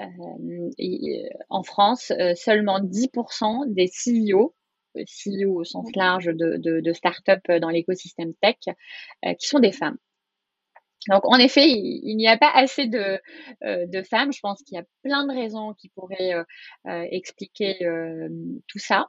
Euh, 0.00 0.70
et, 0.78 1.28
en 1.48 1.62
France, 1.62 2.12
seulement 2.36 2.80
10% 2.80 3.72
des 3.72 3.88
CEO, 3.88 4.54
CEO 4.96 5.60
au 5.60 5.64
sens 5.64 5.88
large 5.94 6.26
de, 6.26 6.56
de, 6.56 6.80
de 6.80 6.92
start-up 6.92 7.40
dans 7.60 7.68
l'écosystème 7.68 8.32
tech, 8.40 8.56
qui 9.38 9.46
sont 9.46 9.58
des 9.58 9.72
femmes. 9.72 9.98
Donc, 11.08 11.24
en 11.24 11.38
effet, 11.38 11.68
il, 11.68 12.16
n'y 12.16 12.28
a 12.28 12.36
pas 12.36 12.50
assez 12.54 12.86
de, 12.86 13.20
de 13.62 14.02
femmes. 14.02 14.32
Je 14.32 14.40
pense 14.40 14.62
qu'il 14.62 14.76
y 14.76 14.80
a 14.80 14.84
plein 15.02 15.26
de 15.26 15.32
raisons 15.32 15.74
qui 15.74 15.88
pourraient 15.88 16.34
expliquer 16.86 17.76
tout 18.66 18.78
ça. 18.78 19.08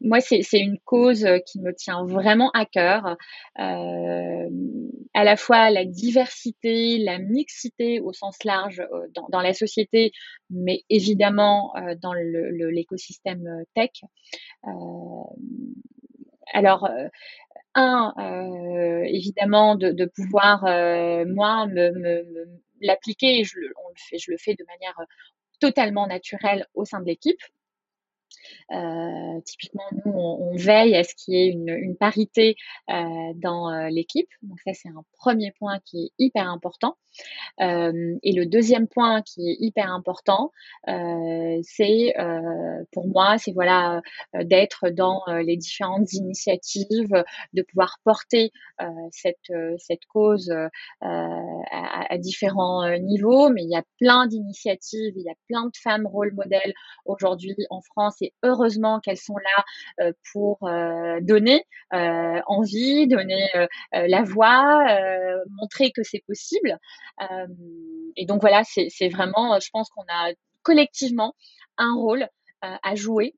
moi, 0.00 0.20
c'est 0.20 0.60
une 0.60 0.78
cause 0.84 1.26
qui 1.46 1.60
me 1.60 1.72
tient 1.74 2.04
vraiment 2.04 2.50
à 2.54 2.64
cœur. 2.66 3.16
à 3.54 5.24
la 5.24 5.36
fois 5.36 5.70
la 5.70 5.84
diversité, 5.84 6.98
la 6.98 7.18
mixité 7.18 8.00
au 8.00 8.12
sens 8.12 8.42
large 8.44 8.82
dans, 9.30 9.40
la 9.40 9.54
société, 9.54 10.12
mais 10.50 10.82
évidemment 10.88 11.72
dans 12.00 12.12
l'écosystème 12.12 13.64
tech. 13.74 13.90
alors, 16.52 16.88
un, 17.78 18.14
euh, 18.18 19.04
évidemment, 19.06 19.76
de, 19.76 20.04
pouvoir, 20.06 20.64
euh, 20.66 21.24
moi, 21.26 21.66
l'appliquer, 22.80 23.44
je, 23.44 23.58
le 23.58 23.72
fait, 23.96 24.18
je 24.18 24.30
le 24.30 24.36
fais 24.38 24.54
de 24.54 24.64
manière 24.64 24.94
totalement 25.60 26.06
naturelle 26.06 26.66
au 26.74 26.84
sein 26.84 27.00
de 27.00 27.06
l'équipe. 27.06 27.40
Euh, 28.72 29.40
typiquement, 29.44 29.84
nous, 30.04 30.12
on, 30.12 30.56
veille 30.56 30.94
à 30.94 31.04
ce 31.04 31.14
qu'il 31.14 31.34
y 31.34 31.38
ait 31.38 31.48
une, 31.48 31.96
parité 31.96 32.56
euh, 32.90 33.04
dans 33.36 33.70
euh, 33.70 33.88
l'équipe. 33.88 34.28
Donc 34.42 34.58
ça, 34.64 34.72
c'est 34.74 34.88
un 34.88 35.04
premier 35.18 35.52
point 35.52 35.78
qui 35.84 36.06
est 36.06 36.10
hyper 36.18 36.48
important. 36.48 36.96
Et 37.58 38.32
le 38.32 38.44
deuxième 38.44 38.86
point 38.86 39.22
qui 39.22 39.50
est 39.50 39.56
hyper 39.58 39.92
important, 39.92 40.52
c'est 40.86 42.14
pour 42.92 43.08
moi, 43.08 43.38
c'est 43.38 43.50
voilà 43.50 44.02
d'être 44.34 44.90
dans 44.90 45.22
les 45.26 45.56
différentes 45.56 46.12
initiatives, 46.12 47.24
de 47.54 47.62
pouvoir 47.62 47.98
porter 48.04 48.52
cette 49.10 49.52
cette 49.78 50.04
cause 50.06 50.54
à, 51.00 52.12
à, 52.12 52.18
différents 52.18 52.88
niveaux. 52.98 53.48
Mais 53.50 53.64
il 53.64 53.70
y 53.70 53.76
a 53.76 53.84
plein 53.98 54.28
d'initiatives, 54.28 55.14
il 55.16 55.24
y 55.24 55.30
a 55.30 55.36
plein 55.48 55.64
de 55.64 55.76
femmes 55.76 56.06
rôle 56.06 56.32
modèles 56.34 56.74
aujourd'hui 57.04 57.56
en 57.70 57.80
France 57.80 58.17
et 58.20 58.32
heureusement 58.42 59.00
qu'elles 59.00 59.18
sont 59.18 59.36
là 59.36 59.64
euh, 60.00 60.12
pour 60.32 60.58
euh, 60.62 61.20
donner 61.20 61.64
euh, 61.92 62.40
envie, 62.46 63.06
donner 63.06 63.48
la 63.92 64.22
voix, 64.22 64.86
montrer 65.60 65.90
que 65.92 66.02
c'est 66.02 66.22
possible. 66.26 66.78
et 68.16 68.26
donc 68.26 68.40
voilà, 68.40 68.62
c'est 68.64 69.08
vraiment, 69.08 69.58
je 69.60 69.70
pense 69.70 69.88
qu'on 69.90 70.02
a 70.08 70.32
collectivement 70.62 71.34
un 71.76 71.94
rôle 71.94 72.28
à 72.60 72.94
jouer 72.94 73.34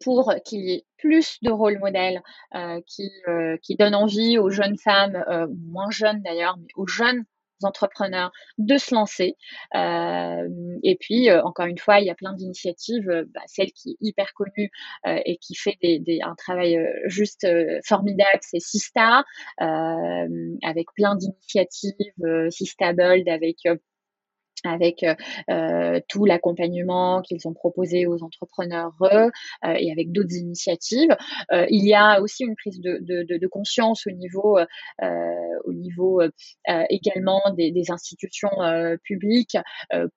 pour 0.00 0.34
qu'il 0.44 0.60
y 0.60 0.72
ait 0.74 0.84
plus 0.98 1.38
de 1.42 1.50
rôles 1.50 1.78
modèles 1.78 2.22
qui 2.86 3.76
donnent 3.76 3.94
envie 3.94 4.38
aux 4.38 4.50
jeunes 4.50 4.78
femmes, 4.78 5.24
moins 5.66 5.90
jeunes 5.90 6.22
d'ailleurs, 6.22 6.56
mais 6.58 6.68
aux 6.76 6.86
jeunes 6.86 7.24
entrepreneurs 7.62 8.32
de 8.58 8.76
se 8.76 8.94
lancer. 8.94 9.36
Euh, 9.74 10.48
et 10.82 10.96
puis, 10.96 11.30
euh, 11.30 11.42
encore 11.42 11.66
une 11.66 11.78
fois, 11.78 12.00
il 12.00 12.06
y 12.06 12.10
a 12.10 12.14
plein 12.14 12.34
d'initiatives. 12.34 13.08
Euh, 13.08 13.24
bah, 13.34 13.40
celle 13.46 13.72
qui 13.72 13.92
est 13.92 13.96
hyper 14.00 14.32
connue 14.34 14.70
et 15.04 15.36
qui 15.38 15.54
fait 15.54 15.76
des, 15.80 16.18
un 16.22 16.34
travail 16.34 16.78
juste 17.06 17.46
formidable, 17.84 18.38
c'est 18.40 18.60
Sista, 18.60 19.24
avec 19.58 20.86
plein 20.94 21.16
d'initiatives, 21.16 21.94
Sista 22.50 22.92
Bold, 22.92 23.28
avec 23.28 23.58
avec 24.64 25.02
euh, 25.02 25.14
euh, 25.50 26.00
tout 26.08 26.24
l'accompagnement 26.24 27.22
qu'ils 27.22 27.46
ont 27.46 27.54
proposé 27.54 28.06
aux 28.06 28.22
entrepreneurs 28.22 28.92
euh, 29.02 29.30
et 29.62 29.90
avec 29.90 30.12
d'autres 30.12 30.34
initiatives. 30.34 31.16
il 31.52 31.86
y 31.86 31.94
a 31.94 32.20
aussi 32.20 32.44
une 32.44 32.56
prise 32.56 32.80
de, 32.80 32.98
de, 33.00 33.36
de, 33.36 33.46
conscience 33.46 34.06
au 34.06 34.10
niveau, 34.10 34.58
au 35.64 35.72
niveau 35.72 36.20
également 36.90 37.40
des, 37.56 37.70
des 37.70 37.90
institutions 37.90 38.50
publiques 39.02 39.56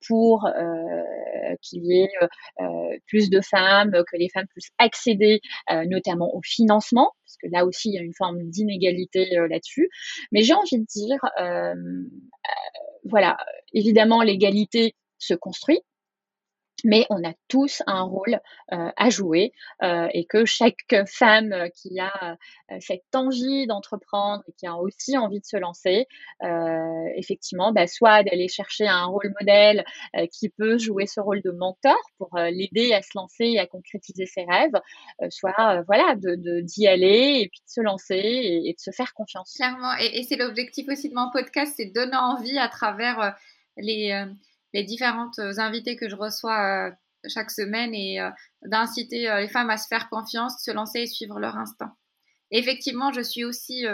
pour 0.08 0.50
qu'il 1.62 1.86
y 1.86 2.02
ait 2.02 2.10
plus 3.08 3.30
de 3.30 3.42
femmes, 3.42 3.92
que 3.92 4.18
les 4.18 4.30
femmes 4.30 4.48
puissent 4.48 4.72
accéder 4.78 5.42
notamment 5.86 6.34
au 6.34 6.42
financement, 6.42 7.12
parce 7.26 7.38
que 7.38 7.48
là 7.52 7.66
aussi 7.66 7.90
il 7.90 7.96
y 7.96 8.00
a 8.00 8.02
une 8.02 8.16
forme 8.16 8.44
d'inégalité 8.50 9.30
là-dessus. 9.50 9.90
Mais 10.32 10.42
j'ai 10.42 10.54
envie 10.54 10.80
de 10.80 10.86
dire 10.86 11.20
voilà, 13.04 13.38
évidemment, 13.74 14.22
l'égalité 14.30 14.96
se 15.18 15.34
construit, 15.34 15.82
mais 16.84 17.06
on 17.10 17.24
a 17.24 17.34
tous 17.48 17.82
un 17.88 18.02
rôle 18.02 18.40
euh, 18.72 18.92
à 18.96 19.10
jouer 19.10 19.52
euh, 19.84 20.08
et 20.14 20.26
que 20.26 20.46
chaque 20.46 20.96
femme 21.08 21.54
qui 21.76 22.00
a 22.00 22.38
euh, 22.72 22.78
cette 22.80 23.04
envie 23.14 23.68
d'entreprendre 23.68 24.44
et 24.48 24.54
qui 24.54 24.68
a 24.68 24.76
aussi 24.76 25.18
envie 25.18 25.40
de 25.40 25.46
se 25.46 25.58
lancer, 25.58 26.08
effectivement, 27.16 27.72
bah, 27.72 27.88
soit 27.88 28.24
d'aller 28.24 28.48
chercher 28.48 28.88
un 28.88 29.06
rôle 29.06 29.34
modèle 29.40 29.84
qui 30.32 30.50
peut 30.50 30.78
jouer 30.78 31.06
ce 31.06 31.20
rôle 31.20 31.42
de 31.42 31.52
mentor 31.52 31.98
pour 32.18 32.30
l'aider 32.38 32.94
à 32.94 33.02
se 33.02 33.10
lancer 33.16 33.46
et 33.46 33.60
à 33.60 33.66
concrétiser 33.66 34.26
ses 34.26 34.44
rêves, 34.44 34.80
soit 35.30 35.84
voilà 35.88 36.16
de 36.16 36.62
d'y 36.62 36.88
aller 36.88 37.42
et 37.42 37.50
puis 37.50 37.62
de 37.66 37.70
se 37.70 37.82
lancer 37.82 38.16
et, 38.16 38.74
de 38.74 38.80
se 38.80 38.92
faire 38.92 39.14
confiance. 39.14 39.54
Clairement, 39.56 39.94
et, 40.00 40.20
et 40.20 40.24
c'est 40.24 40.38
l'objectif 40.38 40.88
aussi 40.88 41.10
de 41.10 41.16
mon 41.16 41.30
podcast, 41.32 41.74
c'est 41.76 41.88
donner 41.88 42.18
envie 42.18 42.58
à 42.58 42.68
travers 42.68 43.36
les 43.82 44.26
les 44.74 44.84
différentes 44.84 45.40
euh, 45.40 45.58
invités 45.58 45.96
que 45.96 46.10
je 46.10 46.16
reçois 46.16 46.88
euh, 46.88 46.92
chaque 47.28 47.52
semaine 47.52 47.94
et 47.94 48.22
euh, 48.22 48.30
d'inciter 48.64 49.34
les 49.40 49.50
femmes 49.50 49.70
à 49.70 49.78
se 49.78 49.88
faire 49.88 50.10
confiance, 50.10 50.64
se 50.64 50.72
lancer 50.72 51.02
et 51.02 51.08
suivre 51.08 51.40
leur 51.40 51.58
instinct. 51.58 51.96
effectivement, 52.52 53.12
je 53.12 53.22
suis 53.22 53.44
aussi 53.44 53.86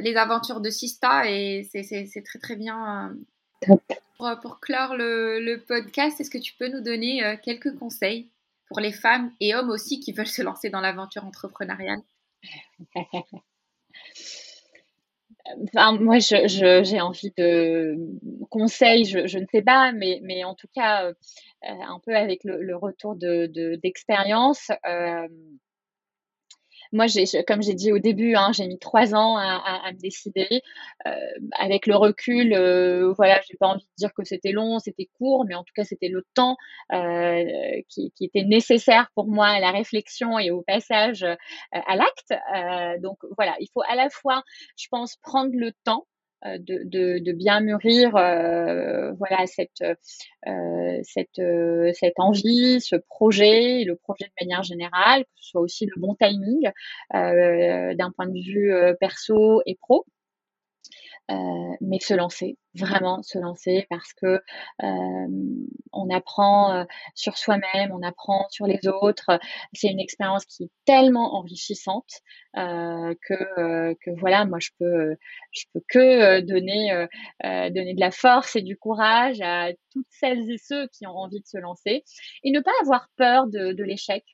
les 0.00 0.16
aventures 0.16 0.60
de 0.60 0.70
Sista 0.70 1.28
et 1.28 1.68
c'est 1.72 2.22
très 2.24 2.38
très 2.38 2.56
bien. 2.56 3.14
Pour, 3.66 3.80
pour, 4.40 4.60
clore 4.60 4.96
le, 4.96 5.40
le 5.40 5.60
podcast, 5.60 6.20
est-ce 6.20 6.30
que 6.30 6.38
tu 6.38 6.54
peux 6.54 6.68
nous 6.68 6.80
donner 6.80 7.38
quelques 7.42 7.76
conseils 7.76 8.30
pour 8.68 8.78
les 8.80 8.92
femmes 8.92 9.32
et 9.40 9.54
hommes 9.54 9.70
aussi 9.70 9.98
qui 9.98 10.12
veulent 10.12 10.26
se 10.26 10.42
lancer 10.42 10.70
dans 10.70 10.80
l'aventure 10.80 11.24
entrepreneuriale? 11.24 12.02
Moi, 16.00 16.18
j'ai 16.18 16.48
je, 16.48 17.00
envie 17.00 17.32
de 17.36 17.96
conseils, 18.50 19.04
je, 19.04 19.38
ne 19.38 19.46
sais 19.50 19.62
pas, 19.62 19.92
mais, 19.92 20.44
en 20.44 20.54
tout 20.54 20.68
cas, 20.74 21.06
euh, 21.06 21.12
un 21.62 22.00
peu 22.04 22.14
avec 22.14 22.44
le, 22.44 22.76
retour 22.76 23.16
de 23.16 23.76
d'expérience, 23.82 24.70
euh, 24.86 25.28
moi, 26.92 27.06
j'ai, 27.06 27.24
comme 27.44 27.62
j'ai 27.62 27.74
dit 27.74 27.92
au 27.92 27.98
début, 27.98 28.34
hein, 28.34 28.52
j'ai 28.52 28.66
mis 28.66 28.78
trois 28.78 29.14
ans 29.14 29.36
à, 29.36 29.62
à, 29.84 29.92
me 29.92 29.98
décider. 29.98 30.62
Euh, 31.06 31.10
avec 31.58 31.86
le 31.86 31.96
recul, 31.96 32.52
euh, 32.52 33.12
voilà, 33.16 33.40
j'ai 33.48 33.56
pas 33.56 33.68
envie 33.68 33.84
de 33.84 33.90
dire 33.96 34.12
que 34.14 34.24
c'était 34.24 34.52
long, 34.52 34.78
c'était 34.78 35.08
court, 35.18 35.44
mais 35.46 35.54
en 35.54 35.64
tout 35.64 35.72
cas, 35.74 35.84
c'était 35.84 36.08
le 36.08 36.24
temps 36.34 36.56
euh, 36.92 37.44
qui, 37.88 38.12
qui, 38.12 38.24
était 38.24 38.44
nécessaire 38.44 39.10
pour 39.14 39.26
moi 39.26 39.46
à 39.46 39.60
la 39.60 39.70
réflexion 39.70 40.38
et 40.38 40.50
au 40.50 40.62
passage 40.62 41.22
euh, 41.22 41.34
à 41.70 41.96
l'acte. 41.96 42.32
Euh, 42.54 42.98
donc 43.00 43.18
voilà, 43.36 43.56
il 43.60 43.68
faut 43.72 43.82
à 43.88 43.94
la 43.94 44.10
fois, 44.10 44.42
je 44.76 44.86
pense, 44.90 45.16
prendre 45.16 45.52
le 45.54 45.72
temps 45.84 46.06
de, 46.44 47.32
bien 47.32 47.60
mûrir 47.60 48.10
voilà 48.10 49.46
cette 49.46 49.84
cette 51.02 51.42
cette 51.94 52.18
envie, 52.18 52.80
ce 52.80 52.96
projet, 52.96 53.84
le 53.84 53.96
projet 53.96 54.24
de 54.24 54.44
manière 54.44 54.62
générale, 54.62 55.24
que 55.24 55.30
ce 55.36 55.50
soit 55.50 55.60
aussi 55.60 55.86
le 55.86 56.00
bon 56.00 56.14
timing 56.14 56.70
d'un 57.12 58.10
point 58.16 58.26
de 58.26 58.40
vue 58.40 58.72
perso 58.98 59.62
et 59.66 59.76
pro. 59.80 60.04
Euh, 61.32 61.76
mais 61.80 61.98
se 62.00 62.14
lancer, 62.14 62.58
vraiment 62.74 63.22
se 63.22 63.38
lancer 63.38 63.86
parce 63.88 64.12
que 64.12 64.40
euh, 64.82 65.26
on 65.92 66.10
apprend 66.10 66.74
euh, 66.74 66.84
sur 67.14 67.38
soi-même, 67.38 67.90
on 67.92 68.02
apprend 68.02 68.46
sur 68.50 68.66
les 68.66 68.80
autres. 68.86 69.38
C'est 69.72 69.88
une 69.88 70.00
expérience 70.00 70.44
qui 70.44 70.64
est 70.64 70.70
tellement 70.84 71.36
enrichissante 71.36 72.20
que, 72.54 73.94
que 73.94 74.10
voilà, 74.18 74.44
moi 74.44 74.58
je 74.60 74.70
peux 74.78 75.16
je 75.52 75.64
peux 75.72 75.80
que 75.88 76.40
donner 76.40 77.06
donner 77.42 77.94
de 77.94 78.00
la 78.00 78.10
force 78.10 78.56
et 78.56 78.62
du 78.62 78.76
courage 78.76 79.40
à 79.40 79.68
toutes 79.90 80.06
celles 80.10 80.50
et 80.50 80.58
ceux 80.58 80.86
qui 80.88 81.06
ont 81.06 81.16
envie 81.16 81.40
de 81.40 81.46
se 81.46 81.58
lancer 81.58 82.04
et 82.44 82.50
ne 82.50 82.60
pas 82.60 82.72
avoir 82.82 83.08
peur 83.16 83.46
de 83.46 83.82
l'échec. 83.82 84.24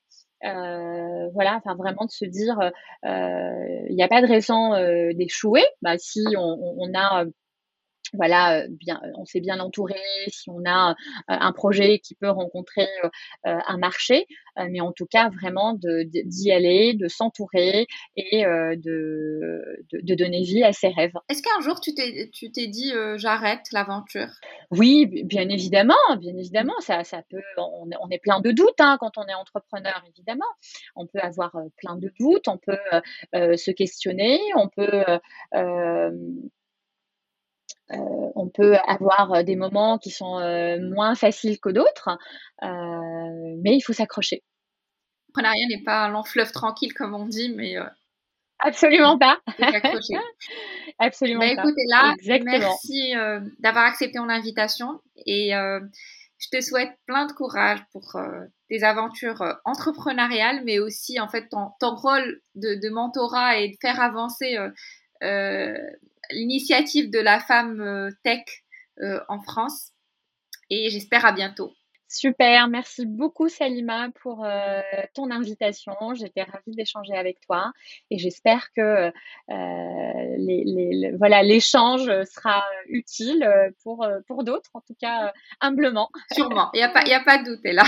Euh, 0.45 1.29
voilà, 1.33 1.55
enfin 1.55 1.75
vraiment 1.75 2.05
de 2.05 2.11
se 2.11 2.25
dire, 2.25 2.57
euh, 3.05 3.85
il 3.89 3.95
n'y 3.95 4.03
a 4.03 4.07
pas 4.07 4.21
de 4.21 4.27
raison 4.27 4.73
euh, 4.73 5.11
d'échouer. 5.13 5.63
Bah, 5.81 5.97
si 5.97 6.23
on, 6.37 6.57
on 6.77 6.93
a 6.95 7.25
voilà, 8.13 8.65
bien, 8.69 9.01
on 9.15 9.25
s'est 9.25 9.39
bien 9.39 9.59
entouré, 9.59 9.99
si 10.27 10.49
on 10.49 10.63
a 10.65 10.95
un 11.27 11.51
projet 11.51 11.99
qui 11.99 12.15
peut 12.15 12.29
rencontrer 12.29 12.87
un 13.43 13.77
marché, 13.77 14.25
mais 14.69 14.81
en 14.81 14.91
tout 14.91 15.05
cas 15.05 15.29
vraiment 15.29 15.77
d'y 15.79 16.51
aller, 16.51 16.93
de 16.93 17.07
s'entourer 17.07 17.87
et 18.15 18.43
de, 18.43 19.61
de, 19.91 20.15
donner 20.15 20.41
vie 20.41 20.63
à 20.63 20.73
ses 20.73 20.89
rêves. 20.89 21.13
Est-ce 21.29 21.41
qu'un 21.41 21.61
jour 21.61 21.79
tu 21.79 21.93
t'es 21.93 22.67
dit 22.67 22.91
j'arrête 23.15 23.61
l'aventure? 23.71 24.29
Oui, 24.71 25.05
bien 25.05 25.47
évidemment, 25.49 25.95
bien 26.19 26.35
évidemment, 26.35 26.79
ça 26.79 27.03
ça 27.03 27.21
peut, 27.29 27.41
on, 27.57 27.89
on 28.01 28.09
est 28.09 28.19
plein 28.19 28.39
de 28.41 28.51
doutes 28.51 28.79
hein, 28.79 28.97
quand 28.99 29.17
on 29.17 29.25
est 29.25 29.33
entrepreneur 29.33 30.03
évidemment, 30.07 30.45
on 30.95 31.05
peut 31.05 31.19
avoir 31.19 31.55
plein 31.77 31.95
de 31.95 32.11
doutes, 32.19 32.47
on 32.47 32.57
peut 32.57 32.77
se 33.33 33.71
questionner, 33.71 34.39
on 34.55 34.67
peut 34.67 35.03
euh, 35.55 36.11
on 37.91 38.49
peut 38.49 38.75
avoir 38.87 39.33
euh, 39.33 39.43
des 39.43 39.55
moments 39.55 39.97
qui 39.97 40.11
sont 40.11 40.39
euh, 40.39 40.77
moins 40.79 41.15
faciles 41.15 41.59
que 41.59 41.69
d'autres, 41.69 42.17
mais 42.61 43.75
il 43.75 43.81
faut 43.81 43.93
s'accrocher. 43.93 44.43
L'entrepreneuriat 45.35 45.67
n'est 45.69 45.83
pas 45.83 46.05
un 46.05 46.09
long 46.09 46.23
fleuve 46.23 46.51
tranquille 46.51 46.93
comme 46.93 47.13
on 47.13 47.25
dit, 47.25 47.53
mais 47.55 47.75
Absolument 48.59 49.17
pas. 49.17 49.39
Absolument 50.99 51.39
bah, 51.39 51.55
pas. 51.55 51.61
Écoute, 51.61 51.75
là, 51.87 52.15
merci 52.43 53.13
d'avoir 53.59 53.85
accepté 53.85 54.19
mon 54.19 54.29
invitation 54.29 54.99
et 55.25 55.51
je 55.51 56.47
te 56.51 56.61
souhaite 56.61 56.91
plein 57.05 57.25
de 57.25 57.33
courage 57.33 57.79
pour 57.91 58.17
tes 58.67 58.83
aventures 58.83 59.43
entrepreneuriales, 59.65 60.63
mais 60.65 60.79
aussi 60.79 61.19
en 61.19 61.29
fait 61.29 61.47
ton, 61.49 61.95
rôle 61.95 62.41
de, 62.55 62.75
de, 62.75 62.89
mentorat 62.89 63.59
et 63.59 63.69
de 63.69 63.77
faire 63.81 64.01
avancer 64.01 64.57
l'initiative 66.31 67.09
de 67.09 67.19
la 67.19 67.39
femme 67.39 67.81
euh, 67.81 68.09
tech 68.23 68.43
euh, 69.01 69.19
en 69.27 69.39
France. 69.39 69.91
Et 70.69 70.89
j'espère 70.89 71.25
à 71.25 71.31
bientôt. 71.31 71.71
Super, 72.11 72.67
merci 72.67 73.05
beaucoup 73.05 73.49
Salima 73.49 74.09
pour 74.21 74.43
euh, 74.43 74.81
ton 75.13 75.29
invitation. 75.29 75.93
J'étais 76.15 76.41
ravie 76.41 76.75
d'échanger 76.75 77.13
avec 77.15 77.39
toi 77.41 77.71
et 78.09 78.17
j'espère 78.17 78.73
que 78.73 79.11
les, 79.47 81.11
voilà 81.19 81.43
l'échange 81.43 82.05
sera 82.25 82.63
utile 82.87 83.47
pour, 83.83 84.07
pour 84.25 84.43
d'autres, 84.43 84.71
en 84.73 84.81
tout 84.81 84.95
cas 84.99 85.31
humblement. 85.61 86.09
Sûrement, 86.31 86.71
il 86.73 86.77
n'y 86.77 86.83
a, 86.83 86.89
pas, 86.89 87.01
a 87.01 87.23
pas 87.23 87.43
de 87.43 87.51
doute 87.51 87.61
là. 87.63 87.83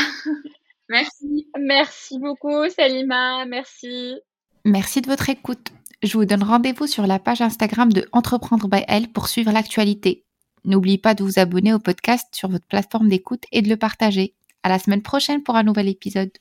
merci. 0.89 1.47
Merci 1.59 2.19
beaucoup 2.19 2.69
Salima, 2.69 3.45
merci. 3.45 4.19
Merci 4.65 5.01
de 5.01 5.07
votre 5.07 5.29
écoute. 5.29 5.71
Je 6.03 6.17
vous 6.17 6.25
donne 6.25 6.41
rendez-vous 6.41 6.87
sur 6.87 7.05
la 7.05 7.19
page 7.19 7.41
Instagram 7.41 7.93
de 7.93 8.07
Entreprendre 8.11 8.67
by 8.67 8.83
Elle 8.87 9.09
pour 9.09 9.27
suivre 9.27 9.51
l'actualité. 9.51 10.25
N'oubliez 10.65 10.97
pas 10.97 11.13
de 11.13 11.23
vous 11.23 11.37
abonner 11.37 11.73
au 11.73 11.79
podcast 11.79 12.27
sur 12.33 12.49
votre 12.49 12.65
plateforme 12.65 13.07
d'écoute 13.07 13.43
et 13.51 13.61
de 13.61 13.69
le 13.69 13.77
partager. 13.77 14.33
À 14.63 14.69
la 14.69 14.79
semaine 14.79 15.03
prochaine 15.03 15.43
pour 15.43 15.55
un 15.55 15.63
nouvel 15.63 15.87
épisode. 15.87 16.31